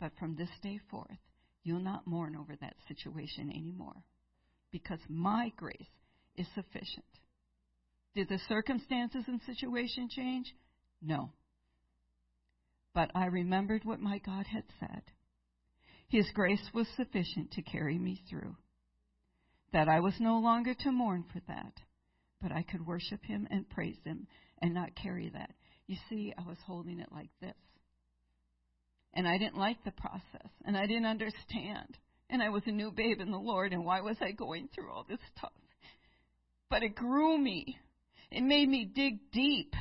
but 0.00 0.11
from 0.18 0.34
this 0.34 0.50
day 0.61 0.80
forth, 0.90 1.20
You'll 1.62 1.78
not 1.78 2.09
mourn 2.09 2.34
over 2.34 2.56
that 2.61 2.74
situation 2.88 3.52
anymore 3.54 4.02
because 4.72 4.98
my 5.09 5.52
grace 5.56 5.94
is 6.34 6.48
sufficient. 6.56 7.06
Did 8.16 8.28
the 8.28 8.40
circumstances 8.48 9.22
and 9.28 9.40
situation 9.46 10.09
change? 10.11 10.52
No. 11.00 11.30
But 12.99 13.12
I 13.14 13.26
remembered 13.26 13.84
what 13.84 14.01
my 14.01 14.18
God 14.18 14.49
had 14.49 14.64
said. 14.80 15.03
His 16.09 16.28
grace 16.34 16.68
was 16.74 16.88
sufficient 16.96 17.53
to 17.53 17.62
carry 17.62 17.96
me 17.96 18.20
through. 18.28 18.57
That 19.72 19.88
I 19.88 20.01
was 20.01 20.14
no 20.18 20.40
longer 20.40 20.74
to 20.74 20.90
mourn 20.90 21.24
for 21.32 21.40
that, 21.46 21.74
but 22.42 22.51
I 22.51 22.64
could 22.64 22.84
worship 22.84 23.22
Him 23.22 23.46
and 23.53 23.70
praise 23.70 24.01
Him 24.03 24.26
and 24.61 24.74
not 24.74 24.96
carry 25.01 25.28
that. 25.28 25.51
You 25.86 25.94
see, 26.11 26.34
I 26.36 26.42
was 26.42 26.57
holding 26.66 26.99
it 26.99 27.12
like 27.12 27.30
this. 27.40 27.55
And 29.14 29.28
I 29.28 29.38
didn't 29.38 29.59
like 29.59 29.84
the 29.84 29.92
process. 29.92 30.51
And 30.64 30.76
I 30.76 30.86
didn't 30.86 31.07
understand. 31.07 31.99
And 32.28 32.42
I 32.42 32.49
was 32.49 32.64
a 32.66 32.72
new 32.72 32.90
babe 32.90 33.20
in 33.20 33.30
the 33.30 33.38
Lord. 33.38 33.72
And 33.72 33.84
why 33.84 34.01
was 34.01 34.16
I 34.20 34.32
going 34.32 34.70
through 34.74 34.90
all 34.90 35.07
this 35.09 35.20
stuff? 35.36 35.53
But 36.68 36.82
it 36.82 36.96
grew 36.96 37.38
me. 37.38 37.78
It 38.32 38.42
made 38.42 38.68
me 38.68 38.90
dig 38.92 39.30
deep. 39.30 39.72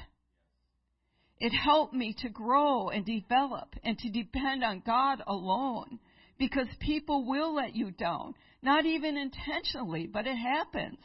It 1.40 1.52
helped 1.52 1.94
me 1.94 2.16
to 2.20 2.30
grow 2.30 2.90
and 2.90 3.06
develop 3.06 3.76
and 3.84 3.98
to 4.00 4.10
depend 4.10 4.64
on 4.64 4.84
God 4.86 5.22
alone. 5.28 6.00
Because 6.40 6.68
people 6.80 7.26
will 7.26 7.56
let 7.56 7.76
you 7.76 7.92
down. 7.92 8.36
Not 8.62 8.86
even 8.86 9.18
intentionally, 9.18 10.08
but 10.08 10.28
it 10.28 10.36
happens. 10.36 11.00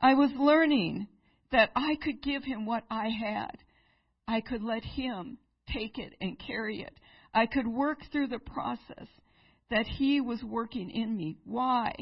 I 0.00 0.14
was 0.14 0.30
learning 0.36 1.08
that 1.50 1.70
I 1.74 1.96
could 2.02 2.22
give 2.22 2.44
him 2.44 2.66
what 2.66 2.84
I 2.90 3.08
had. 3.08 3.58
I 4.26 4.40
could 4.40 4.62
let 4.62 4.84
him 4.84 5.38
take 5.72 5.98
it 5.98 6.14
and 6.20 6.38
carry 6.38 6.82
it. 6.82 6.94
I 7.32 7.46
could 7.46 7.66
work 7.66 7.98
through 8.12 8.28
the 8.28 8.38
process 8.38 9.08
that 9.70 9.86
he 9.86 10.20
was 10.20 10.42
working 10.42 10.90
in 10.90 11.16
me. 11.16 11.36
Why? 11.44 11.94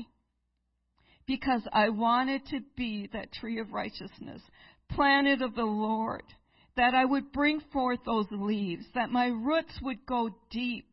Because 1.27 1.63
I 1.73 1.89
wanted 1.89 2.47
to 2.47 2.61
be 2.77 3.09
that 3.13 3.33
tree 3.33 3.61
of 3.61 3.73
righteousness, 3.73 4.43
planted 4.91 5.41
of 5.41 5.55
the 5.55 5.65
Lord, 5.65 6.25
that 6.77 6.95
I 6.95 7.05
would 7.05 7.33
bring 7.33 7.61
forth 7.73 8.01
those 8.05 8.27
leaves, 8.31 8.85
that 8.95 9.11
my 9.11 9.27
roots 9.27 9.79
would 9.83 10.07
go 10.07 10.31
deep, 10.51 10.87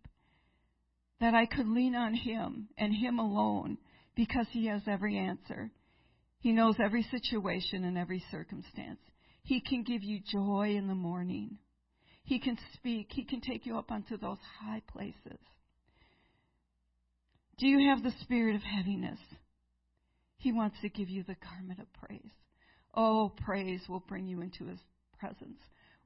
that 1.19 1.33
I 1.33 1.45
could 1.45 1.67
lean 1.67 1.95
on 1.95 2.13
him 2.13 2.69
and 2.77 2.93
him 2.93 3.19
alone 3.19 3.77
because 4.15 4.47
he 4.51 4.67
has 4.67 4.81
every 4.87 5.17
answer. 5.17 5.71
He 6.39 6.51
knows 6.51 6.75
every 6.83 7.03
situation 7.03 7.83
and 7.83 7.97
every 7.97 8.23
circumstance. 8.31 8.99
He 9.43 9.61
can 9.61 9.83
give 9.83 10.03
you 10.03 10.19
joy 10.19 10.75
in 10.75 10.87
the 10.87 10.95
morning. 10.95 11.57
He 12.23 12.39
can 12.39 12.57
speak. 12.73 13.07
He 13.11 13.23
can 13.23 13.41
take 13.41 13.65
you 13.65 13.77
up 13.77 13.91
onto 13.91 14.17
those 14.17 14.37
high 14.61 14.81
places. 14.91 15.39
Do 17.57 17.67
you 17.67 17.89
have 17.89 18.03
the 18.03 18.13
spirit 18.21 18.55
of 18.55 18.61
heaviness? 18.61 19.19
He 20.37 20.53
wants 20.53 20.77
to 20.81 20.89
give 20.89 21.09
you 21.09 21.23
the 21.23 21.35
garment 21.35 21.79
of 21.79 21.91
praise. 21.93 22.31
Oh, 22.95 23.33
praise 23.45 23.81
will 23.89 23.99
bring 23.99 24.27
you 24.27 24.41
into 24.41 24.65
his 24.65 24.79
presence. 25.19 25.59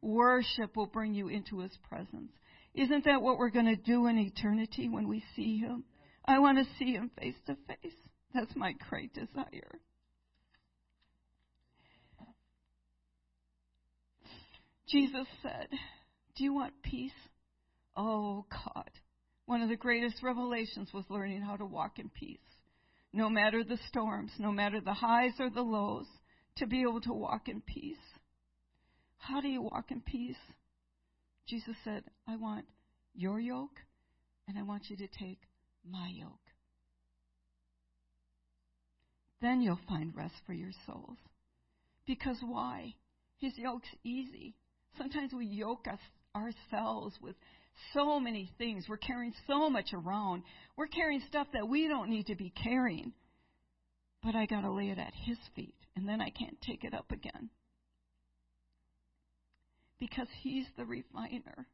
Worship 0.04 0.76
will 0.76 0.86
bring 0.86 1.14
you 1.14 1.30
into 1.30 1.60
his 1.60 1.72
presence. 1.88 2.34
Isn't 2.76 3.06
that 3.06 3.22
what 3.22 3.38
we're 3.38 3.50
going 3.50 3.68
to 3.68 3.78
do 3.78 4.08
in 4.08 4.18
eternity 4.18 4.90
when 4.90 5.08
we 5.08 5.24
see 5.34 5.60
him? 5.60 5.86
I 6.26 6.40
want 6.40 6.58
to 6.58 6.66
see 6.78 6.92
him 6.92 7.10
face 7.18 7.36
to 7.48 7.56
face. 7.68 7.94
That's 8.34 8.54
my 8.54 8.74
great 8.90 9.14
desire. 9.14 9.80
Jesus 14.90 15.26
said, 15.42 15.70
Do 16.36 16.44
you 16.44 16.54
want 16.54 16.74
peace? 16.84 17.12
Oh, 17.96 18.46
God. 18.52 18.90
One 19.46 19.62
of 19.62 19.70
the 19.70 19.78
greatest 19.78 20.22
revelations 20.22 20.90
was 20.94 21.06
learning 21.10 21.44
how 21.44 21.56
to 21.56 21.66
walk 21.66 21.98
in 21.98 22.10
peace. 22.10 22.40
No 23.14 23.30
matter 23.30 23.64
the 23.64 23.80
storms, 23.88 24.32
no 24.38 24.52
matter 24.52 24.82
the 24.82 24.94
highs 24.94 25.34
or 25.40 25.50
the 25.50 25.62
lows, 25.62 26.08
to 26.58 26.68
be 26.68 26.82
able 26.82 27.00
to 27.02 27.14
walk 27.14 27.48
in 27.48 27.62
peace. 27.62 27.96
How 29.28 29.40
do 29.40 29.48
you 29.48 29.62
walk 29.62 29.90
in 29.90 30.02
peace? 30.02 30.36
Jesus 31.48 31.76
said, 31.86 32.04
I 32.28 32.36
want 32.36 32.66
your 33.16 33.40
yoke, 33.40 33.80
and 34.50 34.58
I 34.58 34.64
want 34.64 34.90
you 34.90 34.98
to 34.98 35.08
take 35.08 35.40
my 35.90 36.10
yoke. 36.14 36.32
Then 39.42 39.62
you'll 39.62 39.80
find 39.88 40.14
rest 40.14 40.36
for 40.46 40.52
your 40.52 40.72
souls. 40.86 41.18
Because 42.06 42.36
why? 42.46 42.96
His 43.38 43.54
yoke's 43.56 43.88
easy. 44.04 44.56
Sometimes 44.98 45.32
we 45.34 45.46
yoke 45.46 45.86
us 45.90 46.00
ourselves 46.36 47.16
with 47.22 47.36
so 47.94 48.20
many 48.20 48.52
things. 48.58 48.86
We're 48.90 48.98
carrying 48.98 49.34
so 49.48 49.70
much 49.70 49.94
around. 49.94 50.44
We're 50.76 50.88
carrying 50.88 51.22
stuff 51.30 51.48
that 51.54 51.70
we 51.70 51.88
don't 51.88 52.10
need 52.10 52.28
to 52.28 52.36
be 52.36 52.52
carrying. 52.62 53.14
But 54.22 54.36
I 54.36 54.48
got 54.48 54.62
to 54.62 54.72
lay 54.72 54.90
it 54.90 55.00
at 55.00 55.14
His 55.26 55.38
feet, 55.56 55.76
and 55.96 56.08
then 56.08 56.20
I 56.20 56.30
can't 56.30 56.60
take 56.62 56.84
it 56.84 56.94
up 56.94 57.10
again. 57.12 57.50
Because 60.10 60.28
He's 60.42 60.66
the 60.76 60.84
refiner. 60.84 61.66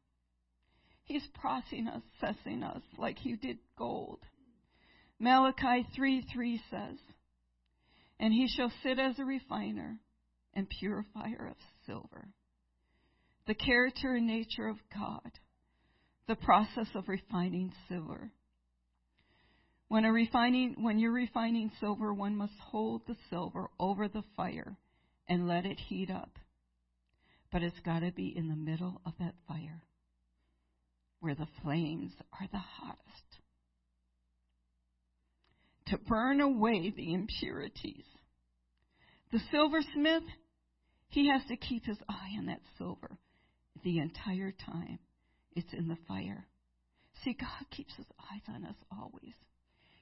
He's 1.02 1.26
processing 1.34 1.88
us, 1.88 2.02
assessing 2.22 2.62
us 2.62 2.80
like 2.96 3.18
He 3.18 3.34
did 3.34 3.58
gold. 3.76 4.20
Malachi 5.18 5.84
3 5.96 6.24
3 6.32 6.62
says, 6.70 6.98
And 8.20 8.32
He 8.32 8.46
shall 8.46 8.70
sit 8.84 9.00
as 9.00 9.18
a 9.18 9.24
refiner 9.24 9.98
and 10.54 10.68
purifier 10.68 11.48
of 11.50 11.56
silver 11.86 12.28
the 13.48 13.54
character 13.54 14.14
and 14.14 14.28
nature 14.28 14.68
of 14.68 14.76
God, 14.94 15.32
the 16.28 16.36
process 16.36 16.86
of 16.94 17.08
refining 17.08 17.72
silver. 17.88 18.30
When 19.88 20.04
a 20.04 20.12
refining 20.12 20.76
when 20.78 21.00
you're 21.00 21.10
refining 21.10 21.72
silver, 21.80 22.14
one 22.14 22.36
must 22.36 22.52
hold 22.60 23.02
the 23.08 23.16
silver 23.28 23.70
over 23.80 24.06
the 24.06 24.22
fire 24.36 24.76
and 25.28 25.48
let 25.48 25.66
it 25.66 25.80
heat 25.80 26.12
up. 26.12 26.30
But 27.52 27.62
it's 27.62 27.80
got 27.80 28.00
to 28.00 28.12
be 28.12 28.32
in 28.36 28.48
the 28.48 28.56
middle 28.56 29.00
of 29.04 29.12
that 29.18 29.34
fire 29.48 29.82
where 31.20 31.34
the 31.34 31.48
flames 31.62 32.12
are 32.40 32.48
the 32.50 32.58
hottest. 32.58 32.98
To 35.88 35.98
burn 35.98 36.40
away 36.40 36.92
the 36.96 37.12
impurities. 37.12 38.04
The 39.32 39.40
silversmith, 39.50 40.22
he 41.08 41.28
has 41.28 41.42
to 41.48 41.56
keep 41.56 41.84
his 41.84 41.98
eye 42.08 42.36
on 42.38 42.46
that 42.46 42.60
silver 42.78 43.18
the 43.82 43.98
entire 43.98 44.52
time 44.52 44.98
it's 45.52 45.72
in 45.72 45.88
the 45.88 45.98
fire. 46.06 46.46
See, 47.24 47.34
God 47.38 47.66
keeps 47.70 47.94
his 47.96 48.06
eyes 48.32 48.42
on 48.48 48.64
us 48.64 48.76
always. 48.90 49.34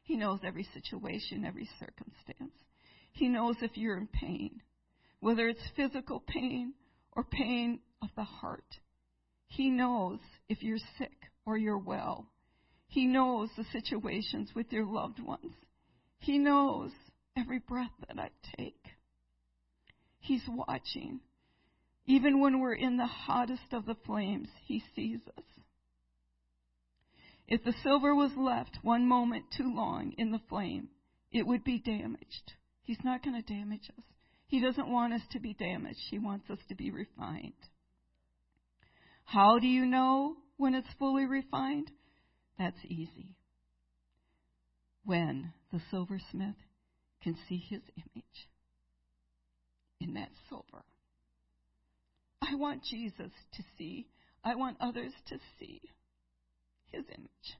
He 0.04 0.16
knows 0.16 0.40
every 0.44 0.66
situation, 0.74 1.44
every 1.44 1.68
circumstance. 1.78 2.54
He 3.12 3.28
knows 3.28 3.56
if 3.60 3.76
you're 3.76 3.98
in 3.98 4.06
pain, 4.06 4.62
whether 5.20 5.48
it's 5.48 5.60
physical 5.76 6.22
pain 6.26 6.74
or 7.18 7.24
pain 7.24 7.80
of 8.00 8.08
the 8.14 8.22
heart. 8.22 8.78
He 9.48 9.70
knows 9.70 10.20
if 10.48 10.62
you're 10.62 10.78
sick 10.98 11.16
or 11.44 11.58
you're 11.58 11.76
well. 11.76 12.28
He 12.86 13.06
knows 13.06 13.48
the 13.56 13.64
situations 13.72 14.50
with 14.54 14.70
your 14.70 14.86
loved 14.86 15.18
ones. 15.20 15.52
He 16.20 16.38
knows 16.38 16.92
every 17.36 17.58
breath 17.58 17.90
that 18.06 18.20
I 18.20 18.30
take. 18.56 18.84
He's 20.20 20.44
watching. 20.48 21.18
Even 22.06 22.40
when 22.40 22.60
we're 22.60 22.74
in 22.74 22.98
the 22.98 23.06
hottest 23.06 23.72
of 23.72 23.84
the 23.84 23.96
flames, 24.06 24.48
He 24.64 24.84
sees 24.94 25.18
us. 25.36 25.44
If 27.48 27.64
the 27.64 27.74
silver 27.82 28.14
was 28.14 28.30
left 28.36 28.78
one 28.82 29.08
moment 29.08 29.46
too 29.56 29.74
long 29.74 30.12
in 30.18 30.30
the 30.30 30.40
flame, 30.48 30.88
it 31.32 31.48
would 31.48 31.64
be 31.64 31.80
damaged. 31.80 32.52
He's 32.82 33.02
not 33.02 33.24
going 33.24 33.42
to 33.42 33.54
damage 33.54 33.90
us. 33.98 34.04
He 34.48 34.60
doesn't 34.60 34.88
want 34.88 35.12
us 35.12 35.20
to 35.32 35.40
be 35.40 35.52
damaged. 35.54 36.00
He 36.10 36.18
wants 36.18 36.48
us 36.50 36.58
to 36.68 36.74
be 36.74 36.90
refined. 36.90 37.52
How 39.24 39.58
do 39.58 39.66
you 39.66 39.84
know 39.84 40.36
when 40.56 40.74
it's 40.74 40.88
fully 40.98 41.26
refined? 41.26 41.90
That's 42.58 42.78
easy. 42.86 43.36
When 45.04 45.52
the 45.70 45.80
silversmith 45.90 46.56
can 47.22 47.36
see 47.48 47.62
his 47.68 47.82
image 47.96 48.48
in 50.00 50.14
that 50.14 50.30
silver. 50.48 50.84
I 52.40 52.54
want 52.54 52.84
Jesus 52.84 53.32
to 53.54 53.62
see. 53.76 54.06
I 54.42 54.54
want 54.54 54.78
others 54.80 55.12
to 55.28 55.38
see 55.58 55.82
his 56.90 57.04
image. 57.08 57.56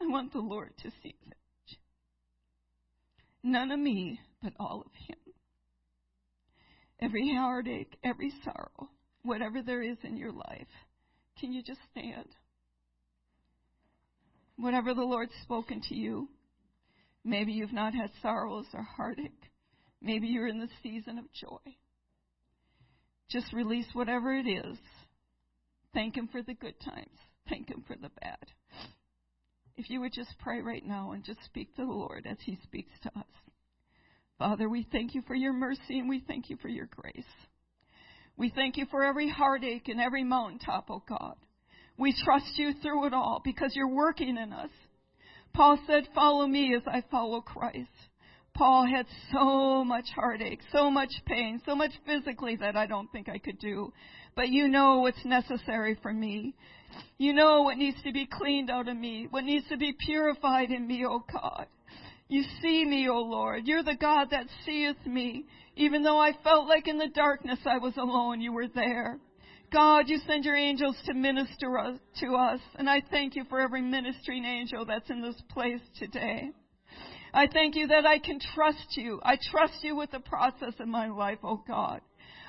I 0.00 0.06
want 0.06 0.32
the 0.32 0.38
Lord 0.38 0.70
to 0.82 0.90
see 1.02 1.16
his 1.18 1.26
image. 1.26 1.80
None 3.42 3.72
of 3.72 3.80
me, 3.80 4.20
but 4.40 4.52
all 4.60 4.82
of 4.86 4.92
him. 5.08 5.27
Every 7.00 7.32
heartache, 7.34 7.96
every 8.02 8.32
sorrow, 8.44 8.90
whatever 9.22 9.62
there 9.62 9.82
is 9.82 9.98
in 10.02 10.16
your 10.16 10.32
life, 10.32 10.68
can 11.38 11.52
you 11.52 11.62
just 11.62 11.80
stand? 11.92 12.34
Whatever 14.56 14.94
the 14.94 15.02
Lord's 15.02 15.34
spoken 15.42 15.80
to 15.88 15.94
you, 15.94 16.28
maybe 17.24 17.52
you've 17.52 17.72
not 17.72 17.94
had 17.94 18.10
sorrows 18.20 18.66
or 18.74 18.82
heartache. 18.82 19.50
Maybe 20.00 20.28
you're 20.28 20.48
in 20.48 20.60
the 20.60 20.68
season 20.82 21.18
of 21.18 21.32
joy. 21.32 21.76
Just 23.30 23.52
release 23.52 23.86
whatever 23.92 24.34
it 24.34 24.48
is. 24.48 24.78
Thank 25.94 26.16
Him 26.16 26.28
for 26.30 26.42
the 26.42 26.54
good 26.54 26.80
times. 26.80 27.18
Thank 27.48 27.68
Him 27.68 27.84
for 27.86 27.94
the 27.94 28.10
bad. 28.20 28.46
If 29.76 29.90
you 29.90 30.00
would 30.00 30.12
just 30.12 30.34
pray 30.40 30.60
right 30.60 30.84
now 30.84 31.12
and 31.12 31.24
just 31.24 31.44
speak 31.44 31.74
to 31.76 31.84
the 31.84 31.92
Lord 31.92 32.26
as 32.28 32.38
He 32.44 32.58
speaks 32.64 32.92
to 33.02 33.08
us. 33.16 33.26
Father, 34.38 34.68
we 34.68 34.86
thank 34.92 35.14
you 35.14 35.22
for 35.26 35.34
your 35.34 35.52
mercy 35.52 35.98
and 35.98 36.08
we 36.08 36.22
thank 36.26 36.48
you 36.48 36.56
for 36.62 36.68
your 36.68 36.86
grace. 36.86 37.24
We 38.36 38.50
thank 38.54 38.76
you 38.76 38.86
for 38.88 39.02
every 39.02 39.28
heartache 39.28 39.88
and 39.88 40.00
every 40.00 40.22
mountaintop, 40.22 40.86
oh 40.90 41.02
God. 41.08 41.34
We 41.98 42.14
trust 42.24 42.56
you 42.56 42.72
through 42.80 43.06
it 43.06 43.12
all 43.12 43.40
because 43.44 43.72
you're 43.74 43.88
working 43.92 44.36
in 44.36 44.52
us. 44.52 44.70
Paul 45.52 45.76
said, 45.88 46.06
Follow 46.14 46.46
me 46.46 46.72
as 46.76 46.82
I 46.86 47.02
follow 47.10 47.40
Christ. 47.40 47.88
Paul 48.54 48.86
had 48.86 49.06
so 49.32 49.84
much 49.84 50.06
heartache, 50.14 50.60
so 50.72 50.88
much 50.88 51.10
pain, 51.26 51.60
so 51.66 51.74
much 51.74 51.92
physically 52.06 52.56
that 52.56 52.76
I 52.76 52.86
don't 52.86 53.10
think 53.10 53.28
I 53.28 53.38
could 53.38 53.58
do. 53.58 53.92
But 54.36 54.50
you 54.50 54.68
know 54.68 54.98
what's 54.98 55.24
necessary 55.24 55.98
for 56.00 56.12
me. 56.12 56.54
You 57.18 57.32
know 57.32 57.62
what 57.62 57.76
needs 57.76 58.00
to 58.04 58.12
be 58.12 58.26
cleaned 58.26 58.70
out 58.70 58.88
of 58.88 58.96
me, 58.96 59.26
what 59.30 59.44
needs 59.44 59.68
to 59.68 59.76
be 59.76 59.92
purified 59.92 60.70
in 60.70 60.86
me, 60.86 61.04
O 61.04 61.14
oh 61.14 61.24
God. 61.32 61.66
You 62.28 62.44
see 62.60 62.84
me, 62.84 63.08
O 63.08 63.20
Lord. 63.20 63.66
You're 63.66 63.82
the 63.82 63.96
God 63.96 64.28
that 64.30 64.46
seeth 64.64 65.06
me. 65.06 65.46
Even 65.76 66.02
though 66.02 66.18
I 66.18 66.32
felt 66.44 66.68
like 66.68 66.88
in 66.88 66.98
the 66.98 67.08
darkness 67.08 67.60
I 67.64 67.78
was 67.78 67.96
alone, 67.96 68.40
you 68.40 68.52
were 68.52 68.68
there. 68.68 69.18
God, 69.72 70.08
you 70.08 70.18
send 70.26 70.44
your 70.44 70.56
angels 70.56 70.96
to 71.06 71.14
minister 71.14 71.98
to 72.20 72.34
us, 72.34 72.60
and 72.76 72.88
I 72.88 73.02
thank 73.10 73.36
you 73.36 73.44
for 73.50 73.60
every 73.60 73.82
ministering 73.82 74.44
angel 74.44 74.86
that's 74.86 75.10
in 75.10 75.20
this 75.20 75.40
place 75.50 75.80
today. 75.98 76.50
I 77.34 77.46
thank 77.46 77.76
you 77.76 77.86
that 77.88 78.06
I 78.06 78.18
can 78.18 78.40
trust 78.54 78.96
you. 78.96 79.20
I 79.22 79.36
trust 79.50 79.74
you 79.82 79.94
with 79.94 80.10
the 80.10 80.20
process 80.20 80.72
of 80.80 80.88
my 80.88 81.08
life, 81.08 81.38
oh 81.42 81.62
God. 81.68 82.00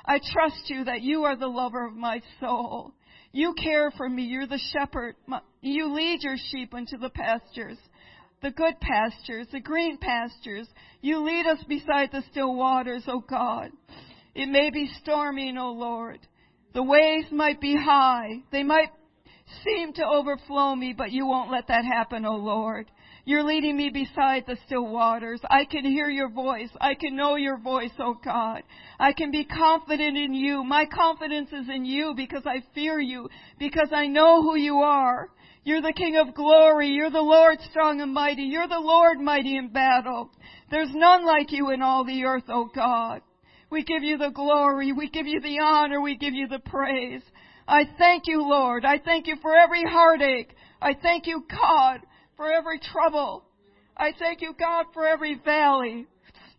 I 0.06 0.20
trust 0.32 0.70
you 0.70 0.86
that 0.86 1.02
you 1.02 1.24
are 1.26 1.36
the 1.36 1.48
lover 1.48 1.86
of 1.86 1.94
my 1.94 2.22
soul. 2.40 2.94
You 3.32 3.54
care 3.62 3.92
for 3.92 4.08
me. 4.10 4.24
You're 4.24 4.48
the 4.48 4.62
shepherd. 4.74 5.16
You 5.62 5.94
lead 5.94 6.24
your 6.24 6.38
sheep 6.52 6.74
into 6.74 6.98
the 6.98 7.10
pastures, 7.10 7.78
the 8.42 8.52
good 8.52 8.80
pastures, 8.80 9.48
the 9.52 9.60
green 9.60 9.98
pastures. 9.98 10.68
You 11.02 11.20
lead 11.20 11.46
us 11.46 11.64
beside 11.68 12.12
the 12.12 12.24
still 12.32 12.56
waters, 12.56 13.04
O 13.08 13.20
God. 13.20 13.72
It 14.36 14.48
may 14.48 14.70
be 14.70 14.90
storming, 15.02 15.58
O 15.58 15.72
Lord. 15.72 16.20
The 16.74 16.84
waves 16.84 17.32
might 17.32 17.60
be 17.60 17.76
high. 17.76 18.44
They 18.52 18.64
might 18.64 18.90
seem 19.66 19.94
to 19.94 20.06
overflow 20.06 20.76
me, 20.76 20.94
but 20.98 21.12
you 21.12 21.26
won't 21.26 21.52
let 21.52 21.68
that 21.68 21.84
happen, 21.84 22.26
O 22.26 22.36
Lord. 22.36 22.90
You're 23.26 23.44
leading 23.44 23.78
me 23.78 23.90
beside 23.90 24.46
the 24.48 24.58
still 24.66 24.88
waters. 24.88 25.40
I 25.50 25.66
can 25.66 25.84
hear 25.84 26.10
your 26.10 26.30
voice. 26.30 26.70
I 26.80 26.96
can 26.96 27.16
know 27.16 27.36
your 27.36 27.60
voice, 27.60 27.92
oh 28.00 28.16
God. 28.24 28.64
I 29.00 29.14
can 29.14 29.30
be 29.30 29.46
confident 29.46 30.18
in 30.18 30.34
you. 30.34 30.64
My 30.64 30.86
confidence 30.86 31.50
is 31.52 31.70
in 31.70 31.86
you 31.86 32.14
because 32.16 32.44
I 32.46 32.64
fear 32.74 33.00
you, 33.00 33.30
because 33.60 33.90
I 33.92 34.08
know 34.08 34.42
who 34.42 34.56
you 34.56 34.78
are. 34.78 35.30
You're 35.64 35.82
the 35.82 35.94
King 35.94 36.18
of 36.18 36.34
glory. 36.34 36.90
You're 36.90 37.12
the 37.12 37.22
Lord 37.22 37.60
strong 37.70 38.02
and 38.02 38.14
mighty. 38.14 38.44
You're 38.44 38.68
the 38.68 38.80
Lord 38.80 39.20
mighty 39.20 39.58
in 39.58 39.72
battle. 39.72 40.32
There's 40.72 40.92
none 40.94 41.26
like 41.26 41.52
you 41.52 41.72
in 41.72 41.82
all 41.82 42.06
the 42.06 42.24
earth, 42.24 42.46
oh 42.50 42.70
God. 42.74 43.22
We 43.70 43.84
give 43.84 44.04
you 44.04 44.18
the 44.18 44.32
glory. 44.32 44.94
We 44.94 45.10
give 45.10 45.28
you 45.28 45.42
the 45.42 45.60
honor. 45.60 46.02
We 46.02 46.18
give 46.18 46.34
you 46.34 46.48
the 46.48 46.60
praise. 46.60 47.22
I 47.68 47.84
thank 47.98 48.24
you, 48.26 48.42
Lord. 48.42 48.84
I 48.84 48.98
thank 48.98 49.28
you 49.28 49.36
for 49.42 49.56
every 49.56 49.84
heartache. 49.84 50.56
I 50.82 50.96
thank 51.00 51.28
you, 51.28 51.44
God, 51.50 52.00
for 52.36 52.52
every 52.52 52.80
trouble. 52.80 53.44
I 53.96 54.12
thank 54.18 54.42
you, 54.42 54.54
God, 54.58 54.86
for 54.94 55.06
every 55.06 55.40
valley. 55.46 56.08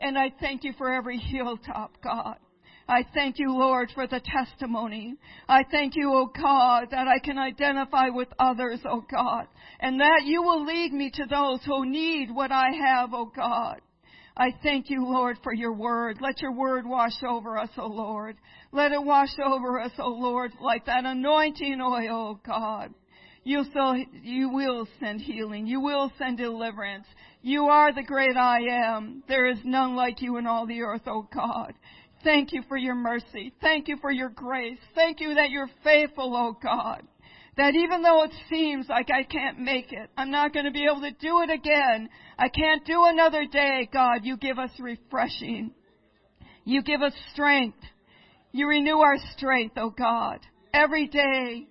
And 0.00 0.16
I 0.16 0.32
thank 0.40 0.62
you 0.62 0.72
for 0.78 0.92
every 0.92 1.18
hilltop, 1.18 2.00
God. 2.02 2.36
I 2.90 3.06
thank 3.14 3.38
you, 3.38 3.52
Lord, 3.56 3.92
for 3.94 4.08
the 4.08 4.18
testimony. 4.18 5.14
I 5.48 5.62
thank 5.70 5.94
you, 5.94 6.10
O 6.12 6.22
oh 6.22 6.32
God, 6.36 6.88
that 6.90 7.06
I 7.06 7.20
can 7.20 7.38
identify 7.38 8.08
with 8.08 8.26
others, 8.36 8.80
O 8.84 8.96
oh 8.96 9.04
God, 9.08 9.46
and 9.78 10.00
that 10.00 10.22
you 10.24 10.42
will 10.42 10.66
lead 10.66 10.92
me 10.92 11.08
to 11.14 11.24
those 11.30 11.60
who 11.64 11.88
need 11.88 12.32
what 12.32 12.50
I 12.50 12.70
have, 12.72 13.14
O 13.14 13.18
oh 13.18 13.32
God. 13.34 13.80
I 14.36 14.48
thank 14.64 14.90
you, 14.90 15.04
Lord, 15.06 15.38
for 15.44 15.54
your 15.54 15.72
word. 15.72 16.18
Let 16.20 16.42
your 16.42 16.50
word 16.50 16.84
wash 16.84 17.22
over 17.22 17.56
us, 17.58 17.70
O 17.78 17.86
Lord. 17.86 18.36
Let 18.72 18.90
it 18.90 19.04
wash 19.04 19.38
over 19.38 19.78
us, 19.78 19.92
O 20.00 20.08
Lord, 20.08 20.50
like 20.60 20.86
that 20.86 21.04
anointing 21.04 21.80
oil, 21.80 22.30
O 22.30 22.40
God. 22.44 22.92
You, 23.44 23.64
so, 23.72 23.94
you 24.22 24.50
will 24.50 24.86
send 24.98 25.20
healing. 25.20 25.66
You 25.66 25.80
will 25.80 26.12
send 26.18 26.38
deliverance. 26.38 27.06
You 27.42 27.66
are 27.66 27.92
the 27.92 28.02
great 28.02 28.36
I 28.36 28.58
am. 28.68 29.22
There 29.28 29.46
is 29.46 29.58
none 29.64 29.96
like 29.96 30.20
you 30.20 30.36
in 30.36 30.46
all 30.46 30.66
the 30.66 30.82
earth, 30.82 31.06
O 31.06 31.26
God. 31.32 31.72
Thank 32.22 32.52
you 32.52 32.62
for 32.68 32.76
your 32.76 32.94
mercy. 32.94 33.52
Thank 33.60 33.88
you 33.88 33.96
for 34.00 34.10
your 34.10 34.28
grace. 34.28 34.78
Thank 34.94 35.20
you 35.20 35.34
that 35.34 35.50
you're 35.50 35.70
faithful, 35.82 36.36
O 36.36 36.56
God. 36.62 37.02
That 37.56 37.74
even 37.74 38.02
though 38.02 38.24
it 38.24 38.32
seems 38.48 38.88
like 38.88 39.08
I 39.10 39.22
can't 39.22 39.58
make 39.58 39.92
it, 39.92 40.10
I'm 40.16 40.30
not 40.30 40.52
going 40.52 40.66
to 40.66 40.70
be 40.70 40.86
able 40.86 41.00
to 41.00 41.10
do 41.12 41.42
it 41.42 41.50
again. 41.50 42.08
I 42.38 42.48
can't 42.48 42.84
do 42.84 43.04
another 43.04 43.44
day, 43.46 43.88
God. 43.92 44.20
You 44.24 44.36
give 44.36 44.58
us 44.58 44.70
refreshing. 44.78 45.72
You 46.64 46.82
give 46.82 47.02
us 47.02 47.12
strength. 47.32 47.78
You 48.52 48.68
renew 48.68 48.98
our 48.98 49.16
strength, 49.36 49.76
O 49.78 49.90
God. 49.90 50.40
Every 50.72 51.08
day, 51.08 51.66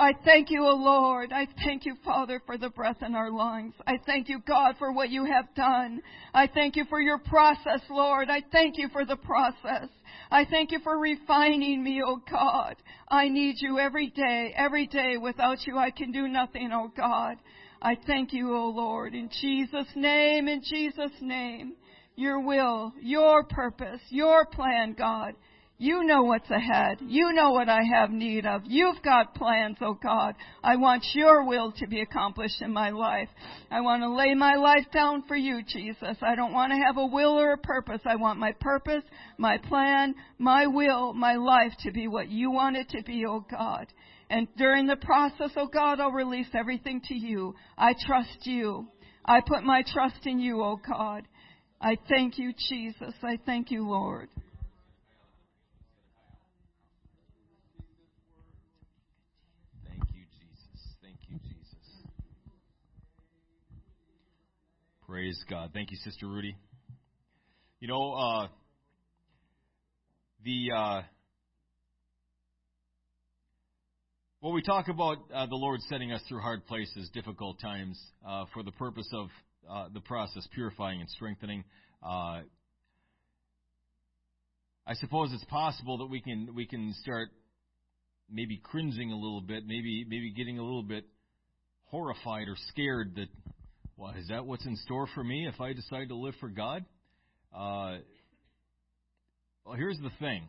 I 0.00 0.12
thank 0.24 0.48
you, 0.48 0.64
O 0.64 0.76
Lord. 0.76 1.32
I 1.32 1.48
thank 1.64 1.84
you, 1.84 1.96
Father, 2.04 2.40
for 2.46 2.56
the 2.56 2.70
breath 2.70 3.02
in 3.04 3.16
our 3.16 3.32
lungs. 3.32 3.74
I 3.84 3.98
thank 4.06 4.28
you, 4.28 4.40
God, 4.46 4.76
for 4.78 4.92
what 4.92 5.10
you 5.10 5.24
have 5.24 5.52
done. 5.56 6.00
I 6.32 6.46
thank 6.46 6.76
you 6.76 6.84
for 6.88 7.00
your 7.00 7.18
process, 7.18 7.80
Lord. 7.90 8.30
I 8.30 8.44
thank 8.52 8.78
you 8.78 8.88
for 8.90 9.04
the 9.04 9.16
process. 9.16 9.88
I 10.30 10.44
thank 10.44 10.70
you 10.70 10.78
for 10.84 10.96
refining 10.96 11.82
me, 11.82 12.00
O 12.06 12.22
God. 12.30 12.76
I 13.08 13.28
need 13.28 13.56
you 13.58 13.80
every 13.80 14.10
day, 14.10 14.54
every 14.56 14.86
day. 14.86 15.16
Without 15.16 15.66
you, 15.66 15.76
I 15.76 15.90
can 15.90 16.12
do 16.12 16.28
nothing, 16.28 16.70
O 16.72 16.92
God. 16.96 17.36
I 17.82 17.96
thank 18.06 18.32
you, 18.32 18.54
O 18.54 18.68
Lord, 18.68 19.14
in 19.14 19.28
Jesus' 19.40 19.90
name, 19.96 20.46
in 20.46 20.62
Jesus' 20.62 21.10
name. 21.20 21.72
Your 22.14 22.38
will, 22.40 22.92
your 23.00 23.42
purpose, 23.44 24.00
your 24.10 24.46
plan, 24.46 24.94
God. 24.96 25.34
You 25.80 26.02
know 26.02 26.24
what's 26.24 26.50
ahead. 26.50 26.98
You 27.00 27.32
know 27.32 27.52
what 27.52 27.68
I 27.68 27.82
have 27.84 28.10
need 28.10 28.44
of. 28.46 28.62
You've 28.64 29.00
got 29.00 29.36
plans, 29.36 29.76
oh 29.80 29.94
God. 29.94 30.34
I 30.60 30.74
want 30.74 31.04
your 31.14 31.44
will 31.44 31.70
to 31.78 31.86
be 31.86 32.00
accomplished 32.00 32.60
in 32.60 32.72
my 32.72 32.90
life. 32.90 33.28
I 33.70 33.80
want 33.80 34.02
to 34.02 34.10
lay 34.10 34.34
my 34.34 34.56
life 34.56 34.86
down 34.92 35.22
for 35.28 35.36
you, 35.36 35.62
Jesus. 35.62 36.16
I 36.20 36.34
don't 36.34 36.52
want 36.52 36.72
to 36.72 36.78
have 36.84 36.96
a 36.96 37.06
will 37.06 37.38
or 37.38 37.52
a 37.52 37.58
purpose. 37.58 38.00
I 38.04 38.16
want 38.16 38.40
my 38.40 38.50
purpose, 38.60 39.04
my 39.38 39.56
plan, 39.56 40.16
my 40.36 40.66
will, 40.66 41.12
my 41.14 41.36
life 41.36 41.72
to 41.84 41.92
be 41.92 42.08
what 42.08 42.28
you 42.28 42.50
want 42.50 42.76
it 42.76 42.88
to 42.88 43.04
be, 43.04 43.24
oh 43.24 43.46
God. 43.48 43.86
And 44.30 44.48
during 44.56 44.88
the 44.88 44.96
process, 44.96 45.52
oh 45.56 45.68
God, 45.68 46.00
I'll 46.00 46.10
release 46.10 46.48
everything 46.54 47.02
to 47.04 47.14
you. 47.14 47.54
I 47.78 47.94
trust 48.04 48.46
you. 48.46 48.88
I 49.24 49.42
put 49.46 49.62
my 49.62 49.84
trust 49.86 50.26
in 50.26 50.40
you, 50.40 50.60
oh 50.60 50.80
God. 50.84 51.28
I 51.80 51.96
thank 52.08 52.36
you, 52.36 52.52
Jesus. 52.68 53.14
I 53.22 53.38
thank 53.46 53.70
you, 53.70 53.88
Lord. 53.88 54.28
Praise 65.08 65.42
God. 65.48 65.70
Thank 65.72 65.90
you, 65.90 65.96
Sister 66.04 66.26
Rudy. 66.26 66.54
You 67.80 67.88
know, 67.88 68.12
uh, 68.12 68.48
the 70.44 70.70
uh, 70.76 71.02
well, 74.42 74.52
we 74.52 74.60
talk 74.60 74.88
about 74.88 75.16
uh, 75.34 75.46
the 75.46 75.54
Lord 75.54 75.80
setting 75.88 76.12
us 76.12 76.20
through 76.28 76.40
hard 76.40 76.66
places, 76.66 77.08
difficult 77.14 77.58
times, 77.58 77.98
uh, 78.28 78.44
for 78.52 78.62
the 78.62 78.70
purpose 78.72 79.08
of 79.14 79.28
uh, 79.70 79.88
the 79.94 80.00
process 80.00 80.46
purifying 80.54 81.00
and 81.00 81.08
strengthening. 81.08 81.64
Uh, 82.02 82.42
I 84.86 84.92
suppose 85.00 85.32
it's 85.32 85.44
possible 85.44 85.96
that 85.98 86.10
we 86.10 86.20
can 86.20 86.54
we 86.54 86.66
can 86.66 86.94
start 87.00 87.30
maybe 88.30 88.60
cringing 88.62 89.10
a 89.10 89.16
little 89.16 89.40
bit, 89.40 89.64
maybe 89.66 90.04
maybe 90.06 90.34
getting 90.36 90.58
a 90.58 90.62
little 90.62 90.82
bit 90.82 91.06
horrified 91.84 92.46
or 92.46 92.56
scared 92.68 93.14
that 93.16 93.28
well, 93.98 94.14
is 94.16 94.28
that 94.28 94.46
what's 94.46 94.64
in 94.64 94.76
store 94.76 95.08
for 95.12 95.24
me 95.24 95.48
if 95.52 95.60
I 95.60 95.72
decide 95.72 96.08
to 96.08 96.14
live 96.14 96.34
for 96.38 96.48
God? 96.48 96.84
Uh, 97.52 97.98
well, 99.66 99.74
here's 99.76 99.98
the 99.98 100.10
thing. 100.20 100.44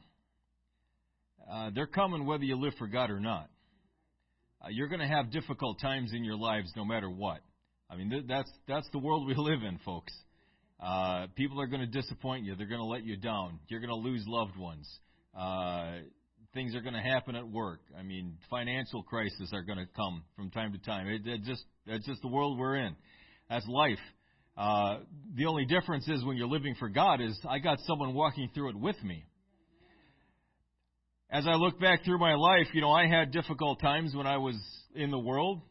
Uh, 1.52 1.72
they're 1.74 1.88
coming 1.88 2.28
whether 2.28 2.44
you 2.44 2.56
live 2.56 2.74
for 2.78 2.86
God 2.86 3.10
or 3.10 3.20
not. 3.20 3.50
Uh, 4.62 4.68
you're 4.70 4.88
going 4.88 5.02
to 5.02 5.08
have 5.08 5.32
difficult 5.32 5.82
times 5.82 6.12
in 6.14 6.24
your 6.24 6.36
lives 6.36 6.72
no 6.76 6.86
matter 6.86 7.10
what. 7.10 7.40
I 7.90 7.96
mean, 7.96 8.12
th- 8.12 8.26
that's 8.28 8.52
that's 8.68 8.88
the 8.92 9.00
world 9.00 9.26
we 9.26 9.34
live 9.38 9.64
in, 9.64 9.80
folks. 9.84 10.14
Uh, 10.80 11.26
people 11.36 11.60
are 11.60 11.68
going 11.68 11.82
to 11.82 11.88
disappoint 11.88 12.46
you. 12.46 12.56
They're 12.56 12.68
going 12.68 12.82
to 12.82 12.86
let 12.86 13.04
you 13.04 13.18
down. 13.18 13.58
You're 13.68 13.80
going 13.80 13.90
to 13.90 13.96
lose 13.96 14.24
loved 14.28 14.58
ones. 14.58 14.88
Uh, 15.36 15.94
things 16.54 16.76
are 16.76 16.82
going 16.82 16.94
to 16.94 17.02
happen 17.02 17.36
at 17.36 17.48
work. 17.48 17.82
I 17.98 18.04
mean, 18.04 18.38
financial 18.50 19.02
crises 19.02 19.50
are 19.54 19.64
going 19.64 19.80
to 19.80 19.88
come 19.96 20.24
from 20.36 20.52
time 20.52 20.72
to 20.74 20.78
time. 20.78 21.08
It, 21.08 21.26
it 21.26 21.44
just 21.46 21.64
that's 21.88 22.06
just 22.06 22.22
the 22.22 22.28
world 22.28 22.60
we're 22.60 22.76
in. 22.76 22.96
That's 23.50 23.68
life. 23.68 24.00
Uh, 24.56 25.00
the 25.36 25.46
only 25.46 25.66
difference 25.66 26.08
is 26.08 26.24
when 26.24 26.38
you're 26.38 26.48
living 26.48 26.76
for 26.78 26.90
God 26.90 27.22
is 27.22 27.38
I 27.48 27.60
got 27.60 27.80
someone 27.88 28.14
walking 28.14 28.50
through 28.54 28.70
it 28.70 28.76
with 28.76 29.02
me. 29.04 29.26
As 31.32 31.46
I 31.48 31.54
look 31.54 31.80
back 31.80 32.04
through 32.04 32.20
my 32.20 32.36
life, 32.36 32.68
you 32.74 32.82
know, 32.82 32.92
I 32.92 33.08
had 33.08 33.32
difficult 33.32 33.80
times 33.80 34.16
when 34.16 34.28
I 34.28 34.38
was 34.38 34.56
in 34.96 35.12
the 35.12 35.20
world. 35.20 35.62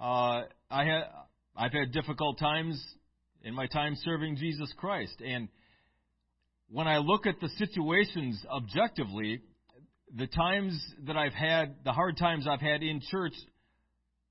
Uh, 0.00 0.42
I 0.70 0.84
had, 0.84 1.04
I've 1.56 1.72
had 1.72 1.92
difficult 1.92 2.38
times 2.38 2.82
in 3.42 3.54
my 3.54 3.66
time 3.66 3.94
serving 4.02 4.36
Jesus 4.36 4.72
Christ. 4.76 5.20
And 5.24 5.48
when 6.70 6.86
I 6.86 6.98
look 6.98 7.26
at 7.26 7.40
the 7.40 7.48
situations 7.56 8.44
objectively, 8.50 9.40
the 10.14 10.26
times 10.26 10.78
that 11.06 11.16
I've 11.16 11.34
had, 11.34 11.76
the 11.84 11.92
hard 11.92 12.16
times 12.16 12.46
I've 12.48 12.60
had 12.60 12.82
in 12.82 13.00
church, 13.10 13.34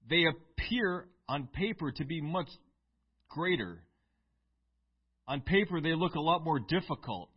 they 0.09 0.25
appear 0.25 1.07
on 1.29 1.47
paper 1.47 1.91
to 1.91 2.05
be 2.05 2.21
much 2.21 2.47
greater. 3.37 3.83
On 5.27 5.41
paper, 5.41 5.79
they 5.79 5.93
look 5.93 6.15
a 6.15 6.19
lot 6.19 6.43
more 6.43 6.59
difficult, 6.59 7.29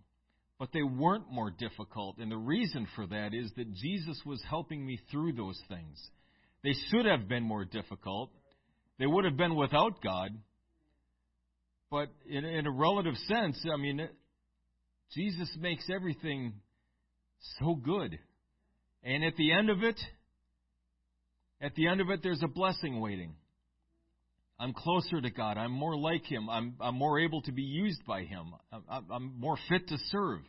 but 0.59 0.71
they 0.73 0.83
weren't 0.83 1.31
more 1.31 1.51
difficult. 1.51 2.17
And 2.19 2.31
the 2.31 2.39
reason 2.39 2.87
for 2.97 3.07
that 3.09 3.35
is 3.35 3.51
that 3.57 3.75
Jesus 3.75 4.19
was 4.25 4.43
helping 4.49 4.85
me 4.87 4.99
through 5.11 5.35
those 5.35 5.61
things. 5.69 6.01
They 6.65 6.73
should 6.89 7.05
have 7.05 7.29
been 7.29 7.43
more 7.43 7.67
difficult. 7.67 8.31
They 8.99 9.07
would 9.07 9.27
have 9.27 9.37
been 9.37 9.57
without 9.57 10.03
God. 10.03 10.31
But 11.91 12.09
in, 12.27 12.45
in 12.45 12.67
a 12.67 12.71
relative 12.71 13.17
sense, 13.29 13.63
I 13.71 13.77
mean, 13.77 14.09
Jesus 15.15 15.51
makes 15.61 15.85
everything 15.95 16.55
so 17.59 17.75
good. 17.75 18.19
And 19.03 19.25
at 19.25 19.37
the 19.37 19.53
end 19.53 19.69
of 19.69 19.83
it, 19.83 20.01
at 21.61 21.75
the 21.75 21.89
end 21.89 22.01
of 22.01 22.09
it, 22.09 22.21
there's 22.23 22.43
a 22.43 22.49
blessing 22.49 23.01
waiting. 23.01 23.35
I'm 24.61 24.75
closer 24.75 25.23
to 25.23 25.31
God. 25.31 25.57
I'm 25.57 25.73
more 25.73 25.97
like 25.97 26.27
Him. 26.27 26.51
I'm, 26.51 26.75
I'm 26.81 26.95
more 26.95 27.19
able 27.19 27.41
to 27.43 27.53
be 27.53 27.63
used 27.63 28.05
by 28.07 28.25
Him. 28.25 28.53
I'm, 28.91 29.07
I'm 29.11 29.41
more 29.41 29.57
fit 29.71 29.89
to 29.89 29.97
serve. 30.11 30.41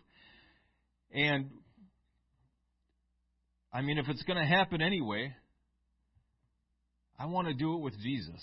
And 1.14 1.50
I 3.72 3.82
mean, 3.82 3.98
if 3.98 4.10
it's 4.10 4.24
going 4.24 4.38
to 4.38 4.46
happen 4.46 4.82
anyway, 4.82 5.34
I 7.18 7.28
want 7.28 7.48
to 7.48 7.54
do 7.54 7.76
it 7.76 7.80
with 7.80 7.94
Jesus. 8.02 8.42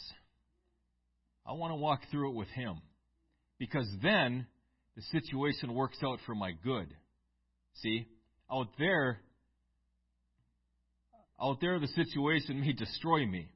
I 1.46 1.52
want 1.52 1.72
to 1.72 1.76
walk 1.76 2.00
through 2.10 2.30
it 2.30 2.34
with 2.34 2.48
Him. 2.48 2.80
Because 3.58 3.88
then 4.02 4.46
the 4.96 5.02
situation 5.12 5.74
works 5.74 5.98
out 6.02 6.18
for 6.24 6.34
my 6.34 6.52
good. 6.64 6.88
See? 7.82 8.08
Out 8.50 8.68
there, 8.78 9.20
out 11.38 11.58
there 11.60 11.78
the 11.78 11.88
situation 11.88 12.62
may 12.62 12.72
destroy 12.72 13.26
me. 13.26 13.50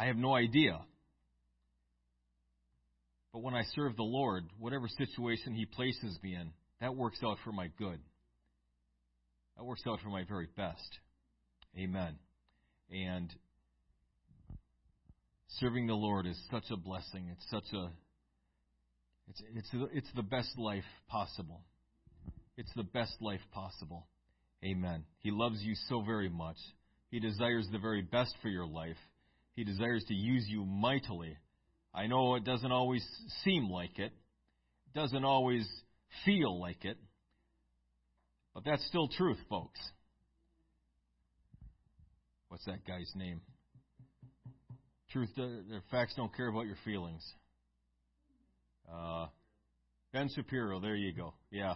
I 0.00 0.06
have 0.06 0.16
no 0.16 0.34
idea. 0.34 0.80
But 3.34 3.42
when 3.42 3.52
I 3.52 3.64
serve 3.74 3.96
the 3.96 4.02
Lord, 4.02 4.44
whatever 4.58 4.88
situation 4.88 5.52
He 5.52 5.66
places 5.66 6.18
me 6.22 6.34
in, 6.34 6.52
that 6.80 6.96
works 6.96 7.18
out 7.22 7.36
for 7.44 7.52
my 7.52 7.68
good. 7.78 7.98
That 9.58 9.64
works 9.64 9.82
out 9.86 10.00
for 10.02 10.08
my 10.08 10.24
very 10.26 10.48
best. 10.56 10.98
Amen. 11.78 12.14
And 12.90 13.30
serving 15.58 15.86
the 15.86 15.92
Lord 15.92 16.26
is 16.26 16.40
such 16.50 16.70
a 16.70 16.78
blessing. 16.78 17.28
It's 17.32 17.50
such 17.50 17.70
a 17.74 17.90
it's 19.28 19.42
it's 19.54 19.68
it's 19.92 20.12
the 20.16 20.22
best 20.22 20.56
life 20.56 20.84
possible. 21.08 21.60
It's 22.56 22.72
the 22.74 22.84
best 22.84 23.16
life 23.20 23.42
possible. 23.52 24.06
Amen. 24.64 25.04
He 25.18 25.30
loves 25.30 25.60
you 25.60 25.74
so 25.90 26.00
very 26.00 26.30
much. 26.30 26.56
He 27.10 27.20
desires 27.20 27.68
the 27.70 27.78
very 27.78 28.00
best 28.00 28.34
for 28.40 28.48
your 28.48 28.66
life. 28.66 28.96
He 29.60 29.64
desires 29.64 30.02
to 30.08 30.14
use 30.14 30.46
you 30.48 30.64
mightily. 30.64 31.36
I 31.92 32.06
know 32.06 32.34
it 32.36 32.44
doesn't 32.44 32.72
always 32.72 33.06
seem 33.44 33.68
like 33.68 33.98
it. 33.98 34.10
Doesn't 34.94 35.22
always 35.22 35.68
feel 36.24 36.58
like 36.58 36.86
it. 36.86 36.96
But 38.54 38.64
that's 38.64 38.82
still 38.86 39.06
truth, 39.06 39.36
folks. 39.50 39.78
What's 42.48 42.64
that 42.64 42.86
guy's 42.86 43.12
name? 43.14 43.42
Truth, 45.12 45.28
the 45.36 45.82
facts 45.90 46.14
don't 46.16 46.34
care 46.34 46.48
about 46.48 46.64
your 46.64 46.78
feelings. 46.82 47.22
Uh, 48.90 49.26
ben 50.14 50.30
Shapiro, 50.34 50.80
there 50.80 50.96
you 50.96 51.12
go. 51.12 51.34
Yeah, 51.50 51.74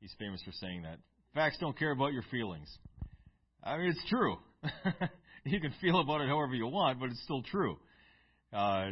he's 0.00 0.14
famous 0.18 0.40
for 0.42 0.52
saying 0.52 0.84
that. 0.84 1.00
Facts 1.34 1.58
don't 1.60 1.78
care 1.78 1.90
about 1.90 2.14
your 2.14 2.24
feelings. 2.30 2.74
I 3.62 3.76
mean, 3.76 3.90
it's 3.90 4.08
true. 4.08 4.38
you 5.46 5.60
can 5.60 5.72
feel 5.80 6.00
about 6.00 6.22
it 6.22 6.28
however 6.28 6.54
you 6.54 6.66
want, 6.66 6.98
but 6.98 7.10
it's 7.10 7.22
still 7.22 7.42
true. 7.42 7.78
Uh, 8.52 8.90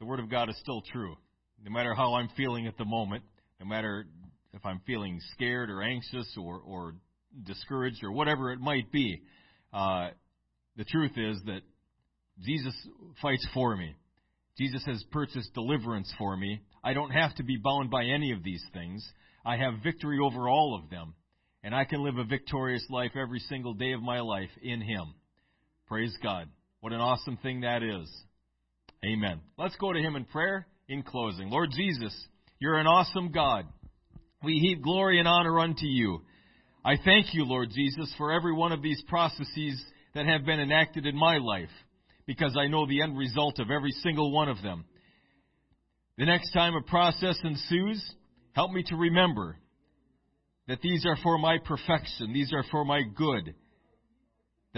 the 0.00 0.04
Word 0.04 0.20
of 0.20 0.28
God 0.28 0.48
is 0.48 0.56
still 0.58 0.82
true. 0.92 1.16
No 1.64 1.70
matter 1.70 1.94
how 1.94 2.14
I'm 2.14 2.28
feeling 2.36 2.66
at 2.66 2.76
the 2.76 2.84
moment, 2.84 3.22
no 3.60 3.66
matter 3.66 4.06
if 4.52 4.64
I'm 4.64 4.80
feeling 4.86 5.20
scared 5.32 5.70
or 5.70 5.82
anxious 5.82 6.26
or, 6.36 6.60
or 6.64 6.94
discouraged 7.44 8.02
or 8.02 8.12
whatever 8.12 8.52
it 8.52 8.60
might 8.60 8.90
be, 8.90 9.22
uh, 9.72 10.08
the 10.76 10.84
truth 10.84 11.12
is 11.16 11.40
that 11.46 11.60
Jesus 12.44 12.74
fights 13.20 13.46
for 13.52 13.76
me. 13.76 13.94
Jesus 14.56 14.84
has 14.86 15.04
purchased 15.12 15.54
deliverance 15.54 16.12
for 16.18 16.36
me. 16.36 16.60
I 16.82 16.94
don't 16.94 17.10
have 17.10 17.34
to 17.36 17.44
be 17.44 17.56
bound 17.56 17.90
by 17.90 18.04
any 18.04 18.32
of 18.32 18.42
these 18.42 18.64
things. 18.72 19.06
I 19.44 19.56
have 19.56 19.82
victory 19.84 20.18
over 20.20 20.48
all 20.48 20.80
of 20.80 20.90
them. 20.90 21.14
And 21.62 21.74
I 21.74 21.84
can 21.84 22.02
live 22.02 22.18
a 22.18 22.24
victorious 22.24 22.84
life 22.88 23.12
every 23.20 23.40
single 23.40 23.74
day 23.74 23.92
of 23.92 24.00
my 24.00 24.20
life 24.20 24.50
in 24.62 24.80
Him. 24.80 25.14
Praise 25.88 26.14
God. 26.22 26.48
What 26.80 26.92
an 26.92 27.00
awesome 27.00 27.38
thing 27.38 27.62
that 27.62 27.82
is. 27.82 28.10
Amen. 29.02 29.40
Let's 29.56 29.76
go 29.76 29.90
to 29.90 29.98
Him 29.98 30.16
in 30.16 30.26
prayer 30.26 30.66
in 30.86 31.02
closing. 31.02 31.48
Lord 31.48 31.70
Jesus, 31.74 32.14
you're 32.58 32.76
an 32.76 32.86
awesome 32.86 33.32
God. 33.32 33.64
We 34.44 34.58
heap 34.58 34.82
glory 34.82 35.18
and 35.18 35.26
honor 35.26 35.58
unto 35.58 35.86
you. 35.86 36.20
I 36.84 36.96
thank 37.02 37.32
you, 37.32 37.46
Lord 37.46 37.70
Jesus, 37.74 38.12
for 38.18 38.32
every 38.32 38.52
one 38.52 38.72
of 38.72 38.82
these 38.82 39.02
processes 39.08 39.82
that 40.14 40.26
have 40.26 40.44
been 40.44 40.60
enacted 40.60 41.06
in 41.06 41.16
my 41.16 41.38
life, 41.38 41.70
because 42.26 42.54
I 42.54 42.66
know 42.66 42.86
the 42.86 43.00
end 43.00 43.16
result 43.16 43.58
of 43.58 43.70
every 43.70 43.92
single 44.02 44.30
one 44.30 44.50
of 44.50 44.60
them. 44.62 44.84
The 46.18 46.26
next 46.26 46.52
time 46.52 46.74
a 46.74 46.82
process 46.82 47.38
ensues, 47.42 48.04
help 48.52 48.72
me 48.72 48.82
to 48.88 48.96
remember 48.96 49.56
that 50.66 50.82
these 50.82 51.06
are 51.06 51.16
for 51.22 51.38
my 51.38 51.56
perfection, 51.64 52.34
these 52.34 52.52
are 52.52 52.64
for 52.70 52.84
my 52.84 53.02
good, 53.16 53.54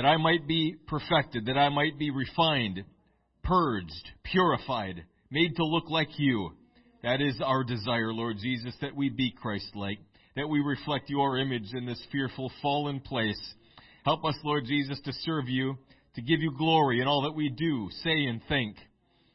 that 0.01 0.07
I 0.07 0.17
might 0.17 0.49
be 0.49 0.77
perfected, 0.87 1.45
that 1.45 1.59
I 1.59 1.69
might 1.69 1.99
be 1.99 2.11
refined, 2.11 2.85
purged, 3.45 4.11
purified, 4.23 5.05
made 5.31 5.57
to 5.57 5.65
look 5.67 5.91
like 5.91 6.09
you. 6.19 6.53
That 7.03 7.21
is 7.21 7.39
our 7.45 7.65
desire, 7.65 8.11
Lord 8.11 8.39
Jesus, 8.41 8.75
that 8.81 8.97
we 8.97 9.11
be 9.11 9.31
Christ 9.31 9.69
like, 9.75 9.99
that 10.37 10.49
we 10.49 10.61
reflect 10.61 11.11
your 11.11 11.37
image 11.37 11.75
in 11.75 11.85
this 11.85 12.03
fearful, 12.11 12.51
fallen 12.63 13.01
place. 13.01 13.39
Help 14.07 14.25
us, 14.25 14.37
Lord 14.43 14.65
Jesus, 14.65 14.99
to 15.05 15.13
serve 15.13 15.51
you, 15.51 15.77
to 16.15 16.23
give 16.23 16.41
you 16.41 16.57
glory 16.57 17.03
in 17.03 17.07
all 17.07 17.21
that 17.25 17.35
we 17.35 17.51
do, 17.51 17.91
say, 18.03 18.25
and 18.25 18.41
think. 18.49 18.79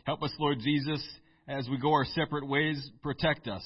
Help 0.04 0.24
us, 0.24 0.34
Lord 0.40 0.58
Jesus, 0.64 1.08
as 1.48 1.70
we 1.70 1.78
go 1.78 1.92
our 1.92 2.06
separate 2.06 2.48
ways, 2.48 2.90
protect 3.04 3.48
us. 3.48 3.64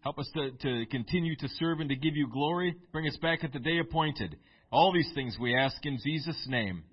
Help 0.00 0.18
us 0.18 0.30
to, 0.32 0.52
to 0.52 0.86
continue 0.86 1.36
to 1.36 1.48
serve 1.58 1.80
and 1.80 1.90
to 1.90 1.96
give 1.96 2.16
you 2.16 2.26
glory. 2.32 2.74
Bring 2.90 3.06
us 3.06 3.18
back 3.18 3.44
at 3.44 3.52
the 3.52 3.58
day 3.58 3.80
appointed. 3.80 4.38
All 4.70 4.92
these 4.92 5.10
things 5.14 5.36
we 5.40 5.56
ask 5.56 5.76
in 5.84 5.98
Jesus' 6.04 6.46
name. 6.46 6.84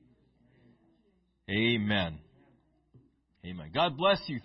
Amen. 1.50 2.20
Amen. 3.46 3.72
God 3.74 3.98
bless 3.98 4.20
you. 4.28 4.40